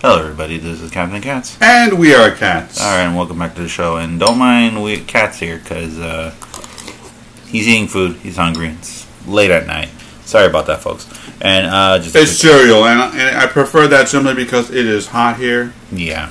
Hello, 0.00 0.18
everybody. 0.18 0.56
This 0.56 0.80
is 0.80 0.90
Captain 0.90 1.20
Cats. 1.20 1.58
And 1.60 1.98
we 1.98 2.14
are 2.14 2.30
cats. 2.30 2.80
All 2.80 2.86
right, 2.86 3.02
and 3.04 3.16
welcome 3.16 3.38
back 3.38 3.54
to 3.56 3.62
the 3.62 3.68
show. 3.68 3.96
And 3.96 4.18
don't 4.18 4.38
mind 4.38 4.82
we 4.82 4.98
Cats 5.00 5.38
here 5.38 5.58
because 5.58 5.98
uh, 5.98 6.34
he's 7.46 7.68
eating 7.68 7.86
food. 7.86 8.16
He's 8.16 8.36
hungry. 8.36 8.68
It's 8.68 9.06
late 9.26 9.50
at 9.50 9.66
night. 9.66 9.88
Sorry 10.24 10.46
about 10.46 10.66
that, 10.68 10.80
folks. 10.80 11.06
And 11.42 11.66
uh, 11.66 11.98
just 11.98 12.16
It's 12.16 12.32
cereal, 12.38 12.86
and 12.86 13.00
I, 13.00 13.06
and 13.28 13.36
I 13.36 13.46
prefer 13.46 13.88
that 13.88 14.08
simply 14.08 14.34
because 14.34 14.70
it 14.70 14.86
is 14.86 15.06
hot 15.06 15.36
here. 15.38 15.72
yeah. 15.92 16.30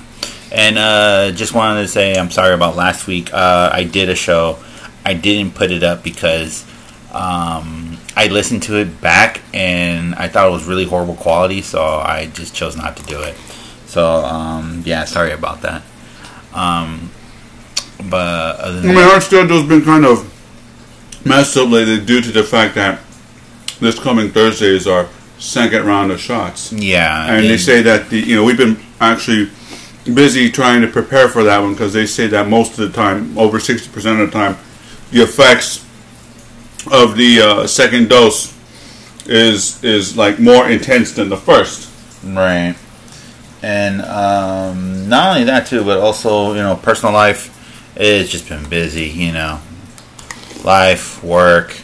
And 0.51 0.79
uh, 0.79 1.31
just 1.31 1.53
wanted 1.53 1.83
to 1.83 1.87
say 1.87 2.15
I'm 2.15 2.31
sorry 2.31 2.55
about 2.55 2.75
last 2.75 3.05
week. 3.05 3.31
Uh, 3.31 3.69
I 3.71 3.83
did 3.83 4.09
a 4.09 4.15
show. 4.15 4.57
I 5.05 5.13
didn't 5.13 5.53
put 5.53 5.69
it 5.69 5.83
up 5.83 6.03
because 6.03 6.65
um, 7.11 7.99
I 8.15 8.29
listened 8.31 8.63
to 8.63 8.77
it 8.79 8.99
back 8.99 9.41
and 9.53 10.15
I 10.15 10.27
thought 10.27 10.47
it 10.47 10.51
was 10.51 10.65
really 10.65 10.85
horrible 10.85 11.13
quality, 11.13 11.61
so 11.61 11.83
I 11.83 12.31
just 12.33 12.55
chose 12.55 12.75
not 12.75 12.97
to 12.97 13.03
do 13.03 13.21
it. 13.21 13.35
So 13.89 14.05
um, 14.23 14.83
yeah, 14.85 15.05
sorry 15.05 15.31
about 15.31 15.61
that. 15.63 15.81
Um, 16.53 17.09
but 18.09 18.59
other 18.59 18.77
I 18.79 18.81
than 18.81 18.95
mean, 18.95 18.97
our 19.09 19.19
schedule's 19.19 19.67
been 19.67 19.83
kind 19.83 20.05
of 20.05 20.23
messed 21.25 21.57
up 21.57 21.69
lately 21.69 21.99
due 22.05 22.21
to 22.21 22.31
the 22.31 22.43
fact 22.43 22.75
that 22.75 23.01
this 23.79 23.99
coming 23.99 24.29
Thursday 24.31 24.67
is 24.75 24.87
our 24.87 25.07
second 25.39 25.85
round 25.85 26.11
of 26.11 26.19
shots. 26.19 26.71
yeah, 26.71 27.33
And 27.33 27.45
they 27.45 27.53
it- 27.55 27.59
say 27.59 27.81
that, 27.81 28.09
the, 28.09 28.19
you 28.19 28.35
know, 28.35 28.43
we've 28.43 28.57
been 28.57 28.77
actually 29.01 29.49
busy 30.13 30.49
trying 30.51 30.81
to 30.81 30.87
prepare 30.87 31.27
for 31.27 31.43
that 31.43 31.59
one 31.59 31.73
because 31.73 31.93
they 31.93 32.05
say 32.05 32.27
that 32.27 32.47
most 32.47 32.77
of 32.79 32.91
the 32.91 32.95
time, 32.95 33.37
over 33.37 33.57
60% 33.59 34.21
of 34.21 34.31
the 34.31 34.37
time, 34.37 34.57
the 35.11 35.21
effects 35.23 35.85
of 36.91 37.15
the 37.17 37.41
uh, 37.41 37.67
second 37.67 38.09
dose 38.09 38.53
is 39.25 39.83
is 39.83 40.15
like 40.17 40.39
more 40.39 40.69
intense 40.69 41.11
than 41.13 41.29
the 41.29 41.37
first. 41.37 41.89
Right. 42.23 42.75
And 43.61 44.01
um, 44.03 45.09
not 45.09 45.31
only 45.31 45.43
that 45.45 45.67
too, 45.67 45.83
but 45.83 45.99
also 45.99 46.53
you 46.53 46.61
know, 46.61 46.75
personal 46.75 47.13
life. 47.13 47.55
It's 47.95 48.31
just 48.31 48.47
been 48.47 48.67
busy, 48.69 49.07
you 49.09 49.33
know, 49.33 49.59
life, 50.63 51.21
work, 51.23 51.75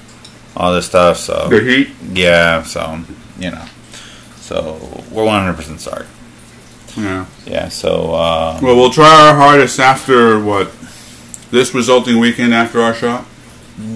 all 0.56 0.74
this 0.74 0.86
stuff. 0.86 1.18
So 1.18 1.50
The 1.50 1.60
heat. 1.60 1.90
yeah, 2.14 2.64
so 2.64 3.02
you 3.38 3.52
know, 3.52 3.66
so 4.38 5.04
we're 5.12 5.26
one 5.26 5.42
hundred 5.44 5.58
percent 5.58 5.82
sorry. 5.82 6.06
Yeah. 6.96 7.26
Yeah. 7.46 7.68
So 7.68 8.14
uh, 8.14 8.60
Well, 8.62 8.76
we'll 8.78 8.90
try 8.92 9.28
our 9.30 9.36
hardest 9.36 9.80
after 9.80 10.40
what 10.40 10.72
this 11.52 11.74
resulting 11.74 12.20
weekend 12.20 12.54
after 12.54 12.80
our 12.82 12.94
shot. 12.94 13.26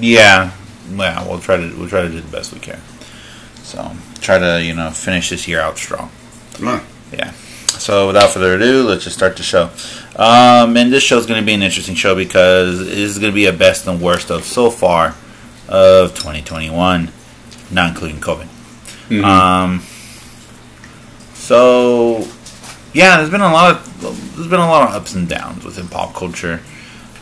yeah, 0.01 0.51
yeah, 0.93 1.25
we'll 1.25 1.39
try 1.39 1.55
to 1.55 1.73
we'll 1.77 1.87
try 1.87 2.01
to 2.01 2.09
do 2.09 2.19
the 2.19 2.27
best 2.31 2.51
we 2.53 2.59
can. 2.59 2.81
So 3.63 3.91
try 4.19 4.37
to 4.39 4.61
you 4.61 4.73
know 4.73 4.91
finish 4.91 5.29
this 5.29 5.47
year 5.47 5.61
out 5.61 5.77
strong. 5.77 6.11
Right. 6.59 6.83
Yeah. 7.13 7.31
So 7.89 8.05
without 8.05 8.29
further 8.29 8.53
ado, 8.53 8.83
let's 8.83 9.03
just 9.03 9.15
start 9.15 9.35
the 9.35 9.41
show. 9.41 9.71
Um, 10.15 10.77
and 10.77 10.93
this 10.93 11.01
show 11.01 11.17
is 11.17 11.25
going 11.25 11.39
to 11.39 11.45
be 11.45 11.55
an 11.55 11.63
interesting 11.63 11.95
show 11.95 12.13
because 12.13 12.81
it 12.81 12.95
is 12.95 13.17
going 13.17 13.31
to 13.31 13.35
be 13.35 13.47
a 13.47 13.51
best 13.51 13.87
and 13.87 13.99
worst 13.99 14.29
of 14.29 14.43
so 14.43 14.69
far 14.69 15.15
of 15.67 16.13
2021, 16.13 17.09
not 17.71 17.89
including 17.89 18.21
COVID. 18.21 18.47
Mhm. 19.09 19.23
Um, 19.23 19.83
so 21.33 22.27
yeah, 22.93 23.17
there's 23.17 23.31
been 23.31 23.41
a 23.41 23.51
lot 23.51 23.71
of 23.71 24.35
there's 24.35 24.47
been 24.47 24.59
a 24.59 24.69
lot 24.69 24.87
of 24.87 24.95
ups 24.95 25.15
and 25.15 25.27
downs 25.27 25.65
within 25.65 25.87
pop 25.87 26.13
culture. 26.13 26.61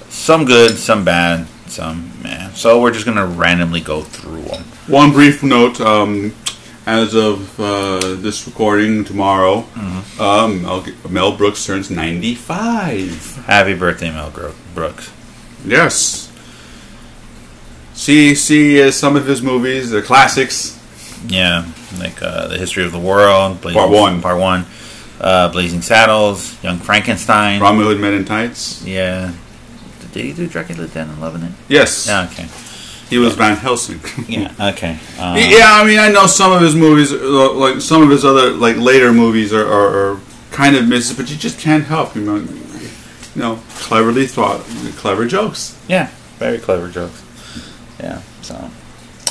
Some 0.09 0.44
good, 0.44 0.78
some 0.78 1.06
bad, 1.06 1.48
some 1.68 2.12
man. 2.22 2.54
So 2.56 2.81
we're 2.81 2.92
just 2.92 3.06
going 3.06 3.16
to 3.16 3.26
randomly 3.26 3.80
go 3.80 4.02
through 4.02 4.42
them. 4.42 4.64
One 4.88 5.14
brief 5.14 5.44
note: 5.44 5.80
um, 5.80 6.34
as 6.88 7.14
of 7.14 7.60
uh, 7.60 8.16
this 8.16 8.48
recording 8.48 9.04
tomorrow, 9.04 9.66
um, 10.20 10.62
Mel, 10.64 10.86
Mel 11.10 11.36
Brooks 11.38 11.66
turns 11.66 11.92
ninety-five. 11.92 13.44
Happy 13.46 13.74
birthday, 13.76 14.10
Mel 14.10 14.32
Gro- 14.32 14.54
Brooks. 14.74 15.12
Yes. 15.66 16.32
See, 17.94 18.36
see 18.36 18.81
uh, 18.81 18.92
some 18.92 19.16
of 19.16 19.26
his 19.28 19.42
movies, 19.42 19.90
the 19.90 20.02
classics. 20.02 20.74
Yeah, 21.28 21.66
like 22.00 22.22
uh, 22.22 22.47
the 22.47 22.58
history 22.58 22.86
of 22.86 22.92
the 22.92 23.00
world, 23.00 23.59
Blazing, 23.62 23.80
Part 23.80 23.92
one. 23.92 24.22
part 24.22 24.40
one, 24.40 24.66
uh, 25.20 25.50
Blazing 25.52 25.81
Saddles, 25.81 26.62
Young 26.64 26.78
Frankenstein. 26.78 27.59
Hood 27.59 28.00
Men 28.00 28.14
in 28.14 28.24
Tights. 28.24 28.86
Yeah, 28.86 29.34
did 30.14 30.24
he 30.26 30.31
do 30.34 30.47
Dracula 30.47 30.88
Dead 30.88 31.08
and 31.08 31.20
Loving 31.20 31.42
It? 31.42 31.52
Yes, 31.68 32.08
Yeah, 32.08 32.30
okay. 32.31 32.47
He 33.09 33.18
was 33.18 33.35
Van 33.35 33.56
Helsing. 33.57 34.00
Yeah, 34.28 34.51
okay. 34.72 35.00
Uh, 35.18 35.35
yeah, 35.40 35.79
I 35.81 35.85
mean, 35.85 36.00
I 36.00 36.09
know 36.09 36.28
some 36.28 36.51
of 36.51 36.62
his 36.62 36.75
movies, 36.75 37.12
like 37.12 37.81
some 37.81 38.01
of 38.03 38.09
his 38.09 38.25
other 38.25 38.51
like 38.51 38.78
later 38.78 39.13
movies, 39.13 39.53
are, 39.53 39.66
are, 39.66 40.12
are 40.13 40.19
kind 40.51 40.75
of 40.75 40.88
misses, 40.88 41.16
but 41.16 41.29
you 41.29 41.38
just 41.38 41.59
can't 41.59 41.85
help. 41.85 42.16
You 42.16 42.23
know, 42.23 42.35
you 42.38 43.41
know, 43.41 43.59
cleverly 43.79 44.28
thought, 44.28 44.62
clever 44.97 45.25
jokes. 45.28 45.78
yeah, 45.88 46.09
very 46.38 46.57
clever 46.57 46.90
jokes. 46.90 47.23
Yeah, 48.00 48.22
so 48.41 48.69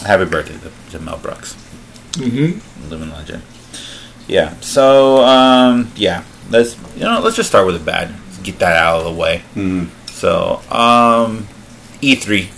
happy 0.05 0.25
birthday 0.25 0.59
to, 0.59 0.99
to 0.99 1.05
Mel 1.05 1.19
Brooks, 1.19 1.55
Mm-hmm. 2.13 2.91
living 2.91 3.11
legend. 3.11 3.43
Yeah, 4.29 4.55
so 4.61 5.23
um, 5.25 5.93
yeah, 5.97 6.25
let's 6.51 6.77
you 6.97 7.03
know 7.05 7.21
let's 7.21 7.37
just 7.37 7.49
start 7.49 7.67
with 7.67 7.79
the 7.79 7.85
bad. 7.85 8.11
Let's 8.27 8.39
get 8.39 8.59
that 8.61 8.77
out 8.77 8.99
of 9.01 9.05
the 9.05 9.13
way. 9.21 9.43
Mm. 9.55 9.89
So, 10.11 10.63
um, 10.71 11.47
E3. 12.01 12.49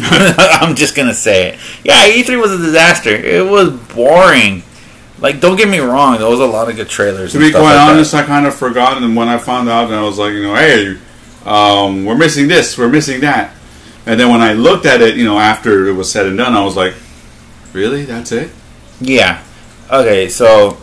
I'm 0.60 0.76
just 0.76 0.94
gonna 0.94 1.14
say 1.14 1.48
it. 1.48 1.60
Yeah, 1.84 2.06
E3 2.06 2.40
was 2.40 2.52
a 2.52 2.58
disaster. 2.58 3.10
It 3.10 3.44
was 3.44 3.70
boring. 3.70 4.62
Like, 5.20 5.40
don't 5.40 5.56
get 5.56 5.68
me 5.68 5.78
wrong, 5.78 6.18
there 6.18 6.28
was 6.28 6.40
a 6.40 6.46
lot 6.46 6.70
of 6.70 6.76
good 6.76 6.88
trailers. 6.88 7.32
To 7.32 7.38
and 7.38 7.46
be 7.46 7.50
stuff 7.50 7.62
quite 7.62 7.74
like 7.74 7.86
that. 7.86 7.92
honest, 7.92 8.14
I 8.14 8.24
kind 8.24 8.46
of 8.46 8.54
forgot, 8.54 9.02
and 9.02 9.16
when 9.16 9.28
I 9.28 9.38
found 9.38 9.68
out, 9.68 9.86
and 9.86 9.94
I 9.94 10.02
was 10.02 10.18
like, 10.18 10.32
you 10.32 10.42
know, 10.42 10.54
hey, 10.54 10.96
um, 11.44 12.04
we're 12.04 12.16
missing 12.16 12.46
this, 12.46 12.78
we're 12.78 12.88
missing 12.88 13.20
that, 13.22 13.52
and 14.06 14.18
then 14.18 14.30
when 14.30 14.40
I 14.40 14.52
looked 14.52 14.86
at 14.86 15.02
it, 15.02 15.16
you 15.16 15.24
know, 15.24 15.38
after 15.38 15.88
it 15.88 15.94
was 15.94 16.10
said 16.10 16.26
and 16.26 16.38
done, 16.38 16.54
I 16.54 16.64
was 16.64 16.76
like, 16.76 16.94
really, 17.72 18.04
that's 18.04 18.30
it? 18.30 18.52
Yeah. 19.00 19.42
Okay, 19.90 20.28
so 20.28 20.78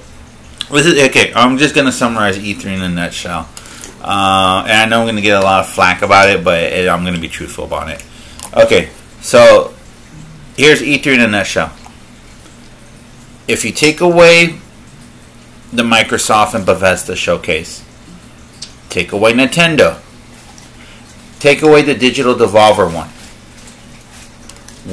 this 0.70 0.86
is 0.86 1.02
okay. 1.10 1.32
I'm 1.34 1.58
just 1.58 1.74
gonna 1.74 1.92
summarize 1.92 2.38
E3 2.38 2.66
in 2.66 2.82
a 2.82 2.90
nutshell, 2.90 3.48
uh, 4.02 4.66
and 4.68 4.72
I 4.72 4.86
know 4.90 5.00
I'm 5.00 5.08
gonna 5.08 5.22
get 5.22 5.42
a 5.42 5.46
lot 5.46 5.62
of 5.62 5.70
flack 5.70 6.02
about 6.02 6.30
it, 6.30 6.44
but 6.44 6.62
it, 6.62 6.90
I'm 6.90 7.06
gonna 7.06 7.20
be 7.20 7.30
truthful 7.30 7.64
about 7.64 7.90
it. 7.90 8.04
Okay, 8.54 8.90
so 9.26 9.74
here's 10.56 10.84
E3 10.84 11.16
in 11.16 11.22
a 11.22 11.28
nutshell. 11.28 11.74
If 13.48 13.66
you 13.66 13.72
take 13.72 14.00
away 14.00 14.60
the 15.74 15.82
Microsoft 15.82 16.54
and 16.54 16.64
Bethesda 16.64 17.16
showcase, 17.16 17.84
take 18.90 19.12
away 19.12 19.34
Nintendo, 19.34 20.00
take 21.40 21.64
away 21.64 21.82
the 21.82 21.96
Digital 21.96 22.36
Devolver 22.36 22.94
one. 22.94 23.10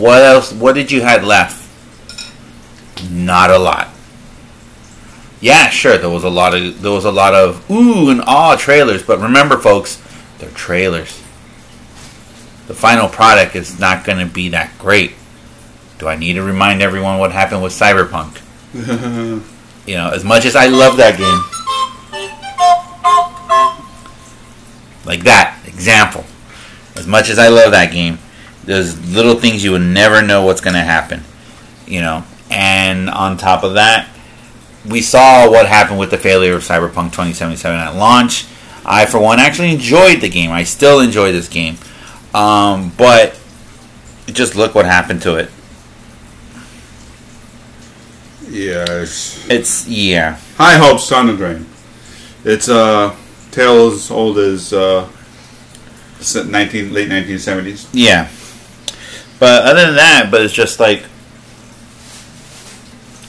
What 0.00 0.22
else? 0.22 0.50
What 0.50 0.76
did 0.76 0.90
you 0.90 1.02
have 1.02 1.22
left? 1.22 1.68
Not 3.10 3.50
a 3.50 3.58
lot. 3.58 3.88
Yeah, 5.42 5.68
sure. 5.68 5.98
There 5.98 6.08
was 6.08 6.24
a 6.24 6.30
lot 6.30 6.54
of 6.54 6.80
there 6.80 6.92
was 6.92 7.04
a 7.04 7.12
lot 7.12 7.34
of 7.34 7.70
ooh 7.70 8.08
and 8.08 8.22
ah 8.26 8.56
trailers, 8.56 9.02
but 9.02 9.18
remember, 9.18 9.58
folks, 9.58 10.02
they're 10.38 10.48
trailers. 10.52 11.21
The 12.66 12.74
final 12.74 13.08
product 13.08 13.56
is 13.56 13.78
not 13.78 14.04
going 14.04 14.18
to 14.18 14.32
be 14.32 14.50
that 14.50 14.78
great. 14.78 15.14
Do 15.98 16.08
I 16.08 16.16
need 16.16 16.34
to 16.34 16.42
remind 16.42 16.82
everyone 16.82 17.18
what 17.18 17.32
happened 17.32 17.62
with 17.62 17.72
Cyberpunk? 17.72 18.40
You 19.84 19.96
know, 19.96 20.10
as 20.10 20.22
much 20.22 20.44
as 20.44 20.54
I 20.54 20.66
love 20.66 20.98
that 20.98 21.18
game, 21.18 21.42
like 25.04 25.24
that 25.24 25.60
example. 25.66 26.24
As 26.94 27.06
much 27.06 27.30
as 27.30 27.38
I 27.38 27.48
love 27.48 27.72
that 27.72 27.90
game, 27.90 28.18
there's 28.64 29.12
little 29.12 29.34
things 29.34 29.64
you 29.64 29.72
would 29.72 29.82
never 29.82 30.22
know 30.22 30.44
what's 30.44 30.60
going 30.60 30.74
to 30.74 30.80
happen. 30.80 31.24
You 31.86 32.00
know, 32.00 32.24
and 32.50 33.10
on 33.10 33.36
top 33.36 33.64
of 33.64 33.74
that, 33.74 34.08
we 34.88 35.00
saw 35.00 35.50
what 35.50 35.66
happened 35.66 35.98
with 35.98 36.10
the 36.10 36.18
failure 36.18 36.54
of 36.54 36.62
Cyberpunk 36.62 37.10
2077 37.10 37.78
at 37.78 37.96
launch. 37.96 38.46
I, 38.84 39.06
for 39.06 39.18
one, 39.18 39.38
actually 39.38 39.72
enjoyed 39.72 40.20
the 40.20 40.28
game. 40.28 40.50
I 40.50 40.64
still 40.64 41.00
enjoy 41.00 41.32
this 41.32 41.48
game, 41.48 41.76
um, 42.34 42.92
but 42.96 43.38
just 44.26 44.56
look 44.56 44.74
what 44.74 44.86
happened 44.86 45.22
to 45.22 45.36
it. 45.36 45.50
Yes. 48.48 49.46
It's 49.48 49.88
yeah, 49.88 50.38
High 50.56 50.76
hopes, 50.76 51.04
Son 51.04 51.28
of 51.30 51.38
Drain. 51.38 51.66
It's 52.44 52.68
a 52.68 53.16
tale 53.50 53.88
as 53.88 54.10
old 54.10 54.38
as 54.38 54.72
uh, 54.72 55.08
19, 56.20 56.92
late 56.92 57.08
1970s. 57.08 57.88
yeah. 57.92 58.28
But 59.38 59.64
other 59.64 59.86
than 59.86 59.96
that, 59.96 60.28
but 60.30 60.42
it's 60.42 60.54
just 60.54 60.78
like 60.78 61.04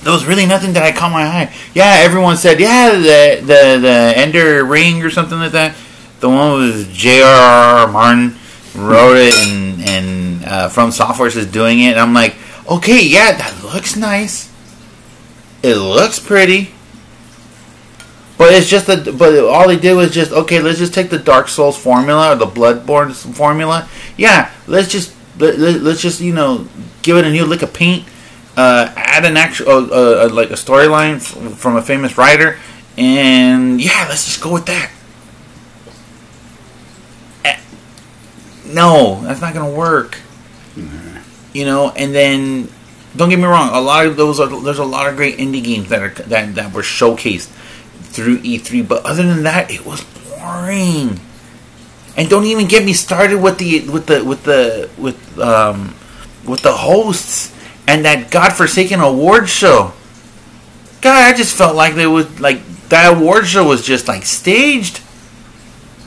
there 0.04 0.14
was 0.14 0.26
really 0.26 0.46
nothing 0.46 0.74
that 0.74 0.84
I 0.84 0.92
caught 0.92 1.12
my 1.12 1.24
eye. 1.24 1.56
Yeah, 1.74 2.02
everyone 2.02 2.38
said, 2.38 2.60
yeah, 2.60 2.92
the 2.92 3.42
the 3.42 3.80
the 3.82 4.14
Elden 4.16 4.68
Ring 4.70 5.02
or 5.02 5.10
something 5.10 5.40
like 5.40 5.54
that. 5.54 5.76
The 6.20 6.30
one 6.30 6.52
was 6.60 6.88
J.R.R. 6.90 7.88
Martin 7.88 8.36
wrote 8.76 9.18
it, 9.18 9.34
and 9.48 9.82
and 9.82 10.46
uh, 10.46 10.70
From 10.70 10.90
Softworks 10.90 11.36
is 11.36 11.48
doing 11.52 11.80
it. 11.80 11.92
And 11.92 12.00
I'm 12.00 12.14
like, 12.14 12.36
okay, 12.70 13.04
yeah, 13.06 13.32
that 13.32 13.64
looks 13.64 13.96
nice. 13.96 14.52
It 15.62 15.76
looks 15.76 16.20
pretty. 16.20 16.74
But 18.38 18.54
it's 18.54 18.68
just 18.68 18.88
that. 18.88 19.18
But 19.18 19.44
all 19.46 19.68
they 19.68 19.78
did 19.78 19.96
was 19.96 20.12
just 20.14 20.32
okay. 20.32 20.60
Let's 20.60 20.80
just 20.80 20.94
take 20.94 21.10
the 21.10 21.20
Dark 21.20 21.48
Souls 21.48 21.78
formula 21.78 22.34
or 22.34 22.36
the 22.36 22.48
Bloodborne 22.48 23.14
formula. 23.14 23.88
Yeah, 24.18 24.52
let's 24.68 24.90
just 24.90 25.16
let, 25.40 25.58
let's 25.58 26.02
just 26.02 26.20
you 26.20 26.34
know 26.34 26.68
give 27.02 27.18
it 27.18 27.26
a 27.26 27.32
new 27.32 27.46
lick 27.46 27.62
of 27.62 27.74
paint. 27.74 28.06
Uh, 28.58 28.92
add 28.96 29.26
an 29.26 29.38
actual 29.38 29.70
uh, 29.94 30.26
uh, 30.26 30.30
like 30.32 30.50
a 30.50 30.56
storyline 30.56 31.16
f- 31.16 31.58
from 31.58 31.76
a 31.76 31.82
famous 31.82 32.18
writer, 32.18 32.60
and 32.98 33.82
yeah, 33.82 34.06
let's 34.10 34.26
just 34.26 34.42
go 34.42 34.52
with 34.52 34.66
that. 34.66 34.92
No, 38.74 39.22
that's 39.22 39.42
not 39.42 39.54
gonna 39.54 39.74
work. 39.74 40.18
You 41.54 41.66
know, 41.66 41.92
and 41.92 42.14
then 42.14 42.70
don't 43.16 43.30
get 43.30 43.38
me 43.38 43.46
wrong, 43.46 43.70
a 43.70 43.80
lot 43.80 44.06
of 44.06 44.18
those 44.18 44.40
are 44.40 44.48
there's 44.62 44.80
a 44.80 44.86
lot 44.86 45.08
of 45.08 45.16
great 45.16 45.38
indie 45.38 45.64
games 45.64 45.90
that 45.90 46.02
are 46.02 46.10
that 46.24 46.56
that 46.56 46.74
were 46.74 46.82
showcased 46.82 47.48
through 48.02 48.40
E3, 48.40 48.88
but 48.88 49.06
other 49.06 49.24
than 49.24 49.44
that, 49.44 49.72
it 49.72 49.86
was 49.86 50.04
boring. 50.04 51.20
And 52.16 52.30
don't 52.30 52.46
even 52.46 52.68
get 52.68 52.86
me 52.86 52.94
started 52.94 53.42
with 53.42 53.58
the 53.58 53.88
with 53.90 54.08
the 54.08 54.24
with 54.24 54.44
the 54.44 54.90
with 54.98 55.40
um 55.40 55.96
with 56.46 56.62
the 56.62 56.74
hosts 56.74 57.54
and 57.88 58.06
that 58.06 58.32
godforsaken 58.32 59.00
award 59.00 59.50
show. 59.50 59.94
God, 61.02 61.34
I 61.34 61.36
just 61.36 61.56
felt 61.56 61.76
like 61.76 61.96
they 61.96 62.08
was 62.08 62.40
like 62.40 62.66
that 62.90 63.18
award 63.18 63.46
show 63.48 63.68
was 63.68 63.86
just 63.86 64.08
like 64.08 64.24
staged 64.24 65.02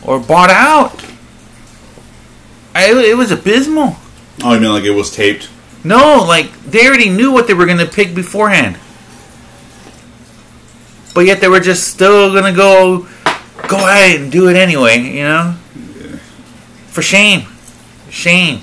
or 0.03 0.19
bought 0.19 0.51
out. 0.51 1.05
I, 2.77 2.91
it 2.91 3.17
was 3.17 3.31
abysmal. 3.31 3.97
Oh, 4.43 4.55
I 4.55 4.59
mean, 4.59 4.71
like 4.71 4.85
it 4.85 4.91
was 4.91 5.11
taped. 5.11 5.49
No, 5.83 6.23
like 6.29 6.53
they 6.65 6.87
already 6.87 7.09
knew 7.09 7.33
what 7.33 7.47
they 7.47 7.55
were 7.55 7.65
going 7.65 7.79
to 7.79 7.87
pick 7.87 8.15
beforehand. 8.15 8.77
But 11.15 11.23
yet 11.25 11.41
they 11.41 11.49
were 11.49 11.61
just 11.61 11.89
still 11.89 12.33
going 12.33 12.45
to 12.45 12.53
go 12.53 13.09
go 13.67 13.79
ahead 13.79 14.21
and 14.21 14.31
do 14.31 14.51
it 14.51 14.57
anyway, 14.57 14.99
you 14.99 15.25
know? 15.25 15.53
For 16.89 17.01
shame. 17.01 17.47
Shame. 18.11 18.61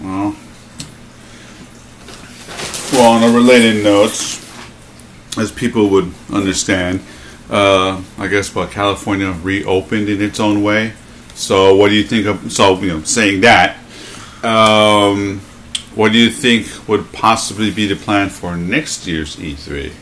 Well, 0.00 0.34
well, 2.92 3.12
on 3.12 3.22
a 3.24 3.34
related 3.34 3.84
note, 3.84 4.40
as 5.36 5.52
people 5.54 5.90
would 5.90 6.14
understand, 6.32 7.00
uh, 7.50 8.02
I 8.16 8.26
guess 8.28 8.54
what 8.54 8.70
California 8.70 9.32
reopened 9.32 10.08
in 10.08 10.22
its 10.22 10.40
own 10.40 10.62
way. 10.62 10.94
So, 11.38 11.76
what 11.76 11.90
do 11.90 11.94
you 11.94 12.02
think 12.02 12.26
of? 12.26 12.50
So, 12.50 12.78
you 12.80 12.88
know, 12.88 13.02
saying 13.04 13.42
that, 13.42 13.76
um, 14.42 15.38
what 15.94 16.10
do 16.10 16.18
you 16.18 16.30
think 16.30 16.66
would 16.88 17.12
possibly 17.12 17.70
be 17.70 17.86
the 17.86 17.94
plan 17.94 18.28
for 18.28 18.56
next 18.56 19.06
year's 19.06 19.36
E3? 19.36 19.92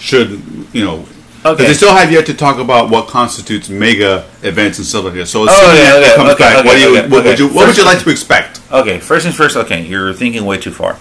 Should 0.00 0.42
you 0.72 0.84
know? 0.84 1.06
Okay. 1.44 1.68
They 1.68 1.72
still 1.72 1.94
have 1.94 2.10
yet 2.10 2.26
to 2.26 2.34
talk 2.34 2.58
about 2.58 2.90
what 2.90 3.06
constitutes 3.06 3.68
mega 3.68 4.28
events 4.42 4.78
and 4.78 4.86
stuff 4.86 5.04
like 5.04 5.14
that. 5.14 5.26
So, 5.26 5.42
Oh, 5.42 5.44
assuming 5.46 5.70
okay, 5.70 5.84
that 5.84 6.02
okay, 6.02 6.16
comes 6.16 6.30
okay, 6.30 6.38
back, 6.42 6.64
what, 6.64 6.66
okay, 6.66 6.74
do 6.74 6.90
you, 6.90 6.98
okay, 6.98 7.08
what, 7.08 7.24
would 7.24 7.38
you, 7.38 7.48
what 7.48 7.66
would 7.68 7.76
you 7.76 7.84
like 7.84 8.00
to 8.00 8.10
expect? 8.10 8.60
Okay, 8.72 8.98
first 8.98 9.22
things 9.24 9.36
first, 9.36 9.56
okay, 9.56 9.86
you're 9.86 10.12
thinking 10.12 10.44
way 10.44 10.58
too 10.58 10.72
far. 10.72 10.98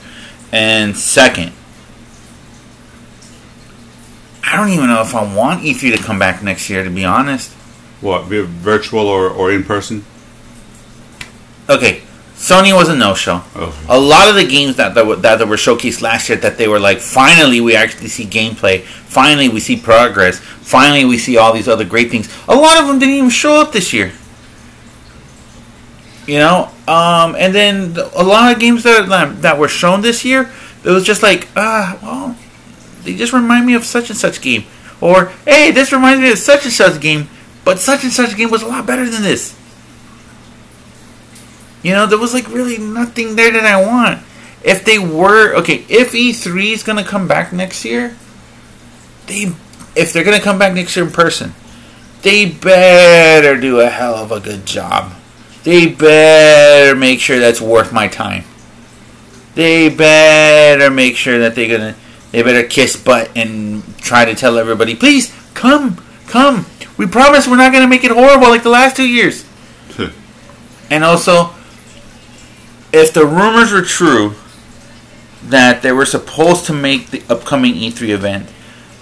And 0.52 0.96
second, 0.96 1.54
I 4.44 4.56
don't 4.56 4.70
even 4.70 4.88
know 4.88 5.02
if 5.02 5.16
I 5.16 5.24
want 5.36 5.64
E3 5.64 5.98
to 5.98 6.04
come 6.04 6.20
back 6.20 6.44
next 6.44 6.70
year, 6.70 6.84
to 6.84 6.90
be 6.92 7.04
honest. 7.04 7.57
What, 8.02 8.26
virtual 8.26 9.08
or, 9.08 9.30
or 9.30 9.52
in 9.52 9.64
person? 9.64 10.06
Okay, 11.70 12.02
Sony 12.36 12.74
was 12.74 12.88
a 12.88 12.96
no-show. 12.96 13.42
Oh. 13.56 13.86
A 13.90 14.00
lot 14.00 14.30
of 14.30 14.36
the 14.36 14.46
games 14.46 14.76
that 14.76 14.94
that 14.94 15.06
were, 15.08 15.16
that 15.18 15.46
were 15.48 15.56
showcased 15.56 16.02
last 16.02 16.30
year, 16.30 16.38
that 16.38 16.58
they 16.58 16.68
were 16.68 16.80
like, 16.80 17.00
finally 17.00 17.60
we 17.60 17.76
actually 17.76 18.08
see 18.08 18.26
gameplay. 18.26 18.84
Finally 18.84 19.50
we 19.50 19.60
see 19.60 19.76
progress. 19.76 20.40
Finally 20.40 21.06
we 21.06 21.18
see 21.18 21.38
all 21.38 21.52
these 21.52 21.68
other 21.68 21.84
great 21.84 22.12
things. 22.12 22.30
A 22.48 22.56
lot 22.56 22.80
of 22.80 22.88
them 22.88 23.00
didn't 23.00 23.16
even 23.16 23.30
show 23.32 23.60
up 23.60 23.72
this 23.72 23.92
year. 23.92 24.12
You 26.28 26.40
know, 26.40 26.70
um, 26.88 27.36
and 27.38 27.56
then 27.56 27.98
a 28.16 28.24
lot 28.24 28.54
of 28.54 28.60
games 28.60 28.84
that 28.84 29.08
that- 29.10 29.42
that 29.42 29.58
were 29.58 29.70
shown 29.70 30.02
this 30.02 30.24
year, 30.24 30.50
it 30.84 30.92
was 30.92 31.04
just 31.04 31.24
like, 31.24 31.48
ah, 31.56 31.98
well, 32.04 32.36
they 33.04 33.16
just 33.16 33.34
remind 33.34 33.66
me 33.66 33.74
of 33.74 33.84
such 33.86 34.10
and 34.10 34.18
such 34.18 34.42
game, 34.42 34.66
or 35.02 35.32
hey, 35.46 35.72
this 35.72 35.92
reminds 35.92 36.22
me 36.22 36.30
of 36.32 36.38
such 36.38 36.66
and 36.66 36.74
such 36.74 37.00
game, 37.00 37.30
but 37.68 37.80
such 37.80 38.06
and 38.06 38.14
such 38.14 38.38
game 38.38 38.50
was 38.50 38.62
a 38.62 38.66
lot 38.66 38.86
better 38.86 39.10
than 39.10 39.24
this. 39.24 39.54
You 41.84 41.92
know, 41.92 42.06
there 42.06 42.18
was 42.18 42.34
like 42.34 42.48
really 42.48 42.78
nothing 42.78 43.36
there 43.36 43.52
that 43.52 43.66
I 43.66 43.82
want. 43.82 44.24
If 44.64 44.86
they 44.86 44.98
were 44.98 45.54
okay, 45.58 45.84
if 45.90 46.14
E3 46.14 46.72
is 46.72 46.82
gonna 46.82 47.04
come 47.04 47.28
back 47.28 47.52
next 47.52 47.84
year, 47.84 48.16
they 49.26 49.52
if 49.98 50.14
they're 50.14 50.24
gonna 50.24 50.40
come 50.40 50.58
back 50.58 50.76
next 50.76 50.96
year 50.96 51.06
in 51.08 51.12
person, 51.12 51.54
they 52.22 52.46
better 52.46 53.60
do 53.60 53.82
a 53.82 53.90
hell 53.90 54.16
of 54.16 54.32
a 54.32 54.40
good 54.40 54.66
job. 54.66 55.12
They 55.66 55.88
better 55.88 56.96
make 56.96 57.20
sure 57.20 57.38
that's 57.38 57.60
worth 57.60 57.92
my 57.92 58.08
time. 58.08 58.46
They 59.56 59.90
better 59.90 60.90
make 60.90 61.18
sure 61.18 61.40
that 61.40 61.56
they're 61.56 61.78
gonna 61.78 61.98
they 62.32 62.44
better 62.44 62.66
kiss 62.66 62.96
butt 62.96 63.30
and 63.36 63.84
try 63.98 64.24
to 64.24 64.36
tell 64.36 64.58
everybody, 64.58 64.96
please 64.96 65.36
come, 65.54 65.98
come. 66.28 66.66
We 66.98 67.06
promise 67.06 67.48
we're 67.48 67.58
not 67.58 67.72
gonna 67.72 67.88
make 67.88 68.04
it 68.04 68.12
horrible 68.12 68.50
like 68.50 68.64
the 68.64 68.70
last 68.70 68.96
two 68.96 69.08
years. 69.08 69.46
And 70.90 71.04
also, 71.04 71.52
if 72.94 73.14
the 73.14 73.26
rumors 73.26 73.74
are 73.74 73.82
true 73.82 74.36
that 75.44 75.82
they 75.82 75.92
were 75.92 76.06
supposed 76.06 76.66
to 76.66 76.74
make 76.74 77.10
the 77.10 77.24
upcoming 77.30 77.76
E3 77.76 78.10
event 78.10 78.50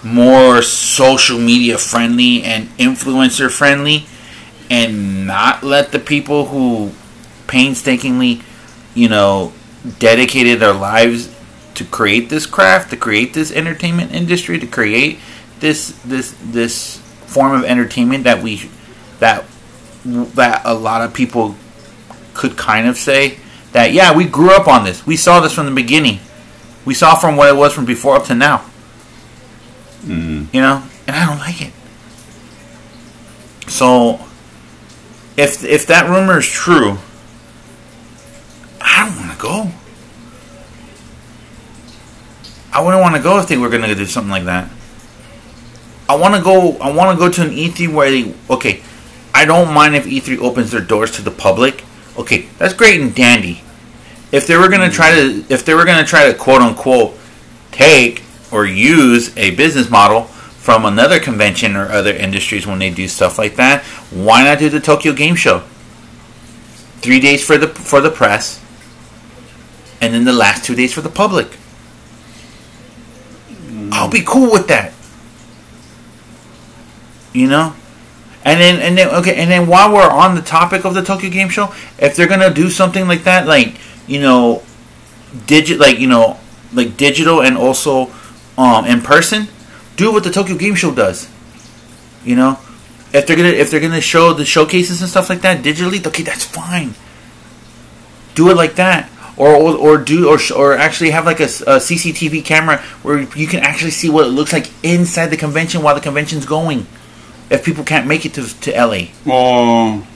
more 0.02 0.62
social 0.62 1.38
media 1.38 1.78
friendly 1.78 2.42
and 2.42 2.68
influencer 2.78 3.50
friendly 3.50 4.06
and 4.70 5.26
not 5.26 5.62
let 5.62 5.92
the 5.92 5.98
people 5.98 6.46
who 6.46 6.90
painstakingly, 7.46 8.42
you 8.94 9.08
know, 9.08 9.52
dedicated 9.98 10.60
their 10.60 10.72
lives 10.72 11.32
to 11.74 11.84
create 11.84 12.28
this 12.28 12.46
craft, 12.46 12.90
to 12.90 12.96
create 12.96 13.34
this 13.34 13.52
entertainment 13.52 14.12
industry, 14.12 14.58
to 14.58 14.66
create 14.66 15.18
this 15.60 15.90
this 16.04 16.34
this 16.42 17.00
form 17.36 17.52
of 17.52 17.64
entertainment 17.64 18.24
that 18.24 18.42
we 18.42 18.70
that 19.18 19.44
that 20.06 20.62
a 20.64 20.72
lot 20.72 21.02
of 21.02 21.12
people 21.12 21.54
could 22.32 22.56
kind 22.56 22.88
of 22.88 22.96
say 22.96 23.38
that 23.72 23.92
yeah 23.92 24.16
we 24.16 24.24
grew 24.24 24.56
up 24.56 24.66
on 24.66 24.84
this. 24.84 25.06
We 25.06 25.16
saw 25.16 25.40
this 25.40 25.52
from 25.52 25.66
the 25.66 25.74
beginning. 25.74 26.20
We 26.86 26.94
saw 26.94 27.14
from 27.14 27.36
what 27.36 27.50
it 27.50 27.56
was 27.56 27.74
from 27.74 27.84
before 27.84 28.16
up 28.16 28.24
to 28.24 28.34
now. 28.34 28.64
Mm. 30.02 30.46
you 30.54 30.62
know? 30.62 30.82
And 31.06 31.16
i 31.16 31.26
don't 31.26 31.38
like 31.38 31.60
it. 31.60 31.72
So 33.68 34.14
if 35.36 35.62
if 35.62 35.88
that 35.88 36.08
rumor 36.08 36.38
is 36.38 36.46
true 36.46 36.96
i 38.80 39.04
don't 39.04 39.16
want 39.18 39.32
to 39.32 39.38
go. 39.38 39.70
I 42.72 42.80
wouldn't 42.80 43.02
want 43.02 43.14
to 43.16 43.22
go 43.22 43.38
if 43.40 43.46
they 43.46 43.58
were 43.58 43.68
going 43.68 43.82
to 43.82 43.94
do 43.94 44.06
something 44.06 44.30
like 44.30 44.44
that 44.44 44.70
i 46.08 46.14
want 46.14 46.34
to 46.34 46.40
go 46.42 46.76
i 46.78 46.90
want 46.90 47.10
to 47.10 47.18
go 47.18 47.30
to 47.30 47.42
an 47.42 47.50
e3 47.50 47.92
where 47.92 48.10
they 48.10 48.34
okay 48.48 48.82
i 49.34 49.44
don't 49.44 49.72
mind 49.72 49.94
if 49.94 50.04
e3 50.04 50.38
opens 50.38 50.70
their 50.70 50.80
doors 50.80 51.10
to 51.12 51.22
the 51.22 51.30
public. 51.30 51.84
Okay 52.18 52.48
that's 52.58 52.72
great 52.72 53.00
and 53.00 53.14
dandy. 53.14 53.60
If 54.32 54.46
they 54.46 54.56
were 54.56 54.68
going 54.68 54.88
to 54.88 54.94
try 54.94 55.14
to 55.14 55.44
if 55.48 55.64
they 55.64 55.74
were 55.74 55.84
to 55.84 56.04
try 56.04 56.30
to 56.30 56.36
quote 56.36 56.62
unquote 56.62 57.18
take 57.70 58.22
or 58.50 58.64
use 58.64 59.36
a 59.36 59.54
business 59.54 59.90
model 59.90 60.24
from 60.24 60.84
another 60.84 61.20
convention 61.20 61.76
or 61.76 61.90
other 61.90 62.12
industries 62.12 62.66
when 62.66 62.78
they 62.78 62.90
do 62.90 63.06
stuff 63.06 63.38
like 63.38 63.56
that 63.56 63.84
why 64.10 64.42
not 64.44 64.58
do 64.58 64.68
the 64.68 64.80
tokyo 64.80 65.12
game 65.12 65.34
show? 65.34 65.60
Three 67.02 67.20
days 67.20 67.44
for 67.44 67.58
the 67.58 67.68
for 67.68 68.00
the 68.00 68.10
press 68.10 68.62
and 70.00 70.14
then 70.14 70.24
the 70.24 70.32
last 70.32 70.64
two 70.64 70.74
days 70.74 70.92
for 70.92 71.02
the 71.02 71.10
public. 71.10 71.56
I'll 73.92 74.10
be 74.10 74.22
cool 74.26 74.50
with 74.50 74.68
that 74.68 74.92
you 77.36 77.48
know? 77.48 77.74
And 78.44 78.60
then 78.60 78.80
and 78.80 78.96
then 78.96 79.08
okay 79.16 79.34
and 79.34 79.50
then 79.50 79.66
while 79.66 79.92
we're 79.92 80.08
on 80.08 80.36
the 80.36 80.40
topic 80.40 80.84
of 80.84 80.94
the 80.94 81.02
tokyo 81.02 81.30
game 81.30 81.48
show 81.48 81.74
if 81.98 82.14
they're 82.14 82.28
gonna 82.28 82.54
do 82.54 82.70
something 82.70 83.08
like 83.08 83.24
that 83.24 83.44
like 83.48 83.74
you 84.06 84.20
know 84.20 84.62
digit 85.46 85.80
like 85.80 85.98
you 85.98 86.06
know 86.06 86.38
like 86.72 86.96
digital 86.96 87.42
and 87.42 87.56
also 87.58 88.08
um 88.56 88.86
in 88.86 89.00
person 89.00 89.48
do 89.96 90.12
what 90.12 90.22
the 90.22 90.30
tokyo 90.30 90.56
game 90.56 90.76
show 90.76 90.94
does. 90.94 91.28
You 92.24 92.36
know? 92.36 92.60
If 93.12 93.26
they're 93.26 93.36
gonna 93.36 93.48
if 93.48 93.70
they're 93.70 93.80
gonna 93.80 94.00
show 94.00 94.32
the 94.32 94.44
showcases 94.44 95.00
and 95.00 95.10
stuff 95.10 95.28
like 95.28 95.40
that 95.40 95.64
digitally 95.64 96.06
okay 96.06 96.22
that's 96.22 96.44
fine. 96.44 96.94
Do 98.36 98.48
it 98.50 98.56
like 98.56 98.76
that. 98.76 99.10
Or 99.36 99.54
or, 99.54 99.76
or 99.76 99.98
do 99.98 100.28
or 100.28 100.38
or 100.54 100.76
actually 100.76 101.10
have 101.10 101.26
like 101.26 101.40
a 101.40 101.46
CCTV 101.46 102.44
camera 102.44 102.78
where 103.02 103.22
you 103.36 103.48
can 103.48 103.60
actually 103.60 103.90
see 103.90 104.08
what 104.08 104.26
it 104.26 104.30
looks 104.30 104.52
like 104.52 104.70
inside 104.84 105.26
the 105.26 105.36
convention 105.36 105.82
while 105.82 105.96
the 105.96 106.00
convention's 106.00 106.46
going 106.46 106.86
if 107.50 107.64
people 107.64 107.84
can't 107.84 108.06
make 108.06 108.24
it 108.26 108.34
to 108.34 108.60
to 108.60 108.70
LA 108.72 109.06
Oh, 109.26 110.06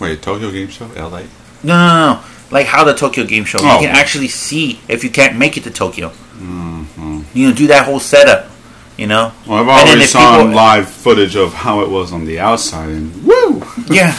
wait, 0.00 0.22
Tokyo 0.22 0.50
Game 0.50 0.68
Show, 0.68 0.86
LA. 0.96 1.22
No, 1.62 1.74
no, 1.74 2.12
no. 2.14 2.20
Like 2.50 2.66
how 2.66 2.84
the 2.84 2.94
Tokyo 2.94 3.24
Game 3.24 3.44
Show. 3.44 3.58
Oh. 3.60 3.80
You 3.80 3.86
can 3.86 3.96
actually 3.96 4.28
see 4.28 4.80
if 4.88 5.02
you 5.04 5.10
can't 5.10 5.36
make 5.36 5.56
it 5.56 5.64
to 5.64 5.70
Tokyo. 5.70 6.10
Mm-hmm. 6.38 7.20
You 7.34 7.48
know, 7.48 7.54
do 7.54 7.66
that 7.68 7.84
whole 7.86 8.00
setup. 8.00 8.50
You 8.96 9.06
know, 9.06 9.32
Well, 9.46 9.58
I've 9.58 9.68
already 9.68 10.06
saw 10.06 10.38
people- 10.38 10.54
live 10.54 10.88
footage 10.88 11.36
of 11.36 11.52
how 11.52 11.82
it 11.82 11.90
was 11.90 12.12
on 12.12 12.24
the 12.24 12.38
outside, 12.40 12.88
and 12.88 13.24
woo! 13.24 13.62
Yeah. 13.90 14.16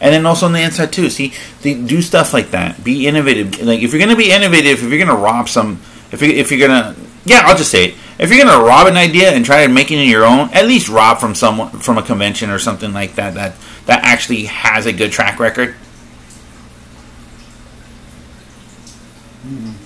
And 0.00 0.14
then 0.14 0.24
also 0.26 0.46
on 0.46 0.52
the 0.52 0.62
inside 0.62 0.92
too. 0.92 1.10
See, 1.10 1.32
they 1.62 1.74
do 1.74 2.00
stuff 2.00 2.32
like 2.32 2.52
that. 2.52 2.82
Be 2.84 3.06
innovative. 3.08 3.60
Like 3.60 3.80
if 3.82 3.92
you're 3.92 4.00
gonna 4.00 4.16
be 4.16 4.30
innovative, 4.30 4.82
if 4.82 4.88
you're 4.90 5.04
gonna 5.04 5.18
rob 5.20 5.48
some, 5.48 5.80
if 6.12 6.22
you 6.22 6.28
if 6.30 6.50
you're 6.52 6.66
gonna, 6.68 6.94
yeah, 7.28 7.42
I'll 7.44 7.56
just 7.56 7.70
say 7.70 7.88
it. 7.88 7.94
If 8.18 8.30
you're 8.30 8.44
gonna 8.44 8.64
rob 8.64 8.86
an 8.86 8.96
idea 8.96 9.30
and 9.30 9.44
try 9.44 9.66
to 9.66 9.72
make 9.72 9.90
it 9.90 10.02
your 10.04 10.24
own, 10.24 10.50
at 10.52 10.66
least 10.66 10.88
rob 10.88 11.18
from 11.18 11.34
someone 11.34 11.70
from 11.70 11.98
a 11.98 12.02
convention 12.02 12.50
or 12.50 12.58
something 12.58 12.92
like 12.92 13.14
that 13.14 13.34
that 13.34 13.54
that 13.86 14.04
actually 14.04 14.44
has 14.44 14.86
a 14.86 14.92
good 14.92 15.12
track 15.12 15.38
record. 15.38 15.76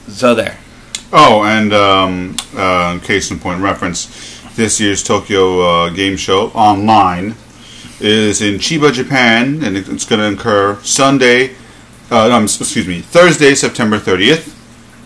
So 0.09 0.35
there. 0.35 0.59
Oh, 1.13 1.45
and 1.45 1.73
um, 1.73 2.37
uh, 2.57 2.99
case 3.01 3.31
in 3.31 3.39
point 3.39 3.61
reference, 3.61 4.41
this 4.57 4.81
year's 4.81 5.03
Tokyo 5.03 5.61
uh, 5.61 5.91
Game 5.91 6.17
Show 6.17 6.49
online 6.49 7.35
is 8.01 8.41
in 8.41 8.55
Chiba, 8.55 8.93
Japan, 8.93 9.63
and 9.63 9.77
it's 9.77 10.05
going 10.07 10.21
to 10.21 10.41
occur 10.41 10.79
Sunday, 10.83 11.55
uh, 12.11 12.31
um, 12.31 12.45
excuse 12.45 12.89
me, 12.89 13.01
Thursday, 13.01 13.55
September 13.55 13.99
30th 13.99 14.42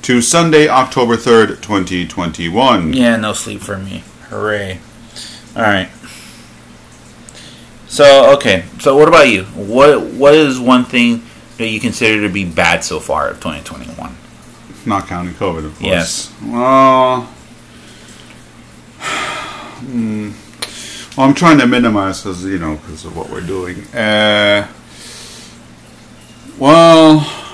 to 0.07 0.23
Sunday, 0.23 0.69
October 0.69 1.17
3rd, 1.17 1.61
2021. 1.63 2.93
Yeah, 2.93 3.17
no 3.17 3.33
sleep 3.33 3.61
for 3.61 3.77
me. 3.77 4.05
Hooray. 4.29 4.79
Alright. 5.57 5.89
So 7.89 8.33
okay, 8.37 8.67
so 8.79 8.97
what 8.97 9.09
about 9.09 9.29
you? 9.29 9.43
What 9.47 10.05
what 10.13 10.33
is 10.35 10.61
one 10.61 10.85
thing 10.85 11.23
that 11.57 11.67
you 11.67 11.81
consider 11.81 12.25
to 12.25 12.33
be 12.33 12.45
bad 12.45 12.85
so 12.85 13.01
far 13.01 13.31
of 13.31 13.41
twenty 13.41 13.65
twenty 13.65 13.87
one? 13.95 14.15
Not 14.85 15.09
counting 15.09 15.35
COVID, 15.35 15.67
of 15.67 15.73
course. 15.77 15.81
Yes. 15.81 16.33
Well, 16.41 17.23
hmm. 19.81 20.31
well, 21.17 21.29
I'm 21.29 21.35
trying 21.35 21.59
to 21.59 21.67
minimize 21.67 22.23
because 22.23 22.45
you 22.45 22.59
know 22.61 22.77
because 22.77 23.05
of 23.07 23.17
what 23.17 23.29
we're 23.29 23.41
doing. 23.41 23.83
Uh, 23.95 24.69
well, 26.59 27.46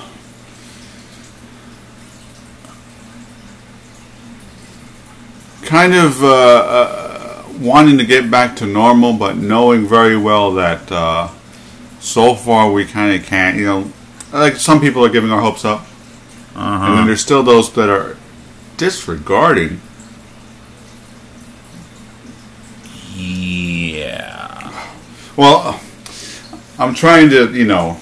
kind 5.72 5.94
of 5.94 6.22
uh, 6.22 6.26
uh, 6.28 7.44
wanting 7.60 7.96
to 7.96 8.04
get 8.04 8.30
back 8.30 8.56
to 8.56 8.66
normal, 8.66 9.14
but 9.14 9.36
knowing 9.38 9.86
very 9.88 10.18
well 10.18 10.52
that 10.52 10.92
uh, 10.92 11.28
so 11.98 12.34
far 12.34 12.70
we 12.70 12.84
kind 12.84 13.14
of 13.18 13.24
can't. 13.26 13.56
You 13.56 13.64
know, 13.64 13.92
like 14.34 14.56
some 14.56 14.80
people 14.82 15.02
are 15.02 15.08
giving 15.08 15.30
our 15.32 15.40
hopes 15.40 15.64
up. 15.64 15.80
And 16.54 16.82
then 16.82 16.92
Uh-huh. 16.92 17.06
there's 17.06 17.22
still 17.22 17.42
those 17.42 17.72
that 17.72 17.88
are 17.88 18.16
disregarding. 18.76 19.80
Yeah. 23.14 24.90
Well, 25.36 25.80
I'm 26.78 26.94
trying 26.94 27.30
to, 27.30 27.52
you 27.52 27.64
know, 27.64 27.98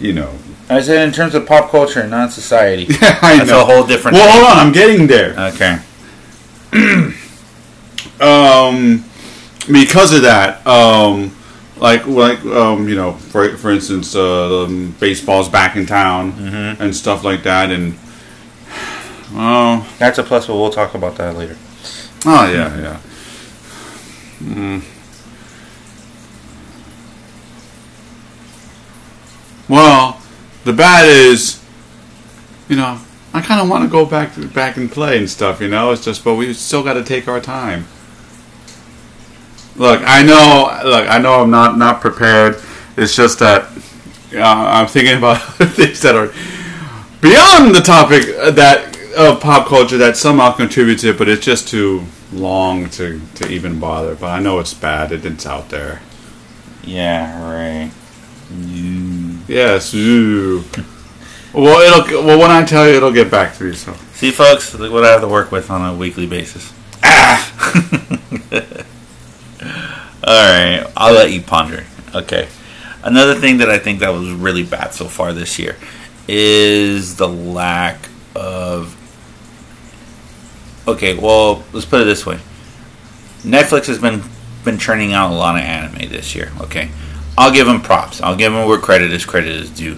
you 0.00 0.12
know. 0.12 0.30
I 0.68 0.80
said 0.80 1.06
in 1.06 1.12
terms 1.14 1.34
of 1.34 1.46
pop 1.46 1.70
culture, 1.70 2.00
and 2.00 2.10
not 2.10 2.32
society. 2.32 2.84
Yeah, 3.00 3.18
I 3.22 3.36
That's 3.38 3.50
know. 3.50 3.62
a 3.62 3.64
whole 3.64 3.86
different 3.86 4.16
Well, 4.16 4.26
thing. 4.26 4.44
hold 4.44 4.58
on, 4.58 4.66
I'm 4.66 4.72
getting 4.72 5.06
there. 5.06 5.30
Okay. 5.54 5.78
Um, 8.20 9.04
because 9.70 10.14
of 10.14 10.22
that, 10.22 10.66
um, 10.66 11.36
like 11.76 12.06
like 12.06 12.42
um, 12.46 12.88
you 12.88 12.94
know, 12.94 13.12
for 13.12 13.56
for 13.58 13.70
instance, 13.70 14.14
uh, 14.16 14.64
um, 14.64 14.94
baseball's 14.98 15.50
back 15.50 15.76
in 15.76 15.84
town 15.84 16.32
Mm-hmm. 16.32 16.82
and 16.82 16.96
stuff 16.96 17.24
like 17.24 17.42
that, 17.42 17.70
and 17.70 17.94
oh, 19.34 19.86
That's 19.98 20.16
a 20.18 20.22
plus, 20.22 20.46
but 20.46 20.54
we'll 20.54 20.70
talk 20.70 20.94
about 20.94 21.16
that 21.16 21.36
later. 21.36 21.56
oh 22.24 22.50
yeah, 22.50 22.80
yeah. 22.80 23.00
Mm. 24.42 24.82
Well, 29.68 30.20
the 30.64 30.72
bad 30.72 31.06
is, 31.06 31.62
you 32.68 32.76
know, 32.76 32.98
I 33.36 33.42
kind 33.42 33.60
of 33.60 33.68
want 33.68 33.84
to 33.84 33.90
go 33.90 34.06
back 34.06 34.32
back 34.54 34.78
and 34.78 34.90
play 34.90 35.18
and 35.18 35.28
stuff. 35.28 35.60
You 35.60 35.68
know, 35.68 35.92
it's 35.92 36.02
just, 36.02 36.24
but 36.24 36.36
we 36.36 36.54
still 36.54 36.82
got 36.82 36.94
to 36.94 37.04
take 37.04 37.28
our 37.28 37.38
time. 37.38 37.86
Look, 39.76 40.00
I 40.06 40.22
know. 40.22 40.80
Look, 40.88 41.06
I 41.06 41.18
know 41.18 41.42
I'm 41.42 41.50
not 41.50 41.76
not 41.76 42.00
prepared. 42.00 42.62
It's 42.96 43.14
just 43.14 43.38
that 43.40 43.64
uh, 44.34 44.40
I'm 44.40 44.86
thinking 44.86 45.18
about 45.18 45.34
things 45.74 46.00
that 46.00 46.14
are 46.16 46.32
beyond 47.20 47.74
the 47.74 47.82
topic 47.82 48.22
that 48.56 48.96
of 49.14 49.40
pop 49.42 49.66
culture 49.66 49.98
that 49.98 50.16
somehow 50.16 50.52
contributes 50.52 51.02
to 51.02 51.10
it, 51.10 51.18
but 51.18 51.28
it's 51.28 51.44
just 51.44 51.68
too 51.68 52.06
long 52.32 52.88
to, 52.90 53.20
to 53.34 53.50
even 53.50 53.78
bother. 53.78 54.14
But 54.14 54.28
I 54.28 54.40
know 54.40 54.60
it's 54.60 54.72
bad. 54.72 55.12
It, 55.12 55.26
it's 55.26 55.44
out 55.44 55.68
there. 55.68 56.00
Yeah, 56.84 57.42
right. 57.42 57.92
Yes. 59.46 59.92
Ooh. 59.94 60.64
Well, 61.56 61.80
it'll. 61.80 62.22
Well, 62.22 62.38
when 62.38 62.50
I 62.50 62.64
tell 62.64 62.86
you, 62.86 62.96
it'll 62.96 63.12
get 63.12 63.30
back 63.30 63.56
to 63.56 63.64
me. 63.64 63.74
So. 63.74 63.94
See, 64.12 64.30
folks, 64.30 64.74
look 64.74 64.92
what 64.92 65.04
I 65.04 65.12
have 65.12 65.22
to 65.22 65.28
work 65.28 65.50
with 65.50 65.70
on 65.70 65.94
a 65.94 65.96
weekly 65.96 66.26
basis. 66.26 66.70
Ah! 67.02 67.82
All 70.22 70.52
right, 70.52 70.86
I'll 70.94 71.14
let 71.14 71.32
you 71.32 71.40
ponder. 71.40 71.86
Okay. 72.14 72.46
Another 73.02 73.36
thing 73.36 73.58
that 73.58 73.70
I 73.70 73.78
think 73.78 74.00
that 74.00 74.10
was 74.10 74.30
really 74.32 74.64
bad 74.64 74.92
so 74.92 75.06
far 75.06 75.32
this 75.32 75.58
year 75.58 75.76
is 76.28 77.16
the 77.16 77.28
lack 77.28 78.10
of. 78.34 78.94
Okay, 80.86 81.16
well, 81.16 81.64
let's 81.72 81.86
put 81.86 82.02
it 82.02 82.04
this 82.04 82.26
way. 82.26 82.38
Netflix 83.42 83.86
has 83.86 83.98
been 83.98 84.22
been 84.62 84.76
churning 84.76 85.14
out 85.14 85.30
a 85.30 85.34
lot 85.34 85.56
of 85.56 85.62
anime 85.62 86.10
this 86.10 86.34
year. 86.34 86.52
Okay, 86.60 86.90
I'll 87.38 87.52
give 87.52 87.66
them 87.66 87.80
props. 87.80 88.20
I'll 88.20 88.36
give 88.36 88.52
them 88.52 88.68
where 88.68 88.78
credit 88.78 89.10
is 89.10 89.24
credit 89.24 89.56
is 89.56 89.70
due, 89.70 89.96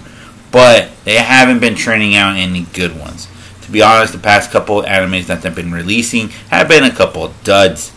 but 0.50 0.90
they 1.04 1.16
haven't 1.16 1.60
been 1.60 1.74
churning 1.74 2.14
out 2.14 2.36
any 2.36 2.62
good 2.72 2.98
ones. 2.98 3.28
To 3.62 3.70
be 3.70 3.82
honest, 3.82 4.12
the 4.12 4.18
past 4.18 4.50
couple 4.50 4.80
of 4.80 4.86
animes 4.86 5.26
that 5.26 5.42
they've 5.42 5.54
been 5.54 5.72
releasing 5.72 6.28
have 6.50 6.68
been 6.68 6.84
a 6.84 6.90
couple 6.90 7.24
of 7.24 7.44
duds. 7.44 7.90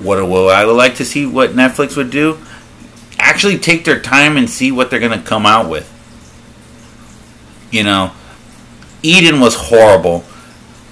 What, 0.00 0.26
what 0.28 0.54
I 0.54 0.64
would 0.64 0.76
like 0.76 0.96
to 0.96 1.04
see 1.04 1.26
what 1.26 1.50
Netflix 1.50 1.96
would 1.96 2.10
do, 2.10 2.38
actually 3.18 3.58
take 3.58 3.84
their 3.84 4.00
time 4.00 4.36
and 4.36 4.48
see 4.48 4.72
what 4.72 4.90
they're 4.90 5.00
going 5.00 5.18
to 5.18 5.24
come 5.24 5.46
out 5.46 5.68
with. 5.68 5.94
You 7.70 7.84
know, 7.84 8.12
Eden 9.02 9.40
was 9.40 9.54
horrible. 9.54 10.24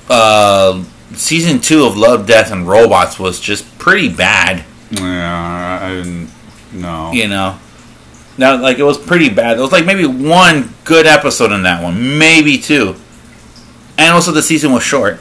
Uh, 0.08 0.84
season 1.14 1.60
two 1.60 1.84
of 1.84 1.96
Love, 1.96 2.26
Death, 2.26 2.52
and 2.52 2.68
Robots 2.68 3.18
was 3.18 3.40
just 3.40 3.78
pretty 3.78 4.08
bad. 4.12 4.64
Yeah. 4.90 5.78
I 5.82 5.88
didn't. 5.94 6.30
No. 6.72 7.12
You 7.12 7.28
know, 7.28 7.58
now 8.38 8.60
like 8.60 8.78
it 8.78 8.82
was 8.82 8.98
pretty 8.98 9.28
bad. 9.28 9.54
There 9.54 9.62
was 9.62 9.72
like 9.72 9.86
maybe 9.86 10.06
one 10.06 10.74
good 10.84 11.06
episode 11.06 11.52
in 11.52 11.62
that 11.62 11.82
one, 11.82 12.18
maybe 12.18 12.58
two, 12.58 12.96
and 13.98 14.14
also 14.14 14.32
the 14.32 14.42
season 14.42 14.72
was 14.72 14.82
short. 14.82 15.20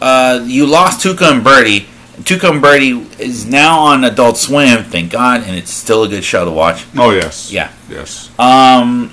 Uh, 0.00 0.44
you 0.44 0.66
lost 0.66 1.04
Tuca 1.04 1.32
and 1.32 1.42
Birdie. 1.42 1.86
Tuca 2.22 2.50
and 2.50 2.62
Birdie 2.62 3.06
is 3.18 3.46
now 3.46 3.80
on 3.80 4.04
Adult 4.04 4.36
Swim, 4.36 4.84
thank 4.84 5.10
God, 5.10 5.42
and 5.42 5.56
it's 5.56 5.72
still 5.72 6.04
a 6.04 6.08
good 6.08 6.22
show 6.24 6.44
to 6.44 6.50
watch. 6.50 6.84
Oh 6.96 7.10
yes. 7.10 7.50
Yeah. 7.50 7.72
Yes. 7.88 8.30
Um, 8.38 9.12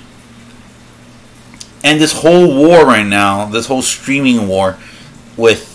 and 1.82 2.00
this 2.00 2.12
whole 2.12 2.56
war 2.56 2.84
right 2.86 3.06
now, 3.06 3.46
this 3.46 3.66
whole 3.66 3.82
streaming 3.82 4.46
war 4.46 4.78
with 5.36 5.68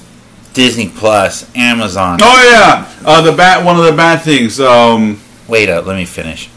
Disney 0.54 0.90
Plus, 0.90 1.54
Amazon. 1.56 2.20
Oh 2.22 2.50
yeah. 2.50 2.94
Uh, 3.06 3.22
the 3.22 3.34
bad. 3.34 3.66
One 3.66 3.78
of 3.78 3.86
the 3.86 3.92
bad 3.92 4.22
things. 4.22 4.60
Um. 4.60 5.20
Wait 5.48 5.70
up, 5.70 5.86
let 5.86 5.96
me 5.96 6.04
finish. 6.06 6.50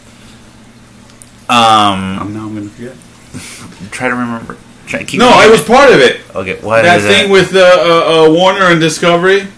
Um, 1.51 2.19
I'm 2.21 2.33
now 2.33 2.47
I'm 2.47 2.55
gonna 2.55 2.69
forget. 2.69 2.97
try 3.91 4.09
to 4.09 4.15
remember. 4.15 4.57
Try, 4.87 5.03
keep 5.03 5.19
No, 5.19 5.29
I 5.29 5.49
was 5.49 5.63
part 5.63 5.91
of 5.93 5.99
it. 5.99 6.21
okay. 6.35 6.61
What 6.61 6.83
that 6.83 7.01
is 7.01 7.07
thing 7.07 7.29
it? 7.29 7.33
with 7.33 7.55
uh, 7.57 7.59
uh, 7.59 8.27
uh, 8.29 8.33
Warner 8.33 8.67
and 8.71 8.81
Discovery. 8.81 9.49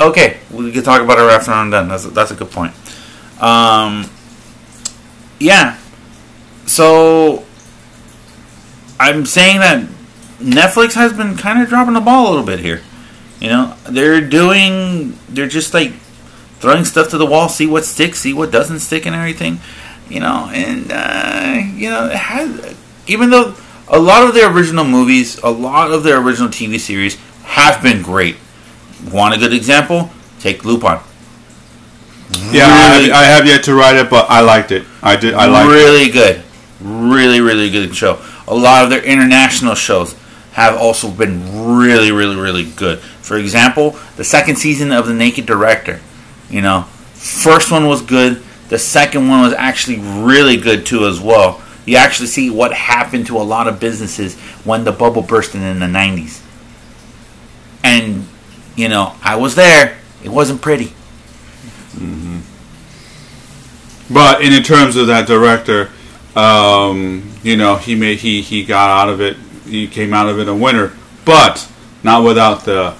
Okay, 0.00 0.38
we 0.50 0.72
can 0.72 0.82
talk 0.82 1.02
about 1.02 1.18
it 1.18 1.22
after 1.22 1.52
I'm 1.52 1.70
done. 1.70 1.88
That's 1.88 2.04
that's 2.06 2.32
a 2.32 2.34
good 2.34 2.50
point. 2.50 2.72
Um, 3.40 4.10
yeah. 5.38 5.78
So 6.66 7.44
I'm 8.98 9.24
saying 9.24 9.60
that 9.60 9.88
Netflix 10.40 10.94
has 10.94 11.12
been 11.12 11.36
kind 11.36 11.62
of 11.62 11.68
dropping 11.68 11.94
the 11.94 12.00
ball 12.00 12.26
a 12.26 12.30
little 12.30 12.44
bit 12.46 12.58
here. 12.58 12.82
You 13.40 13.50
know, 13.50 13.76
they're 13.88 14.20
doing. 14.20 15.16
They're 15.28 15.46
just 15.48 15.74
like 15.74 15.92
throwing 16.58 16.84
stuff 16.84 17.10
to 17.10 17.18
the 17.18 17.26
wall, 17.26 17.48
see 17.48 17.66
what 17.66 17.84
sticks, 17.84 18.18
see 18.18 18.32
what 18.32 18.50
doesn't 18.50 18.80
stick, 18.80 19.06
and 19.06 19.14
everything. 19.14 19.60
You 20.08 20.20
know, 20.20 20.50
and 20.52 20.90
uh, 20.90 21.62
you 21.74 21.90
know, 21.90 22.06
it 22.06 22.16
has, 22.16 22.76
even 23.06 23.30
though 23.30 23.54
a 23.88 23.98
lot 23.98 24.26
of 24.26 24.34
their 24.34 24.50
original 24.50 24.84
movies, 24.84 25.38
a 25.42 25.50
lot 25.50 25.90
of 25.90 26.02
their 26.02 26.20
original 26.20 26.48
TV 26.48 26.78
series 26.78 27.16
have 27.44 27.82
been 27.82 28.02
great. 28.02 28.36
Want 29.10 29.34
a 29.34 29.38
good 29.38 29.52
example? 29.52 30.10
Take 30.40 30.64
Lupin. 30.64 30.98
Yeah, 32.50 32.66
I, 32.66 33.00
have, 33.00 33.10
I 33.12 33.24
have 33.24 33.46
yet 33.46 33.64
to 33.64 33.74
write 33.74 33.96
it, 33.96 34.10
but 34.10 34.26
I 34.28 34.40
liked 34.40 34.72
it. 34.72 34.84
I 35.02 35.16
did. 35.16 35.34
I 35.34 35.46
liked 35.46 35.70
it. 35.70 35.72
really 35.72 36.10
good, 36.10 36.42
really 36.80 37.40
really 37.40 37.70
good 37.70 37.94
show. 37.94 38.20
A 38.46 38.54
lot 38.54 38.84
of 38.84 38.90
their 38.90 39.04
international 39.04 39.74
shows 39.74 40.14
have 40.52 40.76
also 40.76 41.10
been 41.10 41.76
really, 41.76 42.10
really, 42.10 42.36
really 42.36 42.64
good. 42.64 42.98
For 42.98 43.36
example, 43.36 43.90
the 44.16 44.24
second 44.24 44.56
season 44.56 44.90
of 44.90 45.06
The 45.06 45.14
Naked 45.14 45.46
Director. 45.46 46.00
You 46.50 46.62
know, 46.62 46.82
first 47.14 47.70
one 47.70 47.86
was 47.86 48.02
good. 48.02 48.42
The 48.68 48.78
second 48.78 49.28
one 49.28 49.40
was 49.40 49.52
actually 49.54 49.98
really 49.98 50.56
good 50.56 50.84
too, 50.84 51.06
as 51.06 51.20
well. 51.20 51.62
You 51.86 51.96
actually 51.96 52.26
see 52.28 52.50
what 52.50 52.72
happened 52.72 53.26
to 53.28 53.38
a 53.38 53.42
lot 53.42 53.66
of 53.66 53.80
businesses 53.80 54.38
when 54.64 54.84
the 54.84 54.92
bubble 54.92 55.22
burst 55.22 55.54
in 55.54 55.80
the 55.80 55.86
90s. 55.86 56.42
And, 57.82 58.26
you 58.76 58.88
know, 58.88 59.14
I 59.22 59.36
was 59.36 59.54
there. 59.54 59.98
It 60.22 60.28
wasn't 60.28 60.60
pretty. 60.60 60.92
But 64.10 64.42
in 64.42 64.62
terms 64.62 64.96
of 64.96 65.06
that 65.08 65.26
director, 65.26 65.90
um, 66.36 67.30
you 67.42 67.56
know, 67.56 67.76
he 67.76 67.94
made 67.94 68.18
he 68.18 68.40
he 68.40 68.64
got 68.64 68.90
out 68.90 69.08
of 69.12 69.20
it. 69.20 69.36
He 69.66 69.86
came 69.86 70.14
out 70.14 70.28
of 70.28 70.38
it 70.38 70.48
a 70.48 70.54
winner, 70.54 70.92
but 71.24 71.70
not 72.02 72.24
without 72.24 72.64
the 72.64 72.94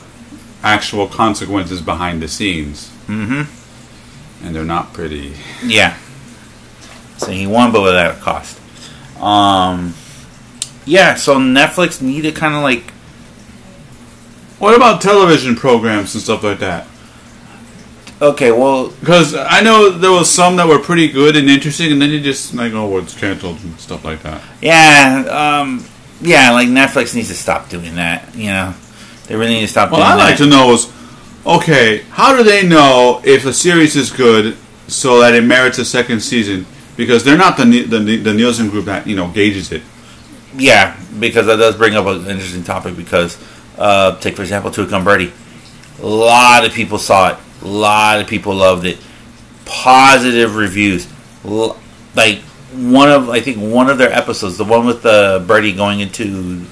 actual 0.63 1.07
consequences 1.07 1.81
behind 1.81 2.21
the 2.23 2.29
scenes, 2.29 2.91
Mm-hmm. 3.07 3.58
And 4.43 4.55
they're 4.55 4.65
not 4.65 4.93
pretty. 4.93 5.35
Yeah. 5.65 5.97
So 7.19 7.31
he 7.33 7.47
won, 7.47 7.73
but 7.73 7.83
without 7.83 8.17
a 8.17 8.21
cost. 8.21 8.59
Um, 9.21 9.95
yeah. 10.85 11.15
So 11.17 11.39
Netflix 11.39 12.01
needed 12.01 12.37
kind 12.37 12.55
of 12.55 12.63
like 12.63 12.93
What 14.59 14.75
about 14.75 15.01
television 15.01 15.57
programs 15.57 16.15
and 16.15 16.23
stuff 16.23 16.43
like 16.45 16.59
that? 16.61 16.87
okay, 18.21 18.51
well, 18.51 18.89
Because 18.99 19.35
I 19.35 19.61
know 19.61 19.91
there 19.91 20.11
was 20.11 20.29
some 20.29 20.57
that 20.57 20.67
were 20.67 20.81
pretty 20.81 21.07
good 21.09 21.37
and 21.37 21.49
interesting, 21.49 21.93
and 21.93 22.03
then 22.03 22.11
you 22.11 22.21
just 22.21 22.53
like, 22.53 22.73
oh, 22.73 22.89
well, 22.89 23.03
it's 23.03 23.17
canceled 23.17 23.61
and 23.63 23.79
stuff 23.79 24.05
like 24.05 24.23
that. 24.23 24.43
yeah, 24.61 25.61
um, 25.63 25.85
yeah. 26.21 26.51
Like 26.51 26.67
Netflix 26.69 27.15
needs 27.15 27.29
to 27.29 27.35
stop 27.35 27.69
doing 27.69 27.95
that. 27.95 28.35
You 28.35 28.49
know, 28.49 28.75
they 29.29 29.37
really 29.37 29.55
need 29.55 29.61
to 29.63 29.69
stop. 29.69 29.91
Doing 29.91 30.01
that. 30.01 30.09
Doing 30.15 30.21
I'd 30.21 30.29
like 30.31 30.37
to 30.39 30.47
know 30.47 30.73
is, 30.73 30.93
okay, 31.47 31.99
how 32.11 32.37
do 32.37 32.43
they 32.43 32.67
know 32.67 33.21
if 33.25 33.45
a 33.45 33.53
series 33.53 33.97
is 33.97 34.11
good 34.11 34.57
so 34.87 35.21
that 35.21 35.35
it 35.35 35.43
merits 35.43 35.79
a 35.79 35.85
second 35.85 36.21
season? 36.21 36.67
Because 36.97 37.25
they're 37.25 37.39
not 37.39 37.57
the 37.57 37.65
the, 37.65 38.17
the 38.17 38.35
Nielsen 38.35 38.71
group 38.71 38.87
that 38.87 39.07
you 39.07 39.17
know 39.17 39.29
gauges 39.29 39.73
it. 39.73 39.83
Yeah, 40.57 40.99
because 41.19 41.47
that 41.47 41.57
does 41.57 41.77
bring 41.77 41.95
up 41.95 42.07
an 42.07 42.27
interesting 42.27 42.65
topic. 42.65 42.97
Because 42.97 43.39
uh, 43.77 44.19
take 44.19 44.37
for 44.37 44.43
example, 44.43 44.71
Tuca 44.71 44.93
and 44.93 45.05
Birdie. 45.05 45.33
A 46.01 46.07
lot 46.07 46.65
of 46.65 46.73
people 46.73 46.99
saw 46.99 47.33
it. 47.33 47.39
A 47.63 47.67
lot 47.67 48.21
of 48.21 48.29
people 48.29 48.55
loved 48.55 48.85
it. 48.87 48.99
Positive 49.65 50.57
reviews. 50.57 51.09
Like 51.45 52.41
one 52.73 53.11
of 53.11 53.31
I 53.31 53.41
think 53.41 53.59
one 53.59 53.89
of 53.89 53.99
their 53.99 54.13
episodes, 54.13 54.59
the 54.59 54.65
one 54.65 54.87
with 54.87 55.03
the 55.03 55.45
birdie 55.47 55.73
going 55.73 56.01
into 56.01 56.65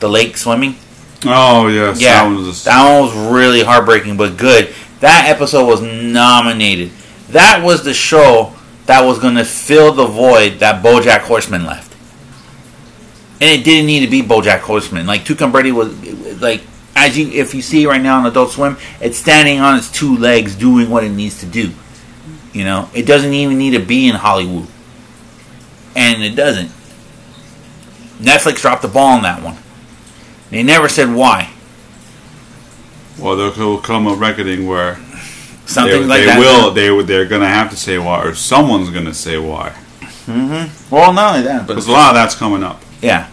the 0.00 0.08
lake 0.08 0.36
swimming. 0.36 0.76
Oh 1.24 1.68
yes, 1.68 2.00
Yeah, 2.00 2.14
that 2.14 2.24
one 2.24 2.36
was. 2.46 2.64
that 2.64 2.88
one 2.88 3.02
was 3.02 3.32
really 3.32 3.62
heartbreaking, 3.62 4.16
but 4.16 4.36
good. 4.36 4.74
That 5.00 5.26
episode 5.28 5.66
was 5.66 5.80
nominated. 5.80 6.90
That 7.30 7.62
was 7.64 7.84
the 7.84 7.94
show 7.94 8.54
that 8.86 9.02
was 9.04 9.18
going 9.18 9.36
to 9.36 9.44
fill 9.44 9.92
the 9.92 10.06
void 10.06 10.58
that 10.60 10.82
BoJack 10.84 11.20
Horseman 11.20 11.64
left, 11.64 11.94
and 13.40 13.50
it 13.50 13.64
didn't 13.64 13.86
need 13.86 14.00
to 14.00 14.10
be 14.10 14.22
BoJack 14.22 14.60
Horseman. 14.60 15.06
Like 15.06 15.22
Tuca 15.24 15.42
and 15.44 15.52
Birdie 15.52 15.72
was 15.72 15.92
like 16.40 16.62
as 16.94 17.16
you 17.16 17.28
if 17.28 17.54
you 17.54 17.62
see 17.62 17.86
right 17.86 18.02
now 18.02 18.18
on 18.18 18.26
Adult 18.26 18.50
Swim, 18.52 18.76
it's 19.00 19.16
standing 19.18 19.60
on 19.60 19.76
its 19.78 19.90
two 19.90 20.16
legs 20.16 20.54
doing 20.56 20.90
what 20.90 21.04
it 21.04 21.10
needs 21.10 21.40
to 21.40 21.46
do. 21.46 21.72
You 22.52 22.64
know, 22.64 22.90
it 22.92 23.06
doesn't 23.06 23.32
even 23.32 23.56
need 23.58 23.70
to 23.70 23.78
be 23.84 24.08
in 24.08 24.14
Hollywood, 24.14 24.66
and 25.96 26.22
it 26.22 26.34
doesn't. 26.36 26.70
Netflix 28.20 28.60
dropped 28.60 28.82
the 28.82 28.88
ball 28.88 29.16
on 29.16 29.22
that 29.22 29.42
one. 29.42 29.56
They 30.52 30.62
never 30.62 30.88
said 30.88 31.12
why. 31.12 31.50
well, 33.18 33.36
there 33.36 33.50
will 33.50 33.78
come 33.78 34.06
a 34.06 34.14
reckoning 34.14 34.66
where 34.66 34.96
Something 35.64 36.02
they, 36.02 36.06
like 36.06 36.20
they 36.20 36.26
that. 36.26 36.38
will. 36.38 36.72
They 36.72 37.02
they're 37.04 37.24
gonna 37.26 37.48
have 37.48 37.70
to 37.70 37.76
say 37.76 37.98
why, 37.98 38.22
or 38.22 38.34
someone's 38.34 38.90
gonna 38.90 39.14
say 39.14 39.38
why. 39.38 39.70
Mm-hmm. 40.26 40.94
Well, 40.94 41.12
not 41.12 41.34
only 41.36 41.46
that, 41.46 41.66
but 41.66 41.74
Because 41.74 41.88
a 41.88 41.92
lot 41.92 42.10
of 42.10 42.14
that's 42.14 42.34
coming 42.34 42.62
up. 42.62 42.82
yeah. 43.00 43.28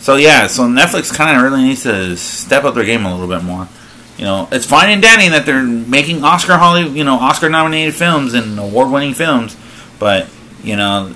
So 0.00 0.16
yeah, 0.16 0.46
so 0.48 0.62
Netflix 0.64 1.12
kind 1.14 1.36
of 1.36 1.42
really 1.42 1.62
needs 1.64 1.82
to 1.84 2.16
step 2.16 2.64
up 2.64 2.74
their 2.74 2.84
game 2.84 3.04
a 3.06 3.12
little 3.14 3.28
bit 3.34 3.44
more. 3.44 3.68
You 4.18 4.24
know, 4.24 4.48
it's 4.52 4.66
fine 4.66 4.90
and 4.90 5.00
dandy 5.02 5.28
that 5.30 5.46
they're 5.46 5.62
making 5.62 6.22
Oscar 6.24 6.56
Holly, 6.58 6.88
you 6.88 7.02
know, 7.04 7.14
Oscar 7.16 7.48
nominated 7.48 7.94
films 7.94 8.34
and 8.34 8.58
award 8.58 8.90
winning 8.90 9.14
films, 9.14 9.56
but 9.98 10.28
you 10.62 10.76
know, 10.76 11.14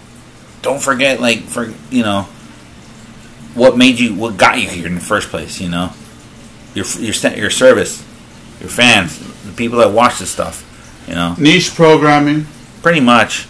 don't 0.62 0.80
forget 0.82 1.20
like 1.20 1.42
for 1.42 1.72
you 1.90 2.02
know 2.02 2.26
what 3.56 3.76
made 3.76 3.98
you, 3.98 4.14
what 4.14 4.36
got 4.36 4.60
you 4.60 4.68
here 4.68 4.86
in 4.86 4.94
the 4.94 5.00
first 5.00 5.28
place. 5.30 5.60
You 5.60 5.68
know, 5.68 5.92
your 6.74 6.86
your 6.98 7.14
your 7.34 7.50
service, 7.50 8.00
your 8.60 8.68
fans, 8.68 9.18
the 9.44 9.52
people 9.52 9.78
that 9.78 9.90
watch 9.90 10.18
this 10.18 10.30
stuff. 10.30 10.62
You 11.08 11.14
know, 11.14 11.34
Niche 11.38 11.74
programming. 11.74 12.46
pretty 12.82 13.00
much. 13.00 13.48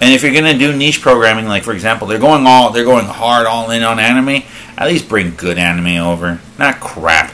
And 0.00 0.12
if 0.12 0.22
you're 0.22 0.34
gonna 0.34 0.58
do 0.58 0.76
niche 0.76 1.00
programming, 1.00 1.46
like 1.46 1.62
for 1.62 1.72
example, 1.72 2.06
they're 2.06 2.18
going 2.18 2.46
all 2.46 2.72
they're 2.72 2.84
going 2.84 3.06
hard 3.06 3.46
all 3.46 3.70
in 3.70 3.82
on 3.82 3.98
anime. 3.98 4.42
At 4.76 4.88
least 4.88 5.08
bring 5.08 5.34
good 5.36 5.56
anime 5.56 6.04
over, 6.04 6.40
not 6.58 6.80
crap. 6.80 7.32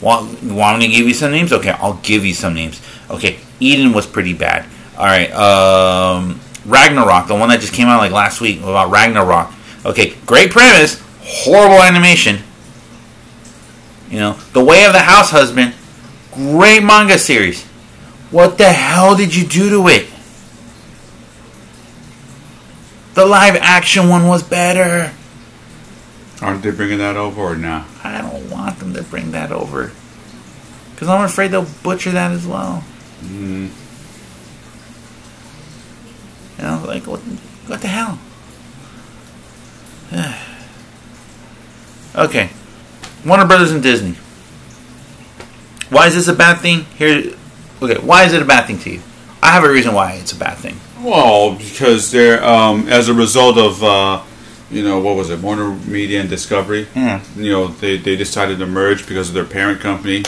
Want, 0.00 0.42
want 0.42 0.78
me 0.78 0.86
to 0.88 0.92
give 0.92 1.06
you 1.06 1.14
some 1.14 1.32
names? 1.32 1.52
Okay, 1.52 1.70
I'll 1.70 2.00
give 2.02 2.24
you 2.24 2.34
some 2.34 2.54
names. 2.54 2.80
Okay, 3.10 3.38
Eden 3.60 3.92
was 3.92 4.06
pretty 4.06 4.32
bad. 4.32 4.66
All 4.96 5.04
right, 5.04 5.30
um, 5.32 6.40
Ragnarok, 6.64 7.28
the 7.28 7.34
one 7.34 7.50
that 7.50 7.60
just 7.60 7.72
came 7.74 7.88
out 7.88 7.98
like 7.98 8.12
last 8.12 8.40
week 8.40 8.60
about 8.60 8.90
Ragnarok. 8.90 9.52
Okay, 9.86 10.16
great 10.26 10.50
premise, 10.50 11.00
horrible 11.20 11.80
animation. 11.80 12.40
You 14.10 14.18
know, 14.18 14.32
The 14.52 14.64
Way 14.64 14.84
of 14.84 14.92
the 14.92 14.98
House 14.98 15.30
Husband, 15.30 15.74
great 16.32 16.82
manga 16.82 17.18
series. 17.18 17.62
What 18.32 18.58
the 18.58 18.72
hell 18.72 19.14
did 19.14 19.32
you 19.32 19.46
do 19.46 19.70
to 19.70 19.86
it? 19.86 20.08
The 23.14 23.26
live 23.26 23.54
action 23.54 24.08
one 24.08 24.26
was 24.26 24.42
better. 24.42 25.12
Aren't 26.42 26.62
they 26.64 26.72
bringing 26.72 26.98
that 26.98 27.16
over 27.16 27.40
or 27.40 27.56
not? 27.56 27.86
I 28.02 28.20
don't 28.20 28.50
want 28.50 28.80
them 28.80 28.92
to 28.94 29.04
bring 29.04 29.30
that 29.30 29.52
over. 29.52 29.92
Because 30.90 31.08
I'm 31.08 31.22
afraid 31.24 31.52
they'll 31.52 31.66
butcher 31.84 32.10
that 32.10 32.32
as 32.32 32.44
well. 32.44 32.82
Mm. 33.20 33.70
You 36.58 36.64
know, 36.64 36.84
like, 36.86 37.06
what, 37.06 37.20
what 37.20 37.80
the 37.80 37.88
hell? 37.88 38.18
okay. 42.14 42.50
Warner 43.24 43.46
Brothers 43.46 43.72
and 43.72 43.82
Disney. 43.82 44.16
Why 45.90 46.06
is 46.06 46.14
this 46.14 46.28
a 46.28 46.34
bad 46.34 46.60
thing? 46.60 46.84
Here, 46.96 47.34
okay. 47.82 47.98
Why 47.98 48.24
is 48.24 48.32
it 48.32 48.42
a 48.42 48.44
bad 48.44 48.66
thing 48.66 48.78
to 48.80 48.90
you? 48.90 49.02
I 49.42 49.50
have 49.50 49.64
a 49.64 49.70
reason 49.70 49.94
why 49.94 50.12
it's 50.14 50.32
a 50.32 50.36
bad 50.36 50.58
thing. 50.58 50.78
Well, 51.02 51.56
because 51.56 52.10
they're 52.10 52.42
um, 52.44 52.88
as 52.88 53.08
a 53.08 53.14
result 53.14 53.58
of 53.58 53.82
uh, 53.82 54.22
you 54.70 54.82
know 54.82 54.98
what 54.98 55.16
was 55.16 55.30
it, 55.30 55.40
Warner 55.40 55.70
Media 55.70 56.20
and 56.20 56.28
Discovery. 56.28 56.88
Yeah. 56.94 57.22
You 57.36 57.52
know 57.52 57.68
they, 57.68 57.96
they 57.96 58.16
decided 58.16 58.58
to 58.58 58.66
merge 58.66 59.06
because 59.06 59.28
of 59.28 59.34
their 59.34 59.44
parent 59.44 59.80
company. 59.80 60.24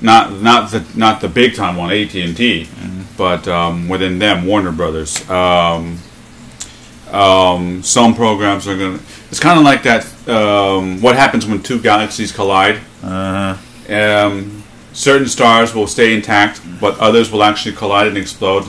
Not 0.00 0.40
not 0.42 0.70
the 0.70 0.84
not 0.94 1.20
the 1.20 1.28
big 1.28 1.56
time 1.56 1.76
one, 1.76 1.92
AT 1.92 2.14
and 2.14 2.36
T, 2.36 2.68
but 3.16 3.48
um, 3.48 3.88
within 3.88 4.18
them, 4.18 4.46
Warner 4.46 4.72
Brothers. 4.72 5.28
Um, 5.28 5.98
um, 7.12 7.82
some 7.82 8.14
programs 8.14 8.66
are 8.68 8.76
gonna. 8.76 8.98
It's 9.30 9.40
kind 9.40 9.58
of 9.58 9.64
like 9.64 9.82
that. 9.84 10.04
Um, 10.28 11.00
what 11.00 11.16
happens 11.16 11.46
when 11.46 11.62
two 11.62 11.80
galaxies 11.80 12.32
collide? 12.32 12.80
Uh, 13.02 13.56
Um, 13.88 14.62
certain 14.92 15.28
stars 15.28 15.74
will 15.74 15.86
stay 15.86 16.14
intact, 16.14 16.60
but 16.80 16.98
others 16.98 17.30
will 17.30 17.42
actually 17.42 17.74
collide 17.76 18.06
and 18.06 18.16
explode. 18.16 18.64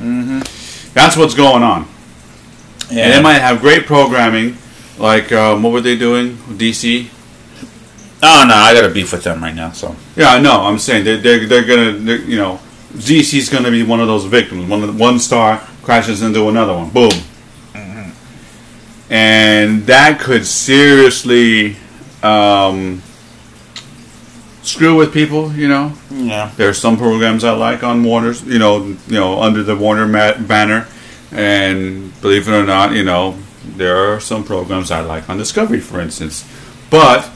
mm-hmm. 0.00 0.40
That's 0.94 1.16
what's 1.16 1.34
going 1.34 1.62
on. 1.62 1.86
Yeah. 2.90 3.04
And 3.04 3.12
they 3.14 3.22
might 3.22 3.38
have 3.38 3.60
great 3.60 3.86
programming, 3.86 4.56
like 4.98 5.32
um, 5.32 5.62
what 5.62 5.72
were 5.72 5.80
they 5.80 5.96
doing? 5.96 6.36
DC. 6.58 7.08
oh 8.22 8.44
no, 8.46 8.54
I 8.54 8.74
got 8.74 8.84
a 8.84 8.90
beef 8.92 9.12
with 9.12 9.22
them 9.24 9.42
right 9.42 9.54
now. 9.54 9.72
So 9.72 9.94
Yeah, 10.16 10.32
I 10.34 10.40
know. 10.40 10.62
I'm 10.62 10.78
saying 10.78 11.04
they're 11.04 11.16
they're, 11.18 11.46
they're 11.46 11.64
gonna 11.64 11.92
they're, 11.92 12.18
you 12.18 12.36
know 12.36 12.60
DC's 12.94 13.48
gonna 13.48 13.70
be 13.70 13.82
one 13.82 14.00
of 14.00 14.08
those 14.08 14.24
victims. 14.26 14.68
One 14.68 14.98
one 14.98 15.18
star 15.18 15.66
crashes 15.82 16.22
into 16.22 16.48
another 16.48 16.74
one. 16.74 16.90
Boom. 16.90 17.12
And 19.10 19.82
that 19.88 20.20
could 20.20 20.46
seriously 20.46 21.76
um, 22.22 23.02
screw 24.62 24.96
with 24.96 25.12
people. 25.12 25.52
You 25.52 25.68
know. 25.68 25.92
yeah. 26.10 26.50
There 26.56 26.68
are 26.70 26.74
some 26.74 26.96
programs 26.96 27.44
I 27.44 27.52
like 27.52 27.82
on 27.82 28.02
Warner's, 28.04 28.42
you 28.42 28.58
know, 28.58 28.84
you 28.86 28.96
know, 29.08 29.42
under 29.42 29.62
the 29.62 29.76
Warner 29.76 30.10
banner, 30.38 30.88
and 31.30 32.18
believe 32.22 32.48
it 32.48 32.52
or 32.52 32.64
not, 32.64 32.92
you 32.92 33.04
know, 33.04 33.36
there 33.64 33.96
are 33.96 34.18
some 34.18 34.44
programs 34.44 34.90
I 34.90 35.00
like 35.00 35.28
on 35.28 35.36
Discovery, 35.36 35.80
for 35.80 36.00
instance. 36.00 36.48
But 36.88 37.26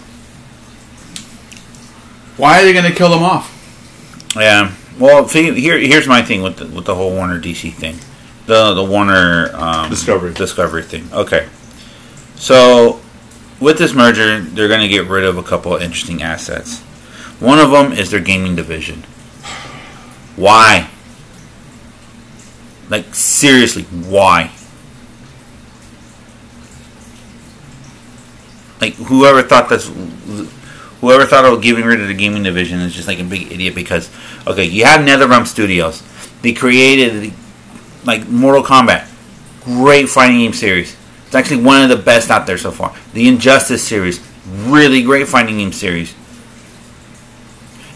why 2.37 2.61
are 2.61 2.65
they 2.65 2.73
going 2.73 2.91
to 2.91 2.97
kill 2.97 3.11
them 3.11 3.23
off? 3.23 3.53
Yeah. 4.37 4.75
Well, 4.99 5.29
see, 5.29 5.53
here 5.61 5.79
here's 5.79 6.09
my 6.09 6.23
thing 6.23 6.43
with 6.43 6.57
the, 6.57 6.67
with 6.67 6.87
the 6.87 6.95
whole 6.95 7.11
Warner 7.13 7.41
DC 7.41 7.73
thing, 7.75 7.97
the 8.47 8.75
the 8.75 8.85
Warner 8.85 9.51
um, 9.55 9.91
Discovery. 9.91 10.33
Discovery 10.33 10.83
thing. 10.83 11.09
Okay, 11.13 11.49
so 12.37 13.01
with 13.61 13.79
this 13.79 13.93
merger, 13.93 14.41
they're 14.41 14.69
going 14.69 14.81
to 14.81 14.89
get 14.89 15.07
rid 15.07 15.25
of 15.25 15.37
a 15.37 15.43
couple 15.43 15.75
of 15.75 15.83
interesting 15.83 16.23
assets. 16.23 16.81
One 17.41 17.59
of 17.59 17.71
them 17.71 17.93
is 17.93 18.11
their 18.11 18.21
gaming 18.21 18.57
division. 18.57 19.03
Why? 20.37 20.91
Like 22.89 23.15
seriously, 23.15 23.83
why? 23.85 24.53
Like 28.81 28.95
whoever 28.95 29.43
thought 29.43 29.69
that's 29.69 29.91
whoever 31.01 31.25
thought 31.25 31.45
of 31.45 31.63
getting 31.63 31.85
rid 31.85 32.01
of 32.01 32.09
the 32.09 32.15
gaming 32.15 32.43
division 32.43 32.81
is 32.81 32.95
just 32.95 33.09
like 33.09 33.19
a 33.19 33.25
big 33.25 33.51
idiot 33.51 33.75
because 33.75 34.11
okay, 34.47 34.65
you 34.65 34.85
have 34.85 35.01
NetherRealm 35.01 35.47
Studios. 35.47 36.03
They 36.43 36.53
created 36.53 37.33
like 38.07 38.29
Mortal 38.29 38.62
Kombat, 38.62 39.09
great 39.62 40.09
fighting 40.09 40.38
game 40.38 40.53
series. 40.53 40.97
It's 41.27 41.35
actually 41.35 41.62
one 41.62 41.83
of 41.83 41.88
the 41.88 41.97
best 42.03 42.31
out 42.31 42.47
there 42.47 42.57
so 42.59 42.71
far. 42.71 42.95
The 43.12 43.27
Injustice 43.29 43.87
series, 43.87 44.21
really 44.49 45.03
great 45.03 45.27
fighting 45.29 45.59
game 45.59 45.73
series. 45.73 46.14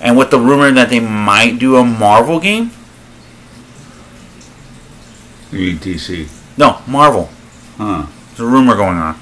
And 0.01 0.17
with 0.19 0.31
the 0.31 0.39
rumor 0.39 0.71
that 0.73 0.89
they 0.91 0.99
might 1.01 1.59
do 1.59 1.77
a 1.77 1.85
Marvel 1.85 2.41
game, 2.41 2.73
You 5.53 5.59
mean 5.59 5.79
DC? 5.79 6.29
no 6.57 6.81
Marvel. 6.87 7.29
Huh. 7.77 8.07
There's 8.29 8.41
a 8.41 8.47
rumor 8.47 8.77
going 8.77 8.97
on. 8.99 9.19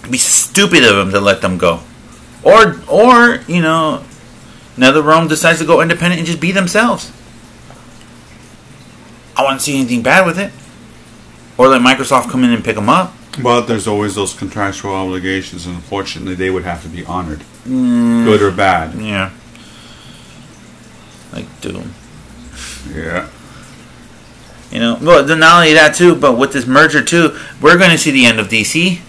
It'd 0.00 0.12
be 0.12 0.18
stupid 0.18 0.84
of 0.84 0.96
them 0.96 1.10
to 1.12 1.20
let 1.20 1.40
them 1.42 1.58
go, 1.58 1.80
or 2.42 2.80
or 2.88 3.40
you 3.46 3.62
know, 3.62 4.02
NetherRealm 4.76 5.28
decides 5.28 5.58
to 5.60 5.64
go 5.64 5.80
independent 5.80 6.18
and 6.18 6.26
just 6.26 6.40
be 6.40 6.50
themselves. 6.52 7.10
I 9.42 9.44
wouldn't 9.46 9.62
see 9.62 9.76
anything 9.78 10.02
bad 10.02 10.24
with 10.26 10.38
it, 10.38 10.52
or 11.58 11.68
let 11.68 11.80
Microsoft 11.82 12.30
come 12.30 12.44
in 12.44 12.50
and 12.52 12.64
pick 12.64 12.76
them 12.76 12.88
up. 12.88 13.14
But 13.42 13.62
there's 13.62 13.86
always 13.88 14.14
those 14.14 14.34
contractual 14.34 14.94
obligations, 14.94 15.66
and 15.66 15.74
unfortunately, 15.76 16.34
they 16.34 16.50
would 16.50 16.64
have 16.64 16.82
to 16.82 16.88
be 16.88 17.04
honored, 17.04 17.40
Mm, 17.66 18.24
good 18.24 18.42
or 18.42 18.50
bad. 18.50 18.94
yeah, 19.00 19.30
like 21.32 21.46
Doom. 21.60 21.94
Yeah. 22.94 23.28
You 24.70 24.80
know, 24.80 24.98
well, 25.02 25.22
then 25.24 25.38
not 25.40 25.56
only 25.60 25.74
that 25.74 25.94
too, 25.94 26.14
but 26.14 26.38
with 26.38 26.52
this 26.52 26.66
merger 26.66 27.02
too, 27.02 27.36
we're 27.60 27.76
going 27.78 27.90
to 27.90 27.98
see 27.98 28.10
the 28.10 28.24
end 28.24 28.40
of 28.40 28.48
DC. 28.48 29.00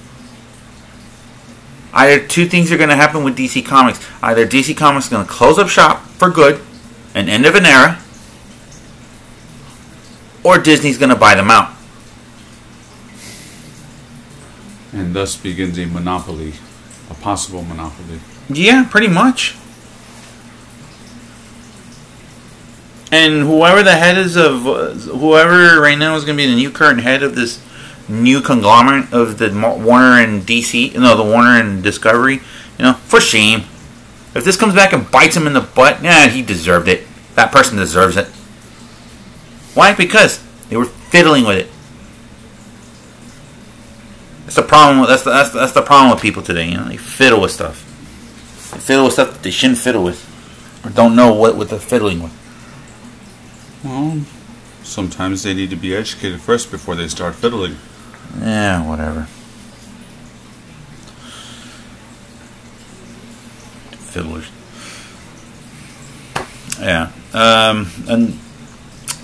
Either 1.94 2.26
two 2.26 2.46
things 2.48 2.72
are 2.72 2.78
going 2.78 2.90
to 2.90 2.96
happen 2.96 3.24
with 3.24 3.38
DC 3.38 3.64
Comics. 3.66 4.00
Either 4.22 4.46
DC 4.48 4.76
Comics 4.76 5.06
is 5.06 5.12
going 5.12 5.26
to 5.26 5.32
close 5.32 5.58
up 5.60 5.70
shop 5.70 6.02
for 6.18 6.30
good, 6.30 6.60
an 7.14 7.30
end 7.30 7.46
of 7.46 7.56
an 7.56 7.66
era, 7.66 8.00
or 10.44 10.58
Disney's 10.58 10.98
going 10.98 11.10
to 11.10 11.16
buy 11.16 11.36
them 11.36 11.50
out. 11.50 11.74
And 14.92 15.16
thus 15.16 15.36
begins 15.36 15.80
a 15.80 15.86
monopoly, 15.86 16.54
a 17.10 17.14
possible 17.16 17.64
monopoly. 17.64 18.20
Yeah, 18.50 18.88
pretty 18.90 19.08
much. 19.08 19.56
And 23.12 23.44
whoever 23.44 23.84
the 23.84 23.96
head 23.96 24.18
is 24.18 24.36
of 24.36 24.62
whoever 24.62 25.80
right 25.80 25.98
now 25.98 26.16
is 26.16 26.26
going 26.26 26.38
to 26.38 26.44
be 26.44 26.50
the 26.50 26.56
new 26.56 26.72
current 26.72 27.02
head 27.02 27.22
of 27.22 27.36
this 27.36 27.62
new 28.10 28.42
conglomerate 28.42 29.14
of 29.14 29.38
the 29.38 29.50
Warner 29.52 30.20
and 30.20 30.42
DC, 30.42 30.96
no, 30.96 31.16
the 31.16 31.24
Warner 31.24 31.60
and 31.60 31.84
Discovery, 31.84 32.42
you 32.78 32.86
know, 32.86 32.94
for 32.94 33.22
shame. 33.22 33.62
If 34.36 34.44
this 34.44 34.58
comes 34.58 34.74
back 34.74 34.94
and 34.94 35.10
bites 35.10 35.38
him 35.38 35.46
in 35.46 35.54
the 35.54 35.62
butt, 35.62 36.04
yeah, 36.04 36.28
he 36.28 36.42
deserved 36.42 36.88
it. 36.88 37.08
That 37.36 37.52
person 37.52 37.78
deserves 37.78 38.18
it. 38.18 38.28
Why? 39.74 39.94
Because 39.94 40.42
they 40.70 40.78
were 40.78 40.86
fiddling 40.86 41.46
with 41.46 41.58
it. 41.58 41.70
That's 44.44 44.56
the 44.56 44.64
problem. 44.64 45.00
With, 45.00 45.10
that's 45.10 45.24
the 45.24 45.32
that's, 45.32 45.50
the- 45.52 45.60
that's 45.60 45.72
the 45.74 45.82
problem 45.82 46.12
with 46.12 46.22
people 46.22 46.44
today. 46.44 46.70
You 46.70 46.78
know, 46.78 46.86
they 46.86 46.98
fiddle 46.98 47.42
with 47.42 47.52
stuff. 47.52 47.84
They 48.72 48.80
fiddle 48.80 49.06
with 49.06 49.14
stuff 49.14 49.34
that 49.34 49.44
they 49.44 49.52
shouldn't 49.52 49.80
fiddle 49.80 50.04
with, 50.04 50.22
or 50.86 50.90
don't 50.92 51.16
know 51.16 51.34
what 51.34 51.56
what 51.56 51.70
they're 51.70 51.80
fiddling 51.80 52.22
with. 52.22 52.32
Well, 53.84 54.22
sometimes 54.84 55.44
they 55.44 55.54
need 55.54 55.70
to 55.72 55.76
be 55.76 55.96
educated 55.96 56.42
first 56.42 56.72
before 56.72 56.96
they 56.96 57.08
start 57.08 57.36
fiddling. 57.36 57.78
Yeah, 58.40 58.88
whatever. 58.88 59.28
Fiddlers. 64.12 64.50
Yeah. 66.80 67.12
Um, 67.34 67.88
and 68.08 68.40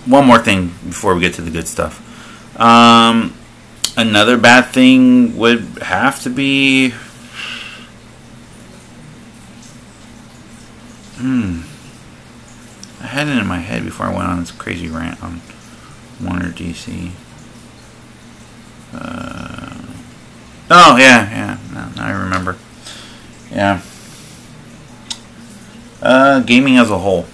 one 0.05 0.25
more 0.25 0.39
thing 0.39 0.67
before 0.87 1.15
we 1.15 1.21
get 1.21 1.33
to 1.35 1.41
the 1.41 1.51
good 1.51 1.67
stuff. 1.67 2.05
Um, 2.59 3.33
another 3.97 4.37
bad 4.37 4.67
thing 4.67 5.37
would 5.37 5.61
have 5.81 6.21
to 6.23 6.29
be. 6.29 6.93
Hmm. 11.15 11.61
I 13.01 13.07
had 13.07 13.27
it 13.27 13.37
in 13.37 13.47
my 13.47 13.59
head 13.59 13.83
before 13.83 14.07
I 14.07 14.15
went 14.15 14.27
on 14.27 14.39
this 14.39 14.51
crazy 14.51 14.87
rant 14.87 15.21
on 15.23 15.41
Warner 16.21 16.49
DC. 16.49 17.11
Uh, 18.93 19.69
oh 20.71 20.97
yeah, 20.97 21.29
yeah. 21.29 21.57
Now, 21.73 21.89
now 21.95 22.07
I 22.07 22.11
remember. 22.11 22.57
Yeah. 23.51 23.81
Uh, 26.01 26.39
gaming 26.41 26.77
as 26.77 26.89
a 26.89 26.97
whole. 26.97 27.25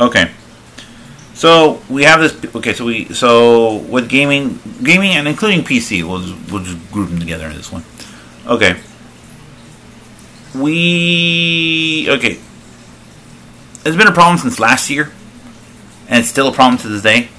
Okay. 0.00 0.30
So 1.40 1.80
we 1.88 2.04
have 2.04 2.20
this. 2.20 2.54
Okay, 2.54 2.74
so 2.74 2.84
we 2.84 3.06
so 3.14 3.78
with 3.78 4.10
gaming, 4.10 4.58
gaming 4.82 5.12
and 5.12 5.26
including 5.26 5.64
PC, 5.64 6.06
we'll 6.06 6.20
just, 6.20 6.52
we'll 6.52 6.62
just 6.62 6.92
group 6.92 7.08
them 7.08 7.18
together 7.18 7.46
in 7.46 7.56
this 7.56 7.72
one. 7.72 7.82
Okay. 8.46 8.78
We 10.54 12.06
okay. 12.10 12.38
It's 13.86 13.96
been 13.96 14.08
a 14.08 14.12
problem 14.12 14.36
since 14.36 14.60
last 14.60 14.90
year, 14.90 15.10
and 16.08 16.18
it's 16.18 16.28
still 16.28 16.48
a 16.48 16.52
problem 16.52 16.78
to 16.82 16.88
this 16.88 17.02
day 17.02 17.30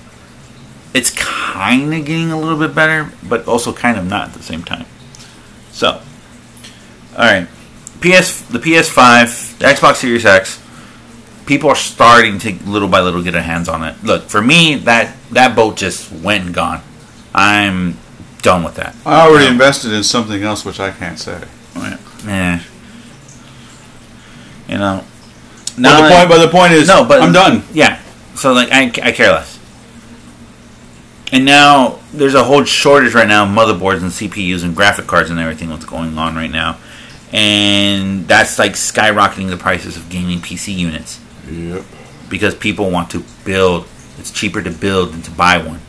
it's 0.93 1.09
kind 1.11 1.93
of 1.93 2.05
getting 2.05 2.31
a 2.31 2.39
little 2.39 2.57
bit 2.57 2.75
better, 2.75 3.11
but 3.27 3.47
also 3.47 3.71
kind 3.71 3.97
of 3.97 4.05
not 4.05 4.29
at 4.29 4.33
the 4.33 4.43
same 4.43 4.63
time. 4.63 4.85
So, 5.71 6.01
all 7.17 7.17
right, 7.17 7.47
PS, 8.01 8.41
the 8.41 8.59
PS5, 8.59 9.59
the 9.59 9.65
Xbox 9.65 9.95
Series 9.95 10.25
X, 10.25 10.61
people 11.51 11.69
are 11.69 11.75
starting 11.75 12.39
to 12.39 12.53
little 12.63 12.87
by 12.87 13.01
little 13.01 13.21
get 13.21 13.31
their 13.31 13.41
hands 13.41 13.67
on 13.67 13.83
it. 13.83 14.01
Look, 14.05 14.29
for 14.29 14.41
me, 14.41 14.75
that 14.75 15.17
that 15.31 15.53
boat 15.53 15.75
just 15.75 16.09
went 16.09 16.45
and 16.45 16.55
gone. 16.55 16.81
I'm 17.35 17.97
done 18.41 18.63
with 18.63 18.75
that. 18.75 18.95
I 19.05 19.27
already 19.27 19.47
invested 19.47 19.91
in 19.91 20.01
something 20.03 20.41
else, 20.41 20.63
which 20.63 20.79
I 20.79 20.91
can't 20.91 21.19
say. 21.19 21.43
Eh. 21.75 22.59
You 24.69 24.77
know. 24.77 25.03
But 25.65 25.77
now 25.77 25.97
the 25.97 26.07
that- 26.07 26.17
point, 26.19 26.29
but 26.29 26.45
the 26.45 26.51
point 26.51 26.71
is, 26.71 26.87
no, 26.87 27.03
but 27.03 27.21
I'm 27.21 27.33
done. 27.33 27.63
Yeah. 27.73 28.01
So 28.35 28.53
like 28.53 28.69
I, 28.71 28.83
I 29.05 29.11
care 29.11 29.33
less. 29.33 29.59
And 31.33 31.43
now 31.43 31.99
there's 32.13 32.33
a 32.33 32.45
whole 32.45 32.63
shortage 32.63 33.13
right 33.13 33.27
now 33.27 33.43
of 33.43 33.49
motherboards 33.49 34.01
and 34.03 34.11
CPUs 34.11 34.63
and 34.63 34.73
graphic 34.73 35.05
cards 35.05 35.29
and 35.29 35.37
everything 35.37 35.69
what's 35.69 35.83
going 35.83 36.17
on 36.17 36.33
right 36.33 36.51
now. 36.51 36.77
And 37.33 38.25
that's 38.25 38.57
like 38.57 38.73
skyrocketing 38.73 39.49
the 39.49 39.57
prices 39.57 39.97
of 39.97 40.07
gaming 40.09 40.39
PC 40.39 40.73
units 40.73 41.19
Yep. 41.49 41.83
because 42.29 42.55
people 42.55 42.89
want 42.91 43.09
to 43.11 43.23
build. 43.45 43.87
It's 44.17 44.31
cheaper 44.31 44.61
to 44.61 44.69
build 44.69 45.13
than 45.13 45.21
to 45.23 45.31
buy 45.31 45.57
one. 45.57 45.79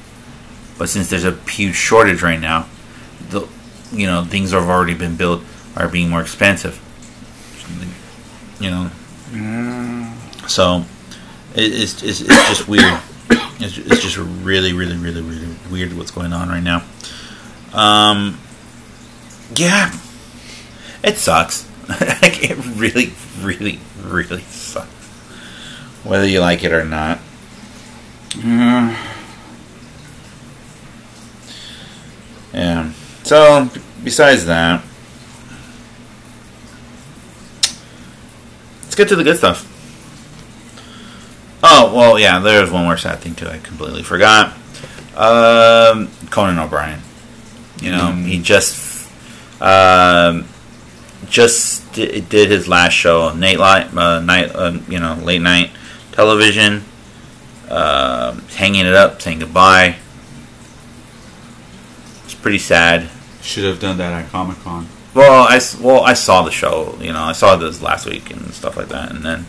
But 0.78 0.88
since 0.88 1.10
there's 1.10 1.24
a 1.24 1.32
huge 1.50 1.74
shortage 1.74 2.22
right 2.22 2.40
now, 2.40 2.66
the 3.30 3.46
you 3.92 4.06
know 4.06 4.24
things 4.24 4.50
that 4.52 4.60
have 4.60 4.68
already 4.68 4.94
been 4.94 5.16
built 5.16 5.42
are 5.76 5.88
being 5.88 6.08
more 6.08 6.20
expensive. 6.20 6.80
You 8.60 8.70
know, 8.70 8.90
so 10.46 10.84
it, 11.54 11.72
it's, 11.72 12.02
it's 12.02 12.20
it's 12.20 12.48
just 12.48 12.68
weird. 12.68 13.00
It's, 13.60 13.78
it's 13.78 14.02
just 14.02 14.16
really, 14.16 14.72
really, 14.72 14.96
really, 14.96 15.22
really 15.22 15.48
weird 15.70 15.96
what's 15.96 16.10
going 16.10 16.32
on 16.32 16.48
right 16.48 16.62
now. 16.62 16.82
Um, 17.72 18.38
yeah, 19.54 19.92
it 21.04 21.16
sucks. 21.16 21.68
like 21.88 22.42
it 22.50 22.56
really, 22.76 23.12
really, 23.40 23.78
really 24.02 24.42
sucks. 24.42 25.01
Whether 26.04 26.26
you 26.26 26.40
like 26.40 26.64
it 26.64 26.72
or 26.72 26.84
not. 26.84 27.18
Yeah. 28.36 28.96
Yeah. 32.52 32.92
So, 33.22 33.70
besides 34.02 34.46
that, 34.46 34.82
let's 38.82 38.94
get 38.94 39.08
to 39.08 39.16
the 39.16 39.24
good 39.24 39.38
stuff. 39.38 39.68
Oh, 41.62 41.94
well, 41.94 42.18
yeah, 42.18 42.40
there's 42.40 42.70
one 42.70 42.84
more 42.84 42.96
sad 42.96 43.20
thing, 43.20 43.34
too. 43.34 43.48
I 43.48 43.58
completely 43.58 44.02
forgot. 44.02 44.54
Um, 45.16 46.10
Conan 46.30 46.58
O'Brien. 46.58 47.00
You 47.80 47.92
know, 47.92 48.10
Mm. 48.12 48.26
he 48.26 48.40
just 48.42 49.08
um, 49.60 50.44
just 51.28 51.92
di- 51.92 52.20
did 52.20 52.50
his 52.50 52.66
last 52.66 52.92
show, 52.94 53.32
Night 53.32 53.58
Light, 53.58 53.94
uh, 53.96 54.20
night, 54.20 54.50
uh, 54.54 54.72
you 54.88 54.98
know, 54.98 55.14
late 55.22 55.40
night 55.40 55.70
television, 56.12 56.84
um 57.68 58.40
hanging 58.56 58.86
it 58.86 58.94
up, 58.94 59.20
saying 59.20 59.40
goodbye. 59.40 59.96
It's 62.24 62.34
pretty 62.34 62.58
sad. 62.58 63.10
Should 63.42 63.64
have 63.64 63.80
done 63.80 63.98
that 63.98 64.12
at 64.12 64.30
Comic 64.30 64.58
Con. 64.58 64.86
Well, 65.14 65.46
I 65.48 65.60
well 65.80 66.02
I 66.02 66.14
saw 66.14 66.42
the 66.42 66.50
show. 66.50 66.96
You 67.00 67.12
know, 67.12 67.22
I 67.22 67.32
saw 67.32 67.56
this 67.56 67.82
last 67.82 68.06
week 68.06 68.30
and 68.30 68.52
stuff 68.54 68.76
like 68.76 68.88
that, 68.88 69.10
and 69.10 69.24
then 69.24 69.46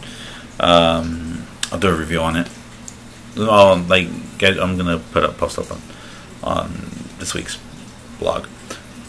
um, 0.59 1.45
I'll 1.71 1.79
do 1.79 1.89
a 1.89 1.93
review 1.93 2.19
on 2.19 2.35
it. 2.35 2.49
I'll, 3.37 3.77
like 3.77 4.07
I'm 4.41 4.77
gonna 4.77 4.99
put 5.11 5.23
up 5.23 5.37
post 5.37 5.57
up 5.57 5.71
on 5.71 5.81
on 6.43 6.91
this 7.19 7.33
week's 7.33 7.57
blog. 8.19 8.47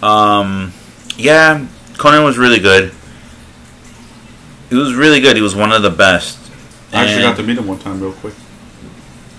Um, 0.02 0.72
yeah, 1.16 1.66
Conan 1.98 2.24
was 2.24 2.38
really 2.38 2.60
good. 2.60 2.92
He 4.70 4.76
was 4.76 4.94
really 4.94 5.20
good. 5.20 5.36
He 5.36 5.42
was 5.42 5.56
one 5.56 5.72
of 5.72 5.82
the 5.82 5.90
best. 5.90 6.38
I 6.94 7.04
actually 7.04 7.22
got 7.22 7.36
to 7.36 7.42
meet 7.42 7.58
him 7.58 7.66
one 7.66 7.78
time 7.78 8.00
real 8.00 8.12
quick. 8.12 8.34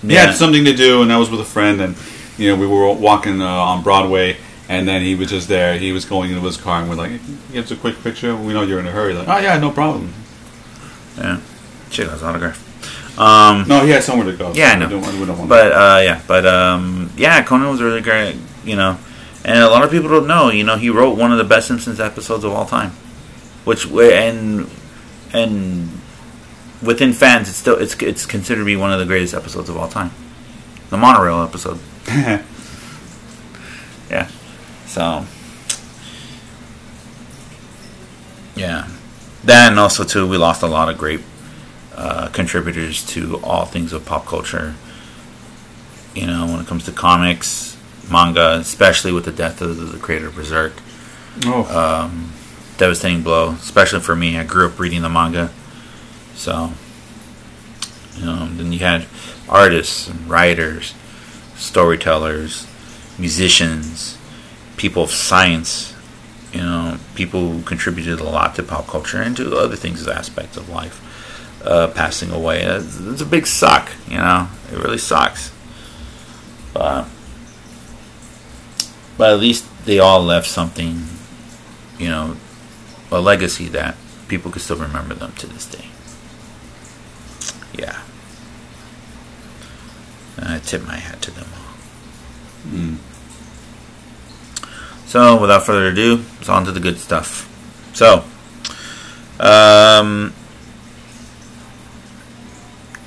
He 0.02 0.14
had 0.14 0.34
something 0.34 0.64
to 0.64 0.74
do, 0.74 1.02
and 1.02 1.12
I 1.12 1.18
was 1.18 1.30
with 1.30 1.40
a 1.40 1.44
friend, 1.44 1.80
and 1.80 1.96
you 2.38 2.50
know 2.50 2.60
we 2.60 2.66
were 2.66 2.92
walking 2.92 3.40
uh, 3.40 3.46
on 3.46 3.82
Broadway, 3.82 4.36
and 4.68 4.86
then 4.86 5.02
he 5.02 5.14
was 5.14 5.30
just 5.30 5.48
there. 5.48 5.78
He 5.78 5.92
was 5.92 6.04
going 6.04 6.30
into 6.30 6.42
his 6.42 6.56
car, 6.56 6.80
and 6.80 6.88
we're 6.88 6.96
like, 6.96 7.12
"Give 7.52 7.64
us 7.64 7.70
a 7.70 7.76
quick 7.76 8.02
picture." 8.02 8.36
We 8.36 8.52
know 8.52 8.62
you're 8.62 8.78
in 8.78 8.86
a 8.86 8.92
hurry. 8.92 9.14
Like, 9.14 9.28
oh 9.28 9.38
yeah, 9.38 9.58
no 9.58 9.70
problem. 9.70 10.12
yeah, 11.16 11.40
shit, 11.90 12.10
his 12.10 12.22
autograph. 12.22 12.62
Um, 13.18 13.66
No, 13.66 13.84
he 13.84 13.90
had 13.90 14.02
somewhere 14.02 14.30
to 14.30 14.36
go. 14.36 14.52
Yeah, 14.52 14.72
I 14.72 14.78
know. 14.78 14.88
We 14.88 15.24
don't, 15.24 15.38
we 15.40 15.46
But 15.48 15.72
uh, 15.72 16.00
yeah, 16.04 16.20
but 16.26 16.46
um, 16.46 17.10
yeah, 17.16 17.42
Conan 17.42 17.70
was 17.70 17.80
really 17.80 18.02
great. 18.02 18.36
You 18.64 18.76
know, 18.76 18.98
and 19.44 19.58
a 19.58 19.70
lot 19.70 19.82
of 19.82 19.90
people 19.90 20.10
don't 20.10 20.26
know. 20.26 20.50
You 20.50 20.64
know, 20.64 20.76
he 20.76 20.90
wrote 20.90 21.16
one 21.16 21.32
of 21.32 21.38
the 21.38 21.44
best 21.44 21.68
Simpsons 21.68 22.00
episodes 22.00 22.44
of 22.44 22.52
all 22.52 22.66
time, 22.66 22.90
which 23.64 23.86
and 23.86 24.68
and 25.32 25.95
within 26.82 27.12
fans, 27.12 27.48
it's 27.48 27.58
still 27.58 27.76
it's 27.76 27.94
it's 28.02 28.26
considered 28.26 28.60
to 28.60 28.64
be 28.66 28.76
one 28.76 28.92
of 28.92 28.98
the 28.98 29.06
greatest 29.06 29.34
episodes 29.34 29.68
of 29.68 29.76
all 29.76 29.88
time. 29.88 30.10
The 30.90 30.96
monorail 30.96 31.42
episode. 31.42 31.78
Yeah. 34.10 34.28
So. 34.86 35.24
Yeah. 38.54 38.88
Then 39.44 39.78
also 39.78 40.04
too, 40.04 40.26
we 40.26 40.36
lost 40.36 40.62
a 40.62 40.66
lot 40.66 40.88
of 40.88 40.98
great 40.98 41.20
uh, 41.94 42.28
contributors 42.28 43.04
to 43.08 43.38
all 43.42 43.64
things 43.64 43.92
of 43.92 44.04
pop 44.04 44.26
culture. 44.26 44.74
You 46.14 46.26
know, 46.26 46.46
when 46.46 46.60
it 46.60 46.66
comes 46.66 46.84
to 46.86 46.92
comics, 46.92 47.76
manga, 48.10 48.54
especially 48.54 49.12
with 49.12 49.24
the 49.24 49.32
death 49.32 49.60
of 49.60 49.92
the 49.92 49.98
creator 49.98 50.28
of 50.28 50.34
Berserk, 50.34 50.72
oh, 51.44 51.64
um, 51.76 52.32
devastating 52.78 53.22
blow. 53.22 53.50
Especially 53.50 54.00
for 54.00 54.16
me, 54.16 54.38
I 54.38 54.44
grew 54.44 54.66
up 54.66 54.78
reading 54.78 55.02
the 55.02 55.10
manga, 55.10 55.52
so 56.36 56.72
you 58.16 58.24
know. 58.24 58.46
Then 58.46 58.72
you 58.72 58.78
had 58.78 59.06
artists, 59.48 60.08
and 60.08 60.28
writers, 60.28 60.94
storytellers, 61.56 62.66
musicians, 63.18 64.18
people 64.76 65.02
of 65.02 65.10
science. 65.10 65.94
You 66.52 66.62
know, 66.62 66.98
people 67.14 67.40
who 67.40 67.62
contributed 67.62 68.20
a 68.20 68.24
lot 68.24 68.54
to 68.54 68.62
pop 68.62 68.86
culture 68.86 69.20
and 69.20 69.36
to 69.36 69.56
other 69.56 69.76
things, 69.76 70.00
as 70.00 70.08
aspects 70.08 70.56
of 70.56 70.70
life, 70.70 71.02
uh, 71.64 71.88
passing 71.88 72.30
away. 72.30 72.62
It's, 72.62 72.98
it's 73.00 73.20
a 73.20 73.26
big 73.26 73.46
suck. 73.46 73.90
You 74.08 74.18
know, 74.18 74.48
it 74.72 74.78
really 74.78 74.98
sucks. 74.98 75.52
But 76.72 77.08
but 79.18 79.32
at 79.32 79.40
least 79.40 79.66
they 79.84 79.98
all 79.98 80.22
left 80.22 80.46
something 80.46 81.02
you 81.98 82.08
know, 82.08 82.36
a 83.10 83.20
legacy 83.20 83.68
that 83.68 83.96
people 84.28 84.50
can 84.50 84.60
still 84.60 84.76
remember 84.76 85.14
them 85.14 85.32
to 85.32 85.46
this 85.46 85.66
day. 85.66 85.86
Yeah. 87.74 88.00
And 90.36 90.48
I 90.48 90.58
tip 90.58 90.86
my 90.86 90.96
hat 90.96 91.22
to 91.22 91.30
them 91.30 91.46
all. 91.54 91.74
mm. 92.72 92.96
So, 95.06 95.40
without 95.40 95.64
further 95.64 95.86
ado, 95.86 96.24
it's 96.40 96.48
on 96.48 96.64
to 96.64 96.72
the 96.72 96.80
good 96.80 96.98
stuff. 96.98 97.48
So, 97.94 98.24
um, 99.40 100.32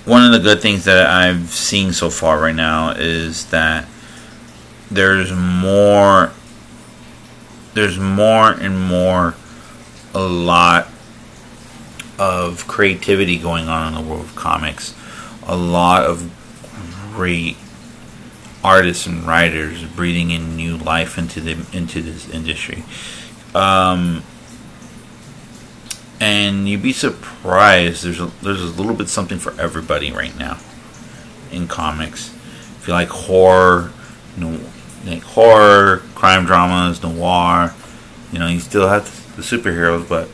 one 0.05 0.25
of 0.25 0.31
the 0.31 0.39
good 0.39 0.61
things 0.61 0.85
that 0.85 1.05
I've 1.05 1.49
seen 1.49 1.93
so 1.93 2.09
far 2.09 2.39
right 2.39 2.55
now 2.55 2.91
is 2.91 3.45
that 3.47 3.85
there's 4.89 5.31
more, 5.31 6.31
there's 7.73 7.99
more 7.99 8.51
and 8.51 8.79
more, 8.79 9.35
a 10.15 10.19
lot 10.19 10.87
of 12.19 12.67
creativity 12.67 13.37
going 13.37 13.67
on 13.67 13.87
in 13.93 14.03
the 14.03 14.07
world 14.07 14.25
of 14.25 14.35
comics. 14.35 14.93
A 15.47 15.55
lot 15.55 16.03
of 16.03 16.31
great 17.13 17.57
artists 18.63 19.05
and 19.07 19.23
writers 19.23 19.83
breathing 19.85 20.31
in 20.31 20.55
new 20.55 20.77
life 20.77 21.17
into 21.17 21.39
the 21.39 21.65
into 21.75 22.01
this 22.01 22.29
industry. 22.29 22.83
Um, 23.55 24.23
and 26.19 26.67
you'd 26.67 26.83
be 26.83 26.91
surprised. 26.91 28.03
There's 28.03 28.19
a, 28.19 28.25
there's 28.41 28.61
a 28.61 28.65
little 28.65 28.93
bit 28.93 29.07
something 29.07 29.39
for 29.39 29.59
everybody 29.59 30.11
right 30.11 30.37
now 30.37 30.59
in 31.51 31.67
comics. 31.67 32.33
If 32.79 32.87
you 32.87 32.93
like 32.93 33.07
horror, 33.07 33.91
no, 34.37 34.59
like 35.05 35.23
horror, 35.23 36.03
crime 36.15 36.45
dramas, 36.45 37.01
noir, 37.01 37.73
you 38.31 38.39
know, 38.39 38.47
you 38.47 38.59
still 38.59 38.87
have 38.87 39.05
the 39.35 39.41
superheroes, 39.41 40.07
but 40.07 40.29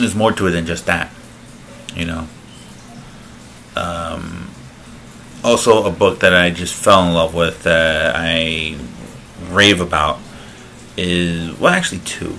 there's 0.00 0.14
more 0.14 0.32
to 0.32 0.46
it 0.46 0.50
than 0.52 0.66
just 0.66 0.86
that. 0.86 1.12
You 1.94 2.06
know. 2.06 2.28
Um, 3.76 4.50
also 5.42 5.84
a 5.84 5.90
book 5.90 6.20
that 6.20 6.34
I 6.34 6.50
just 6.50 6.74
fell 6.74 7.06
in 7.06 7.14
love 7.14 7.34
with 7.34 7.62
that 7.62 8.14
I 8.16 8.76
rave 9.48 9.80
about 9.80 10.18
is 10.96 11.58
well 11.58 11.72
actually 11.72 12.00
two. 12.00 12.36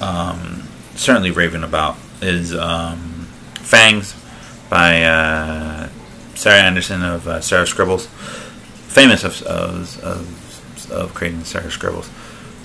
Um, 0.00 0.68
certainly 0.94 1.30
raving 1.30 1.62
about 1.62 1.96
is 2.20 2.54
um, 2.54 3.26
Fangs 3.54 4.14
by 4.68 5.02
uh, 5.02 5.88
Sarah 6.34 6.62
Anderson 6.62 7.02
of 7.02 7.26
uh, 7.28 7.40
Sarah 7.40 7.66
Scribbles, 7.66 8.06
famous 8.88 9.24
of, 9.24 9.42
of, 9.42 10.00
of, 10.02 10.90
of 10.90 11.14
creating 11.14 11.44
Sarah 11.44 11.70
Scribbles. 11.70 12.10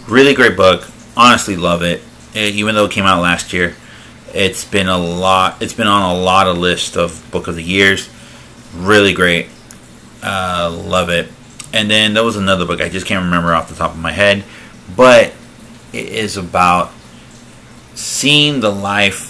Really 0.08 0.34
great 0.34 0.58
book. 0.58 0.88
Honestly, 1.15 1.56
love 1.56 1.84
it. 1.84 2.01
Eh, 2.36 2.50
Even 2.50 2.76
though 2.76 2.86
it 2.86 2.91
came 2.91 3.06
out 3.06 3.22
last 3.22 3.54
year, 3.54 3.76
it's 4.34 4.63
been 4.65 4.88
a 4.88 4.98
lot. 4.98 5.62
It's 5.62 5.74
been 5.74 5.88
on 5.88 6.15
a 6.15 6.20
lot 6.20 6.48
of 6.48 6.58
lists 6.58 6.96
of 6.96 7.30
book 7.32 7.48
of 7.48 7.56
the 7.56 7.63
years 7.63 8.10
really 8.74 9.13
great. 9.13 9.48
Uh, 10.24 10.72
love 10.86 11.10
it. 11.10 11.32
And 11.74 11.89
then 11.89 12.13
there 12.13 12.24
was 12.24 12.36
another 12.36 12.65
book 12.65 12.82
I 12.82 12.89
just 12.89 13.06
can't 13.06 13.24
remember 13.26 13.54
off 13.54 13.70
the 13.70 13.76
top 13.76 13.91
of 13.91 14.00
my 14.00 14.12
head, 14.12 14.44
but 14.96 15.34
it 15.94 16.06
is 16.10 16.38
about 16.38 16.91
seeing 17.94 18.60
the 18.60 18.70
life 18.70 19.30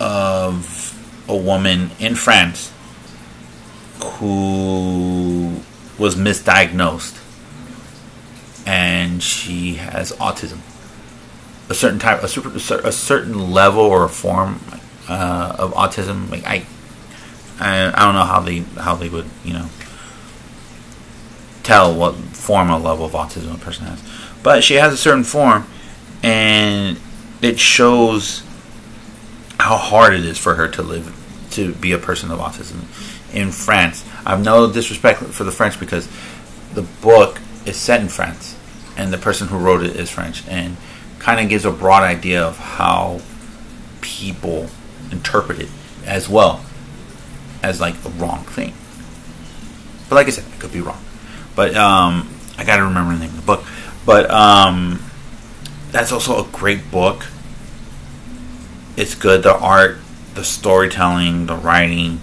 of 0.00 1.24
a 1.28 1.36
woman 1.36 1.90
in 1.98 2.14
France 2.14 2.72
who 4.04 5.60
was 5.98 6.14
misdiagnosed 6.14 7.16
and 8.66 9.22
she 9.22 9.74
has 9.74 10.12
autism. 10.12 10.58
A 11.70 11.74
certain 11.74 11.98
type, 11.98 12.22
a, 12.22 12.28
super, 12.28 12.48
a 12.48 12.92
certain 12.92 13.50
level 13.50 13.82
or 13.82 14.08
form 14.08 14.60
uh, 15.08 15.56
of 15.58 15.74
autism. 15.74 16.30
Like 16.30 16.46
I, 16.46 16.64
I, 17.58 17.88
I 17.88 18.04
don't 18.04 18.14
know 18.14 18.24
how 18.24 18.40
they 18.40 18.58
how 18.80 18.94
they 18.94 19.08
would 19.08 19.26
you 19.44 19.54
know 19.54 19.68
tell 21.62 21.94
what 21.94 22.14
form 22.14 22.70
or 22.70 22.78
level 22.78 23.04
of 23.04 23.12
autism 23.12 23.54
a 23.54 23.58
person 23.58 23.86
has, 23.86 24.02
but 24.42 24.64
she 24.64 24.74
has 24.74 24.92
a 24.92 24.96
certain 24.96 25.24
form, 25.24 25.66
and 26.22 26.98
it 27.42 27.58
shows 27.58 28.42
how 29.58 29.76
hard 29.76 30.14
it 30.14 30.24
is 30.24 30.38
for 30.38 30.54
her 30.54 30.68
to 30.68 30.82
live 30.82 31.14
to 31.50 31.74
be 31.74 31.92
a 31.92 31.98
person 31.98 32.30
of 32.30 32.38
autism 32.38 32.84
in 33.34 33.50
France. 33.50 34.04
I've 34.24 34.42
no 34.42 34.72
disrespect 34.72 35.20
for 35.20 35.44
the 35.44 35.52
French 35.52 35.80
because 35.80 36.08
the 36.74 36.82
book 36.82 37.40
is 37.66 37.76
set 37.76 38.00
in 38.00 38.08
France, 38.08 38.56
and 38.96 39.12
the 39.12 39.18
person 39.18 39.48
who 39.48 39.58
wrote 39.58 39.82
it 39.82 39.96
is 39.96 40.10
French, 40.10 40.46
and 40.48 40.76
kind 41.18 41.40
of 41.40 41.48
gives 41.48 41.64
a 41.64 41.70
broad 41.70 42.02
idea 42.02 42.42
of 42.42 42.56
how 42.56 43.20
people 44.00 44.68
interpret 45.10 45.60
it 45.60 45.68
as 46.06 46.28
well 46.28 46.64
as 47.62 47.80
like 47.80 47.94
a 48.04 48.08
wrong 48.10 48.44
thing. 48.44 48.72
But 50.08 50.16
like 50.16 50.26
I 50.26 50.30
said, 50.30 50.44
I 50.52 50.56
could 50.56 50.72
be 50.72 50.80
wrong. 50.80 51.02
But 51.54 51.76
um, 51.76 52.28
I 52.56 52.64
got 52.64 52.76
to 52.76 52.84
remember 52.84 53.14
the 53.14 53.20
name 53.20 53.30
of 53.30 53.36
the 53.36 53.42
book. 53.42 53.64
But 54.06 54.30
um, 54.30 55.02
that's 55.90 56.12
also 56.12 56.44
a 56.44 56.48
great 56.48 56.90
book. 56.90 57.26
It's 58.96 59.14
good. 59.14 59.42
The 59.42 59.56
art, 59.56 59.98
the 60.34 60.44
storytelling, 60.44 61.46
the 61.46 61.56
writing. 61.56 62.20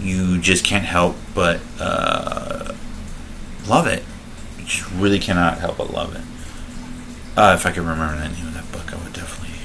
You 0.00 0.40
just 0.40 0.64
can't 0.64 0.84
help 0.84 1.16
but 1.34 1.60
uh, 1.78 2.74
love 3.68 3.86
it. 3.86 4.02
You 4.58 4.64
just 4.64 4.90
really 4.92 5.18
cannot 5.18 5.58
help 5.58 5.76
but 5.78 5.92
love 5.92 6.16
it. 6.16 6.22
Uh, 7.36 7.54
if 7.58 7.64
I 7.64 7.70
could 7.70 7.82
remember 7.82 8.16
the 8.16 8.28
name 8.28 8.48
of 8.48 8.54
that 8.54 8.70
book, 8.72 8.92
I 8.92 9.02
would 9.02 9.12
definitely, 9.12 9.56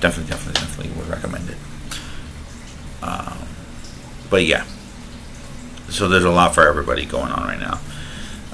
definitely, 0.00 0.30
definitely, 0.30 0.60
definitely 0.60 0.92
would 0.98 1.08
recommend 1.08 1.50
it. 1.50 1.56
Um, 3.02 3.38
but 4.28 4.44
yeah, 4.44 4.64
so 5.88 6.08
there's 6.08 6.24
a 6.24 6.30
lot 6.30 6.54
for 6.54 6.66
everybody 6.66 7.04
going 7.04 7.32
on 7.32 7.46
right 7.46 7.60
now. 7.60 7.80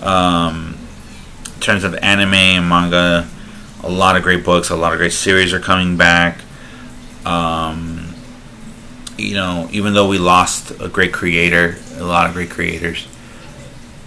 Um, 0.02 0.76
terms 1.60 1.84
of 1.84 1.94
anime 1.96 2.34
and 2.34 2.68
manga, 2.68 3.28
a 3.82 3.90
lot 3.90 4.16
of 4.16 4.22
great 4.22 4.44
books, 4.44 4.70
a 4.70 4.76
lot 4.76 4.92
of 4.92 4.98
great 4.98 5.12
series 5.12 5.52
are 5.52 5.60
coming 5.60 5.96
back. 5.96 6.40
Um, 7.24 8.14
you 9.16 9.34
know, 9.34 9.68
even 9.72 9.94
though 9.94 10.08
we 10.08 10.18
lost 10.18 10.72
a 10.80 10.88
great 10.88 11.12
creator, 11.12 11.76
a 11.96 12.04
lot 12.04 12.28
of 12.28 12.34
great 12.34 12.50
creators, 12.50 13.08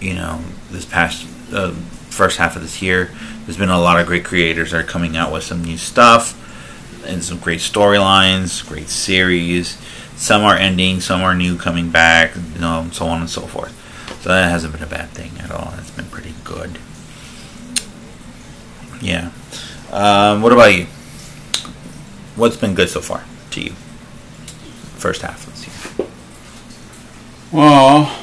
you 0.00 0.14
know, 0.14 0.40
this 0.70 0.84
past 0.84 1.26
uh, 1.52 1.74
first 2.10 2.38
half 2.38 2.56
of 2.56 2.62
this 2.62 2.82
year, 2.82 3.10
there's 3.44 3.56
been 3.56 3.70
a 3.70 3.80
lot 3.80 3.98
of 3.98 4.06
great 4.06 4.24
creators 4.24 4.72
that 4.72 4.84
are 4.84 4.86
coming 4.86 5.16
out 5.16 5.32
with 5.32 5.42
some 5.42 5.64
new 5.64 5.78
stuff 5.78 6.36
and 7.06 7.24
some 7.24 7.38
great 7.38 7.60
storylines, 7.60 8.66
great 8.68 8.88
series. 8.88 9.78
Some 10.16 10.42
are 10.42 10.56
ending, 10.56 11.00
some 11.00 11.22
are 11.22 11.34
new 11.34 11.56
coming 11.56 11.90
back, 11.90 12.36
you 12.36 12.60
know, 12.60 12.88
so 12.92 13.06
on 13.06 13.20
and 13.20 13.30
so 13.30 13.42
forth. 13.42 13.74
So 14.22 14.28
that 14.28 14.50
hasn't 14.50 14.74
been 14.74 14.82
a 14.82 14.86
bad 14.86 15.08
thing 15.10 15.32
at 15.40 15.50
all. 15.50 15.72
It's 15.78 15.90
been 15.90 16.06
pretty 16.06 16.34
good. 16.44 16.78
Yeah. 19.00 19.30
Um, 19.90 20.42
what 20.42 20.52
about 20.52 20.74
you? 20.74 20.84
What's 22.36 22.56
been 22.56 22.74
good 22.74 22.90
so 22.90 23.00
far 23.00 23.24
to 23.52 23.60
you? 23.62 23.70
First 24.98 25.22
half 25.22 25.46
of 25.46 25.54
this 25.54 25.98
year. 25.98 26.06
Well, 27.50 28.14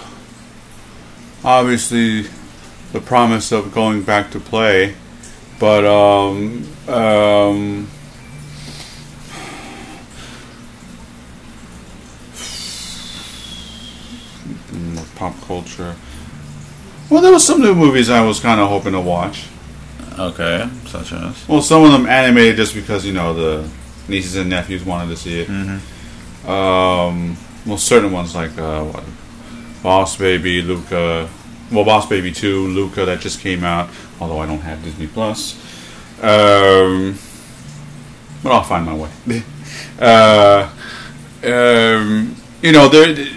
obviously, 1.43 2.27
the 2.91 3.01
promise 3.01 3.51
of 3.51 3.73
going 3.73 4.01
back 4.03 4.31
to 4.31 4.39
play, 4.39 4.95
but 5.59 5.85
um, 5.85 6.67
um, 6.87 7.89
pop 15.15 15.39
culture. 15.41 15.95
Well, 17.09 17.21
there 17.21 17.31
was 17.31 17.45
some 17.45 17.61
new 17.61 17.73
movies 17.73 18.09
I 18.09 18.25
was 18.25 18.39
kind 18.39 18.59
of 18.59 18.69
hoping 18.69 18.93
to 18.93 19.01
watch. 19.01 19.47
Okay, 20.19 20.67
such 20.87 21.13
as. 21.13 21.47
Well, 21.47 21.61
some 21.61 21.83
of 21.83 21.91
them 21.91 22.07
animated 22.07 22.57
just 22.57 22.73
because 22.73 23.05
you 23.05 23.13
know 23.13 23.33
the 23.33 23.69
nieces 24.07 24.35
and 24.35 24.49
nephews 24.49 24.83
wanted 24.83 25.09
to 25.09 25.17
see 25.17 25.41
it. 25.41 25.47
Mm-hmm. 25.47 26.49
Um, 26.49 27.37
well, 27.65 27.77
certain 27.77 28.11
ones 28.11 28.33
like 28.33 28.57
uh, 28.57 28.83
what, 28.83 29.03
Boss 29.83 30.17
Baby, 30.17 30.61
Luca. 30.61 31.29
Well, 31.71 31.83
Boss 31.83 32.07
Baby 32.07 32.31
Two, 32.31 32.67
Luca 32.67 33.05
that 33.05 33.19
just 33.19 33.41
came 33.41 33.63
out. 33.63 33.89
Although 34.19 34.39
I 34.39 34.45
don't 34.45 34.61
have 34.61 34.83
Disney 34.83 35.07
Plus, 35.07 35.55
um, 36.21 37.17
but 38.41 38.51
I'll 38.51 38.63
find 38.63 38.85
my 38.85 38.95
way. 38.95 39.43
uh, 39.99 40.69
um, 41.43 42.35
you 42.61 42.71
know, 42.71 42.87
there. 42.87 43.27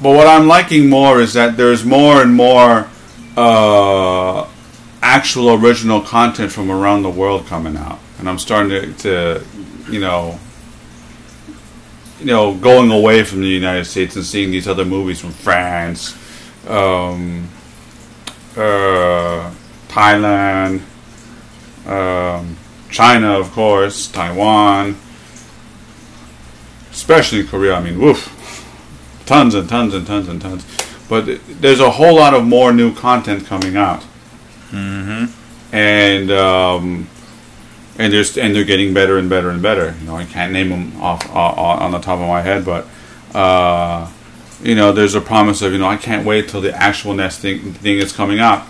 But 0.00 0.14
what 0.14 0.28
I'm 0.28 0.46
liking 0.46 0.88
more 0.88 1.20
is 1.20 1.32
that 1.32 1.56
there's 1.56 1.84
more 1.84 2.22
and 2.22 2.32
more 2.32 2.88
uh, 3.36 4.48
actual 5.02 5.54
original 5.54 6.00
content 6.00 6.52
from 6.52 6.70
around 6.70 7.02
the 7.02 7.10
world 7.10 7.46
coming 7.46 7.76
out, 7.76 7.98
and 8.18 8.28
I'm 8.28 8.38
starting 8.38 8.70
to, 8.70 8.92
to 8.92 9.44
you 9.90 10.00
know, 10.00 10.38
you 12.20 12.26
know, 12.26 12.54
going 12.54 12.90
away 12.92 13.24
from 13.24 13.40
the 13.40 13.48
United 13.48 13.86
States 13.86 14.14
and 14.14 14.24
seeing 14.24 14.50
these 14.50 14.68
other 14.68 14.84
movies 14.84 15.20
from 15.20 15.30
France, 15.30 16.16
um, 16.68 17.48
uh, 18.56 19.50
Thailand, 19.88 20.82
um, 21.86 22.56
China, 22.90 23.38
of 23.38 23.50
course, 23.52 24.08
Taiwan, 24.08 24.96
especially 26.90 27.44
Korea. 27.44 27.74
I 27.74 27.80
mean, 27.80 27.98
woof, 27.98 28.28
tons 29.26 29.54
and 29.54 29.68
tons 29.68 29.94
and 29.94 30.06
tons 30.06 30.28
and 30.28 30.40
tons. 30.40 30.64
But 31.08 31.40
there's 31.60 31.80
a 31.80 31.90
whole 31.90 32.16
lot 32.16 32.34
of 32.34 32.44
more 32.46 32.72
new 32.72 32.94
content 32.94 33.46
coming 33.46 33.76
out, 33.76 34.04
Mm-hmm. 34.70 35.74
and 35.74 36.30
um, 36.30 37.08
and 37.98 38.12
there's 38.12 38.36
and 38.36 38.54
they're 38.54 38.64
getting 38.64 38.92
better 38.92 39.16
and 39.16 39.30
better 39.30 39.48
and 39.48 39.62
better. 39.62 39.94
You 40.00 40.06
know, 40.06 40.16
I 40.16 40.26
can't 40.26 40.52
name 40.52 40.68
them 40.68 41.00
off 41.00 41.26
uh, 41.34 41.38
on 41.38 41.92
the 41.92 41.98
top 41.98 42.20
of 42.20 42.28
my 42.28 42.42
head, 42.42 42.64
but 42.66 42.86
uh, 43.34 44.10
you 44.62 44.74
know, 44.74 44.92
there's 44.92 45.14
a 45.14 45.20
promise 45.20 45.62
of 45.62 45.72
you 45.72 45.78
know 45.78 45.88
I 45.88 45.96
can't 45.96 46.26
wait 46.26 46.48
till 46.48 46.60
the 46.60 46.74
actual 46.74 47.14
next 47.14 47.38
thing 47.38 47.72
thing 47.74 47.98
is 47.98 48.12
coming 48.12 48.40
out, 48.40 48.66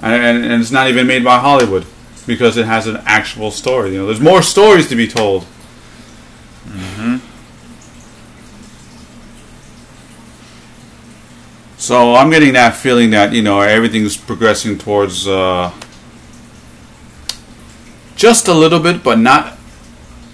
and, 0.00 0.14
and, 0.14 0.44
and 0.44 0.60
it's 0.60 0.70
not 0.70 0.88
even 0.88 1.06
made 1.06 1.24
by 1.24 1.38
Hollywood 1.38 1.86
because 2.26 2.56
it 2.56 2.66
has 2.66 2.86
an 2.86 3.02
actual 3.04 3.50
story. 3.50 3.92
You 3.92 3.98
know, 3.98 4.06
there's 4.06 4.20
more 4.20 4.42
stories 4.42 4.88
to 4.88 4.96
be 4.96 5.06
told. 5.06 5.42
Mm-hmm. 6.64 7.16
So 11.76 12.14
I'm 12.14 12.30
getting 12.30 12.52
that 12.52 12.76
feeling 12.76 13.10
that 13.10 13.32
you 13.32 13.42
know 13.42 13.60
everything's 13.60 14.16
progressing 14.16 14.78
towards 14.78 15.26
uh, 15.26 15.72
just 18.16 18.48
a 18.48 18.54
little 18.54 18.80
bit, 18.80 19.02
but 19.02 19.18
not 19.18 19.58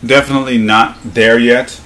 definitely 0.05 0.59
not 0.59 0.99
there 1.05 1.39
yet. 1.39 1.81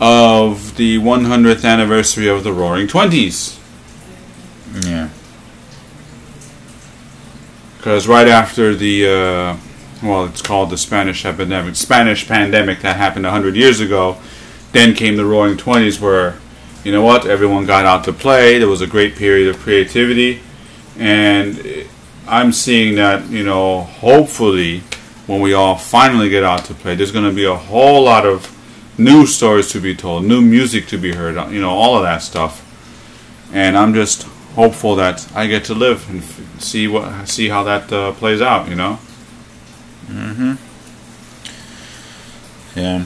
Of 0.00 0.76
the 0.76 0.98
100th 0.98 1.64
anniversary 1.64 2.28
of 2.28 2.42
the 2.44 2.52
Roaring 2.52 2.88
Twenties, 2.88 3.58
Yeah. 4.84 5.08
because 7.78 8.06
right 8.08 8.28
after 8.28 8.74
the 8.74 9.06
uh, 9.06 9.56
well, 10.02 10.24
it's 10.24 10.42
called 10.42 10.70
the 10.70 10.78
Spanish 10.78 11.24
epidemic, 11.24 11.76
Spanish 11.76 12.26
pandemic 12.26 12.80
that 12.80 12.96
happened 12.96 13.24
100 13.24 13.54
years 13.54 13.78
ago. 13.80 14.16
Then 14.72 14.94
came 14.94 15.16
the 15.16 15.24
Roaring 15.24 15.56
Twenties, 15.56 16.00
where 16.00 16.36
you 16.84 16.90
know 16.90 17.02
what, 17.04 17.26
everyone 17.26 17.66
got 17.66 17.84
out 17.84 18.04
to 18.04 18.12
play. 18.12 18.58
There 18.58 18.68
was 18.68 18.80
a 18.80 18.86
great 18.86 19.14
period 19.16 19.48
of 19.54 19.60
creativity, 19.60 20.40
and 20.98 21.86
I'm 22.26 22.52
seeing 22.52 22.96
that 22.96 23.28
you 23.30 23.44
know, 23.44 23.82
hopefully, 23.82 24.80
when 25.26 25.40
we 25.40 25.52
all 25.52 25.76
finally 25.76 26.28
get 26.28 26.42
out 26.42 26.64
to 26.66 26.74
play, 26.74 26.96
there's 26.96 27.12
going 27.12 27.28
to 27.28 27.34
be 27.34 27.44
a 27.44 27.54
whole 27.54 28.02
lot 28.02 28.26
of 28.26 28.51
new 28.98 29.26
stories 29.26 29.68
to 29.70 29.80
be 29.80 29.94
told, 29.94 30.24
new 30.24 30.40
music 30.40 30.86
to 30.88 30.98
be 30.98 31.12
heard, 31.12 31.34
you 31.52 31.60
know, 31.60 31.70
all 31.70 31.96
of 31.96 32.02
that 32.02 32.22
stuff. 32.22 32.68
And 33.52 33.76
I'm 33.76 33.94
just 33.94 34.24
hopeful 34.54 34.96
that 34.96 35.30
I 35.34 35.46
get 35.46 35.64
to 35.64 35.74
live 35.74 36.08
and 36.10 36.22
f- 36.22 36.62
see 36.62 36.88
what 36.88 37.28
see 37.28 37.48
how 37.48 37.62
that 37.64 37.92
uh, 37.92 38.12
plays 38.12 38.40
out, 38.40 38.68
you 38.68 38.74
know. 38.74 38.98
Mm-hmm. 40.06 40.54
Yeah. 42.78 43.04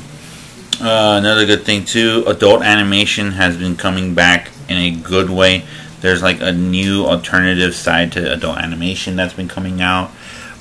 Uh, 0.81 1.19
another 1.19 1.47
good 1.47 1.63
thing 1.63 1.85
too, 1.85 2.23
adult 2.27 2.63
animation 2.63 3.33
has 3.33 3.57
been 3.57 3.77
coming 3.77 4.15
back 4.15 4.51
in 4.69 4.77
a 4.77 4.91
good 4.91 5.31
way. 5.31 5.65
There's 6.01 6.23
like 6.23 6.41
a 6.41 6.53
new 6.53 7.07
alternative 7.07 7.75
side 7.75 8.13
to 8.13 8.33
adult 8.33 8.59
animation 8.59 9.17
that's 9.17 9.33
been 9.33 9.49
coming 9.49 9.81
out, 9.81 10.11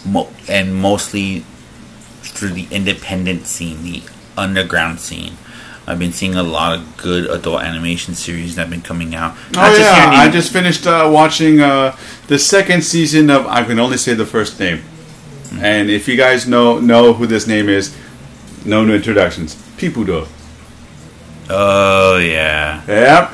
Mo- 0.06 0.32
and 0.48 0.74
mostly 0.74 1.44
through 2.22 2.50
the 2.50 2.68
independent 2.72 3.46
scene, 3.46 3.84
the 3.84 4.02
underground 4.38 5.00
scene. 5.00 5.38
I've 5.88 6.00
been 6.00 6.14
seeing 6.14 6.34
a 6.36 6.44
lot 6.44 6.78
of 6.78 6.98
good 6.98 7.30
adult 7.30 7.62
animation 7.62 8.16
series 8.16 8.56
that 8.56 8.62
have 8.62 8.70
been 8.72 8.82
coming 8.82 9.14
out. 9.14 9.36
Not 9.52 9.72
oh 9.72 9.78
yeah, 9.78 10.10
I 10.14 10.30
just 10.30 10.52
finished 10.52 10.88
uh, 10.88 11.10
watching 11.14 11.60
uh, 11.60 11.96
the 12.28 12.40
second 12.40 12.84
season 12.84 13.30
of. 13.30 13.46
I 13.46 13.64
can 13.64 13.78
only 13.78 13.98
say 13.98 14.16
the 14.16 14.26
first 14.26 14.60
name, 14.60 14.82
and 15.60 15.92
if 15.92 16.08
you 16.08 16.18
guys 16.18 16.48
know 16.48 16.80
know 16.80 17.14
who 17.14 17.28
this 17.28 17.46
name 17.46 17.70
is, 17.70 17.96
no 18.66 18.84
new 18.84 18.96
introductions. 18.96 19.56
Pipudo. 19.78 20.28
Oh 21.50 22.18
yeah. 22.18 22.82
Yep, 22.88 23.32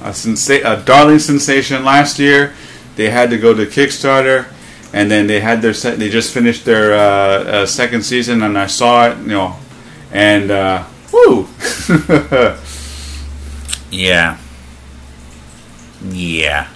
a, 0.00 0.10
sensa- 0.12 0.64
a 0.64 0.82
darling 0.82 1.18
sensation 1.18 1.84
last 1.84 2.18
year. 2.18 2.54
They 2.96 3.10
had 3.10 3.30
to 3.30 3.38
go 3.38 3.52
to 3.52 3.66
Kickstarter, 3.66 4.46
and 4.94 5.10
then 5.10 5.26
they 5.26 5.40
had 5.40 5.60
their 5.60 5.74
set. 5.74 5.98
They 5.98 6.08
just 6.08 6.32
finished 6.32 6.64
their 6.64 6.94
uh, 6.94 7.44
uh, 7.44 7.66
second 7.66 8.02
season, 8.02 8.42
and 8.42 8.56
I 8.56 8.66
saw 8.66 9.10
it. 9.10 9.18
You 9.18 9.26
know, 9.28 9.56
and 10.12 10.50
uh, 10.50 10.84
woo. 11.12 11.48
Yeah. 13.92 14.38
Yeah. 16.02 16.66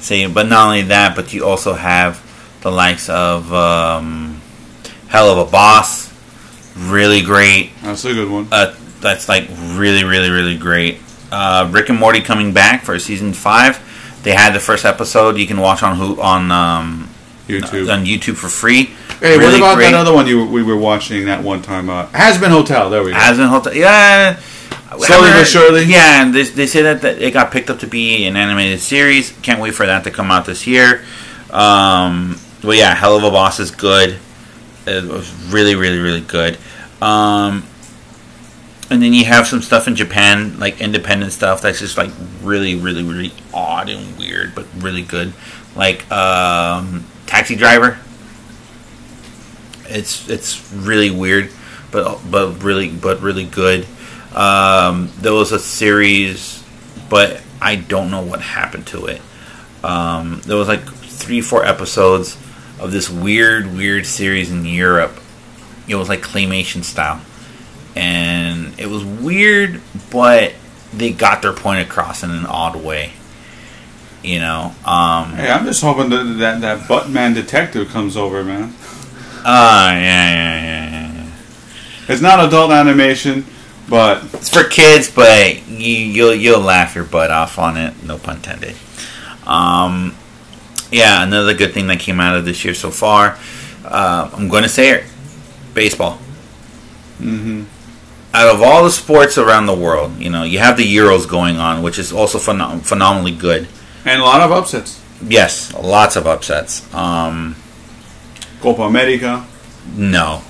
See, 0.00 0.26
but 0.26 0.48
not 0.48 0.66
only 0.66 0.82
that, 0.82 1.14
but 1.14 1.32
you 1.32 1.46
also 1.46 1.74
have 1.74 2.20
the 2.62 2.70
likes 2.70 3.08
of 3.08 3.50
um, 3.52 4.40
Helluva 5.06 5.50
Boss, 5.50 6.12
really 6.76 7.22
great. 7.22 7.70
That's 7.82 8.04
a 8.04 8.12
good 8.12 8.28
one. 8.28 8.48
Uh, 8.50 8.74
that's 9.00 9.28
like 9.28 9.48
really, 9.48 10.04
really, 10.04 10.28
really 10.28 10.58
great. 10.58 10.98
Uh, 11.30 11.68
Rick 11.70 11.88
and 11.88 11.98
Morty 11.98 12.20
coming 12.20 12.52
back 12.52 12.82
for 12.82 12.98
season 12.98 13.32
five. 13.32 13.78
They 14.24 14.32
had 14.32 14.52
the 14.52 14.60
first 14.60 14.84
episode. 14.84 15.38
You 15.38 15.46
can 15.46 15.58
watch 15.60 15.82
on 15.82 15.96
who 15.96 16.20
on 16.20 16.50
um, 16.50 17.08
YouTube. 17.50 17.92
on 17.92 18.04
YouTube 18.04 18.36
for 18.36 18.48
free. 18.48 18.90
Hey, 19.20 19.36
what 19.36 19.56
about 19.56 19.76
great. 19.76 19.90
that 19.90 19.94
other 19.94 20.12
one 20.12 20.26
you 20.26 20.46
we 20.46 20.62
were 20.62 20.76
watching 20.76 21.26
that 21.26 21.42
one 21.42 21.62
time? 21.62 21.90
Uh, 21.90 22.06
Hazbin 22.08 22.48
Hotel. 22.48 22.88
There 22.90 23.02
we 23.02 23.10
go. 23.10 23.16
Hazbin 23.16 23.48
Hotel. 23.48 23.74
Yeah. 23.74 24.40
Slowly 24.98 25.30
but 25.30 25.44
surely. 25.44 25.84
Yeah, 25.84 26.22
and 26.22 26.34
they, 26.34 26.42
they 26.42 26.66
say 26.66 26.82
that, 26.82 27.02
that 27.02 27.22
it 27.22 27.32
got 27.32 27.52
picked 27.52 27.70
up 27.70 27.78
to 27.80 27.86
be 27.86 28.26
an 28.26 28.36
animated 28.36 28.80
series. 28.80 29.30
Can't 29.42 29.60
wait 29.60 29.74
for 29.74 29.86
that 29.86 30.04
to 30.04 30.10
come 30.10 30.30
out 30.30 30.46
this 30.46 30.66
year. 30.66 31.04
Um, 31.50 32.38
but 32.62 32.76
yeah, 32.76 32.96
Helluva 32.96 33.30
Boss 33.30 33.60
is 33.60 33.70
good. 33.70 34.18
It 34.86 35.04
was 35.04 35.32
really, 35.52 35.76
really, 35.76 35.98
really 35.98 36.20
good. 36.20 36.58
Um, 37.00 37.64
and 38.90 39.00
then 39.00 39.12
you 39.12 39.24
have 39.24 39.46
some 39.46 39.62
stuff 39.62 39.86
in 39.86 39.94
Japan, 39.94 40.58
like 40.58 40.80
independent 40.80 41.32
stuff 41.32 41.62
that's 41.62 41.78
just 41.78 41.96
like 41.96 42.10
really, 42.42 42.74
really, 42.74 43.04
really 43.04 43.32
odd 43.54 43.88
and 43.88 44.18
weird, 44.18 44.54
but 44.54 44.66
really 44.78 45.02
good. 45.02 45.32
Like 45.76 46.10
um, 46.10 47.06
Taxi 47.30 47.54
Driver. 47.54 47.96
It's 49.84 50.28
it's 50.28 50.72
really 50.72 51.12
weird, 51.12 51.50
but 51.92 52.18
but 52.28 52.64
really 52.64 52.90
but 52.90 53.20
really 53.20 53.44
good. 53.44 53.86
Um, 54.34 55.12
there 55.20 55.32
was 55.32 55.52
a 55.52 55.60
series, 55.60 56.64
but 57.08 57.40
I 57.62 57.76
don't 57.76 58.10
know 58.10 58.22
what 58.22 58.40
happened 58.40 58.88
to 58.88 59.06
it. 59.06 59.22
Um, 59.84 60.40
there 60.44 60.56
was 60.56 60.66
like 60.66 60.82
three 60.82 61.40
four 61.40 61.64
episodes 61.64 62.36
of 62.80 62.90
this 62.90 63.08
weird 63.08 63.74
weird 63.74 64.06
series 64.06 64.50
in 64.50 64.64
Europe. 64.64 65.16
It 65.86 65.94
was 65.94 66.08
like 66.08 66.22
claymation 66.22 66.82
style, 66.82 67.20
and 67.94 68.76
it 68.76 68.86
was 68.86 69.04
weird, 69.04 69.80
but 70.10 70.52
they 70.92 71.12
got 71.12 71.42
their 71.42 71.52
point 71.52 71.88
across 71.88 72.24
in 72.24 72.32
an 72.32 72.46
odd 72.46 72.74
way. 72.74 73.12
You 74.22 74.38
know, 74.38 74.74
um, 74.84 75.32
Hey, 75.34 75.50
I'm 75.50 75.64
just 75.64 75.80
hoping 75.82 76.10
that 76.10 76.24
that, 76.38 76.60
that 76.60 76.78
Buttman 76.88 77.34
detective 77.34 77.88
comes 77.88 78.16
over, 78.18 78.44
man. 78.44 78.74
Ah, 79.44 79.92
yeah, 79.92 79.98
yeah, 80.00 80.62
yeah, 80.62 80.90
yeah, 80.90 81.12
yeah. 81.24 82.12
It's 82.12 82.20
not 82.20 82.44
adult 82.44 82.70
animation, 82.70 83.46
but 83.88 84.22
It's 84.34 84.50
for 84.50 84.64
kids, 84.64 85.10
but 85.10 85.66
you, 85.68 85.94
you'll 85.96 86.34
you'll 86.34 86.60
laugh 86.60 86.94
your 86.94 87.04
butt 87.04 87.30
off 87.30 87.58
on 87.58 87.78
it. 87.78 87.94
No 88.04 88.18
pun 88.18 88.36
intended. 88.36 88.76
Um, 89.46 90.14
yeah, 90.92 91.22
another 91.22 91.54
good 91.54 91.72
thing 91.72 91.86
that 91.86 92.00
came 92.00 92.20
out 92.20 92.36
of 92.36 92.44
this 92.44 92.62
year 92.64 92.74
so 92.74 92.90
far. 92.90 93.38
Uh, 93.84 94.30
I'm 94.34 94.48
going 94.48 94.64
to 94.64 94.68
say 94.68 94.90
it: 94.90 95.04
baseball. 95.72 96.18
mhm. 97.18 97.64
Out 98.34 98.54
of 98.54 98.62
all 98.62 98.84
the 98.84 98.90
sports 98.90 99.38
around 99.38 99.66
the 99.66 99.74
world, 99.74 100.18
you 100.18 100.30
know, 100.30 100.44
you 100.44 100.58
have 100.60 100.76
the 100.76 100.84
Euros 100.96 101.26
going 101.28 101.56
on, 101.56 101.82
which 101.82 101.98
is 101.98 102.12
also 102.12 102.38
phenom- 102.38 102.82
phenomenally 102.82 103.32
good. 103.32 103.66
And 104.04 104.20
a 104.20 104.24
lot 104.24 104.40
of 104.40 104.52
upsets. 104.52 105.00
Yes, 105.22 105.72
lots 105.74 106.16
of 106.16 106.26
upsets. 106.26 106.82
Um, 106.94 107.56
Copa 108.60 108.82
America. 108.82 109.44
no, 109.96 110.42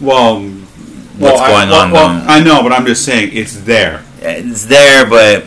Well, 0.00 0.40
What's 0.42 1.40
well, 1.40 1.42
I, 1.42 1.48
going 1.64 1.70
well, 1.70 1.80
on, 1.84 1.92
Well? 1.92 2.24
I 2.30 2.40
know, 2.40 2.62
but 2.62 2.72
I'm 2.72 2.84
just 2.86 3.04
saying 3.04 3.30
it's 3.32 3.60
there. 3.60 4.04
it's 4.20 4.66
there, 4.66 5.08
but 5.08 5.46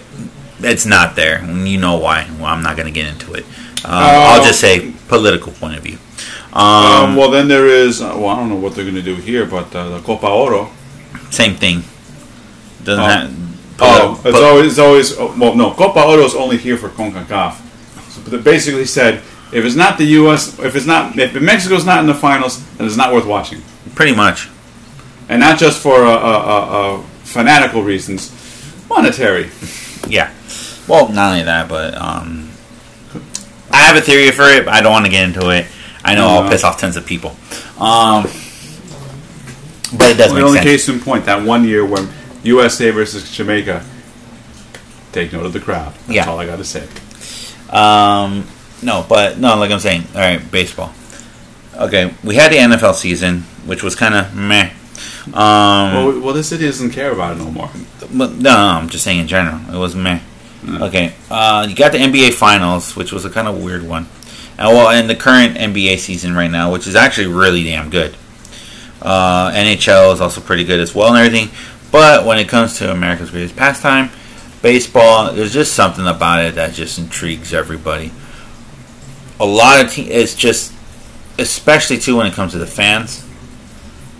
it's 0.61 0.85
not 0.85 1.15
there. 1.15 1.45
You 1.45 1.79
know 1.79 1.97
why? 1.97 2.27
Well, 2.37 2.47
I'm 2.47 2.63
not 2.63 2.75
going 2.75 2.87
to 2.87 2.91
get 2.93 3.07
into 3.07 3.33
it. 3.33 3.45
Um, 3.85 3.91
I'll 3.93 4.43
just 4.43 4.59
say 4.59 4.91
political 5.07 5.51
point 5.53 5.77
of 5.77 5.83
view. 5.83 5.97
Um, 6.51 6.63
Um, 7.11 7.15
well, 7.15 7.29
then 7.29 7.47
there 7.47 7.67
is. 7.67 8.01
Uh, 8.01 8.13
well, 8.17 8.29
I 8.29 8.35
don't 8.37 8.49
know 8.49 8.55
what 8.55 8.73
they're 8.73 8.83
going 8.83 8.95
to 8.95 9.01
do 9.03 9.15
here, 9.15 9.45
but 9.45 9.73
uh, 9.75 9.89
the 9.89 9.99
Copa 10.01 10.27
Oro. 10.27 10.71
same 11.29 11.55
thing. 11.55 11.83
Doesn't 12.83 13.03
Oh. 13.03 13.07
have. 13.07 13.31
Oh, 13.81 14.19
but- 14.23 14.29
it's 14.29 14.39
always, 14.39 14.65
it's 14.71 14.79
always. 14.79 15.17
Well, 15.39 15.55
no, 15.55 15.71
Copa 15.73 16.03
Oro 16.03 16.23
is 16.23 16.35
only 16.35 16.57
here 16.57 16.77
for 16.77 16.89
Concacaf. 16.89 17.59
So 18.11 18.21
they 18.21 18.37
basically 18.37 18.85
said 18.85 19.15
if 19.51 19.65
it's 19.65 19.75
not 19.75 19.97
the 19.97 20.05
U.S., 20.05 20.57
if 20.59 20.75
it's 20.75 20.85
not, 20.85 21.17
if 21.17 21.33
Mexico's 21.41 21.85
not 21.85 21.99
in 21.99 22.07
the 22.07 22.13
finals, 22.13 22.63
then 22.77 22.87
it's 22.87 22.97
not 22.97 23.13
worth 23.13 23.25
watching, 23.25 23.61
pretty 23.95 24.15
much. 24.15 24.49
and 25.29 25.39
not 25.39 25.59
just 25.59 25.81
for 25.81 26.03
uh, 26.03 26.09
uh, 26.09 26.13
uh, 26.13 26.95
uh, 26.97 27.01
fanatical 27.23 27.83
reasons, 27.83 28.31
monetary. 28.89 29.49
Yeah. 30.07 30.33
Well, 30.87 31.09
not 31.09 31.31
only 31.33 31.43
that, 31.43 31.69
but 31.69 31.93
um, 31.95 32.49
I 33.71 33.77
have 33.85 33.95
a 33.95 34.01
theory 34.01 34.31
for 34.31 34.43
it. 34.43 34.65
But 34.65 34.73
I 34.73 34.81
don't 34.81 34.91
want 34.91 35.05
to 35.05 35.11
get 35.11 35.23
into 35.27 35.49
it. 35.51 35.67
I 36.03 36.15
know 36.15 36.27
I'll 36.27 36.49
piss 36.49 36.63
off 36.63 36.79
tons 36.79 36.95
of 36.97 37.05
people. 37.05 37.35
Um, 37.79 38.23
but 39.97 40.11
it 40.11 40.17
does 40.17 40.29
the 40.29 40.35
make 40.35 40.43
only 40.43 40.57
sense. 40.59 40.65
case 40.65 40.89
in 40.89 40.99
point 40.99 41.25
that 41.25 41.43
one 41.45 41.63
year 41.63 41.85
when 41.85 42.07
USA 42.43 42.91
versus 42.91 43.29
Jamaica. 43.31 43.83
Take 45.11 45.33
note 45.33 45.45
of 45.45 45.53
the 45.53 45.59
crowd. 45.59 45.93
That's 46.07 46.09
Yeah. 46.15 46.29
all 46.29 46.39
I 46.39 46.45
got 46.45 46.57
to 46.57 46.63
say. 46.65 46.83
Um, 47.69 48.45
no, 48.81 49.05
but 49.07 49.37
no, 49.39 49.55
like 49.57 49.71
I'm 49.71 49.79
saying, 49.79 50.05
all 50.15 50.21
right, 50.21 50.51
baseball. 50.51 50.93
Okay, 51.77 52.13
we 52.23 52.35
had 52.35 52.51
the 52.51 52.57
NFL 52.57 52.93
season, 52.93 53.43
which 53.65 53.83
was 53.83 53.95
kind 53.95 54.13
of 54.13 54.33
meh. 54.35 54.69
Um, 55.27 55.33
Well, 55.93 56.19
well, 56.19 56.33
this 56.33 56.49
city 56.49 56.65
doesn't 56.65 56.91
care 56.91 57.11
about 57.11 57.33
it 57.33 57.39
no 57.39 57.51
more. 57.51 57.69
but 57.99 58.11
no, 58.11 58.27
no, 58.53 58.55
I'm 58.55 58.89
just 58.89 59.03
saying 59.03 59.19
in 59.19 59.27
general, 59.27 59.59
it 59.73 59.77
was 59.77 59.95
meh. 59.95 60.19
Mm. 60.65 60.81
Okay, 60.81 61.13
uh, 61.31 61.65
you 61.69 61.75
got 61.75 61.91
the 61.93 61.99
NBA 61.99 62.31
Finals, 62.33 62.95
which 62.95 63.11
was 63.13 63.23
a 63.25 63.29
kind 63.29 63.47
of 63.47 63.57
weird 63.63 63.87
one. 63.87 64.07
And 64.57 64.67
well, 64.75 64.89
and 64.89 65.09
the 65.09 65.15
current 65.15 65.55
NBA 65.57 65.97
season 65.99 66.35
right 66.35 66.51
now, 66.51 66.71
which 66.71 66.85
is 66.85 66.95
actually 66.95 67.27
really 67.27 67.63
damn 67.63 67.89
good. 67.89 68.15
Uh, 69.01 69.51
NHL 69.51 70.13
is 70.13 70.19
also 70.19 70.41
pretty 70.41 70.65
good 70.65 70.81
as 70.81 70.93
well 70.93 71.13
and 71.15 71.17
everything. 71.25 71.49
But 71.91 72.25
when 72.25 72.37
it 72.37 72.47
comes 72.47 72.77
to 72.77 72.91
America's 72.91 73.31
greatest 73.31 73.55
pastime, 73.55 74.09
baseball, 74.61 75.33
there's 75.33 75.53
just 75.53 75.73
something 75.73 76.05
about 76.05 76.43
it 76.45 76.55
that 76.55 76.73
just 76.73 76.99
intrigues 76.99 77.53
everybody. 77.53 78.11
A 79.39 79.45
lot 79.45 79.83
of 79.83 79.91
te- 79.91 80.09
it's 80.11 80.35
just, 80.35 80.73
especially 81.37 81.97
too 81.97 82.17
when 82.17 82.27
it 82.27 82.33
comes 82.33 82.51
to 82.51 82.57
the 82.59 82.67
fans. 82.67 83.25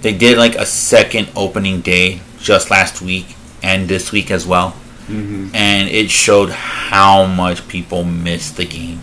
They 0.01 0.13
did 0.13 0.38
like 0.38 0.55
a 0.55 0.65
second 0.65 1.30
opening 1.36 1.82
day 1.82 2.22
just 2.39 2.72
last 2.72 3.01
week 3.01 3.36
and 3.61 3.89
this 3.89 4.11
week 4.13 4.32
as 4.32 4.47
well, 4.47 4.70
hmm 5.07 5.49
and 5.53 5.89
it 5.89 6.09
showed 6.09 6.49
how 6.51 7.26
much 7.26 7.67
people 7.67 8.05
missed 8.05 8.55
the 8.55 8.63
game. 8.65 9.01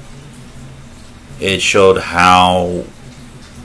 It 1.38 1.60
showed 1.60 1.98
how 1.98 2.84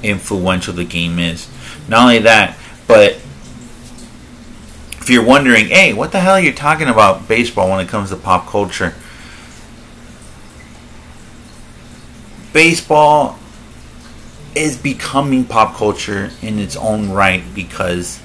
influential 0.03 0.73
the 0.73 0.83
game 0.83 1.19
is. 1.19 1.47
Not 1.87 2.01
only 2.01 2.19
that, 2.19 2.57
but 2.87 3.20
if 5.01 5.09
you're 5.09 5.25
wondering, 5.25 5.65
hey, 5.65 5.93
what 5.93 6.11
the 6.11 6.19
hell 6.19 6.35
are 6.35 6.39
you 6.39 6.53
talking 6.53 6.87
about 6.87 7.27
baseball 7.27 7.71
when 7.71 7.83
it 7.83 7.89
comes 7.89 8.11
to 8.11 8.15
pop 8.15 8.47
culture? 8.47 8.93
Baseball 12.53 13.39
is 14.53 14.77
becoming 14.77 15.45
pop 15.45 15.75
culture 15.75 16.29
in 16.41 16.59
its 16.59 16.75
own 16.75 17.09
right 17.09 17.43
because 17.55 18.21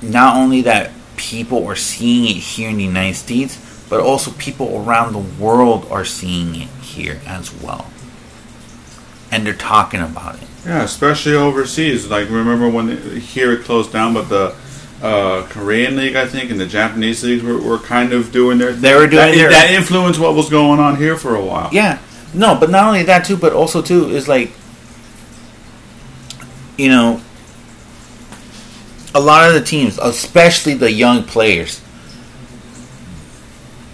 not 0.00 0.36
only 0.36 0.62
that 0.62 0.92
people 1.16 1.66
are 1.66 1.76
seeing 1.76 2.24
it 2.24 2.40
here 2.40 2.70
in 2.70 2.78
the 2.78 2.84
United 2.84 3.16
States, 3.16 3.84
but 3.90 4.00
also 4.00 4.30
people 4.32 4.82
around 4.82 5.12
the 5.12 5.42
world 5.42 5.86
are 5.90 6.04
seeing 6.04 6.54
it 6.54 6.68
here 6.80 7.20
as 7.26 7.52
well. 7.62 7.90
And 9.30 9.44
they're 9.44 9.54
talking 9.54 10.00
about 10.00 10.36
it. 10.36 10.48
Yeah, 10.64 10.82
especially 10.82 11.34
overseas. 11.34 12.08
Like 12.08 12.30
remember 12.30 12.70
when 12.70 13.20
here 13.20 13.52
it 13.52 13.64
closed 13.64 13.92
down, 13.92 14.14
but 14.14 14.28
the 14.28 14.54
uh, 15.02 15.46
Korean 15.50 15.96
league, 15.96 16.16
I 16.16 16.26
think, 16.26 16.50
and 16.50 16.58
the 16.58 16.66
Japanese 16.66 17.22
leagues 17.22 17.42
were, 17.42 17.60
were 17.60 17.78
kind 17.78 18.12
of 18.12 18.32
doing 18.32 18.58
their. 18.58 18.72
They 18.72 18.94
were 18.94 19.06
doing 19.06 19.16
that, 19.16 19.34
their- 19.34 19.50
that 19.50 19.70
influenced 19.70 20.18
what 20.18 20.34
was 20.34 20.48
going 20.48 20.80
on 20.80 20.96
here 20.96 21.16
for 21.16 21.34
a 21.36 21.44
while. 21.44 21.68
Yeah. 21.72 21.98
No, 22.34 22.54
but 22.58 22.70
not 22.70 22.86
only 22.86 23.02
that 23.04 23.24
too, 23.24 23.36
but 23.36 23.52
also 23.52 23.80
too 23.82 24.08
is 24.10 24.26
like 24.28 24.50
you 26.76 26.88
know 26.88 27.20
a 29.14 29.20
lot 29.20 29.48
of 29.48 29.54
the 29.54 29.62
teams, 29.62 29.98
especially 29.98 30.74
the 30.74 30.90
young 30.92 31.24
players, 31.24 31.80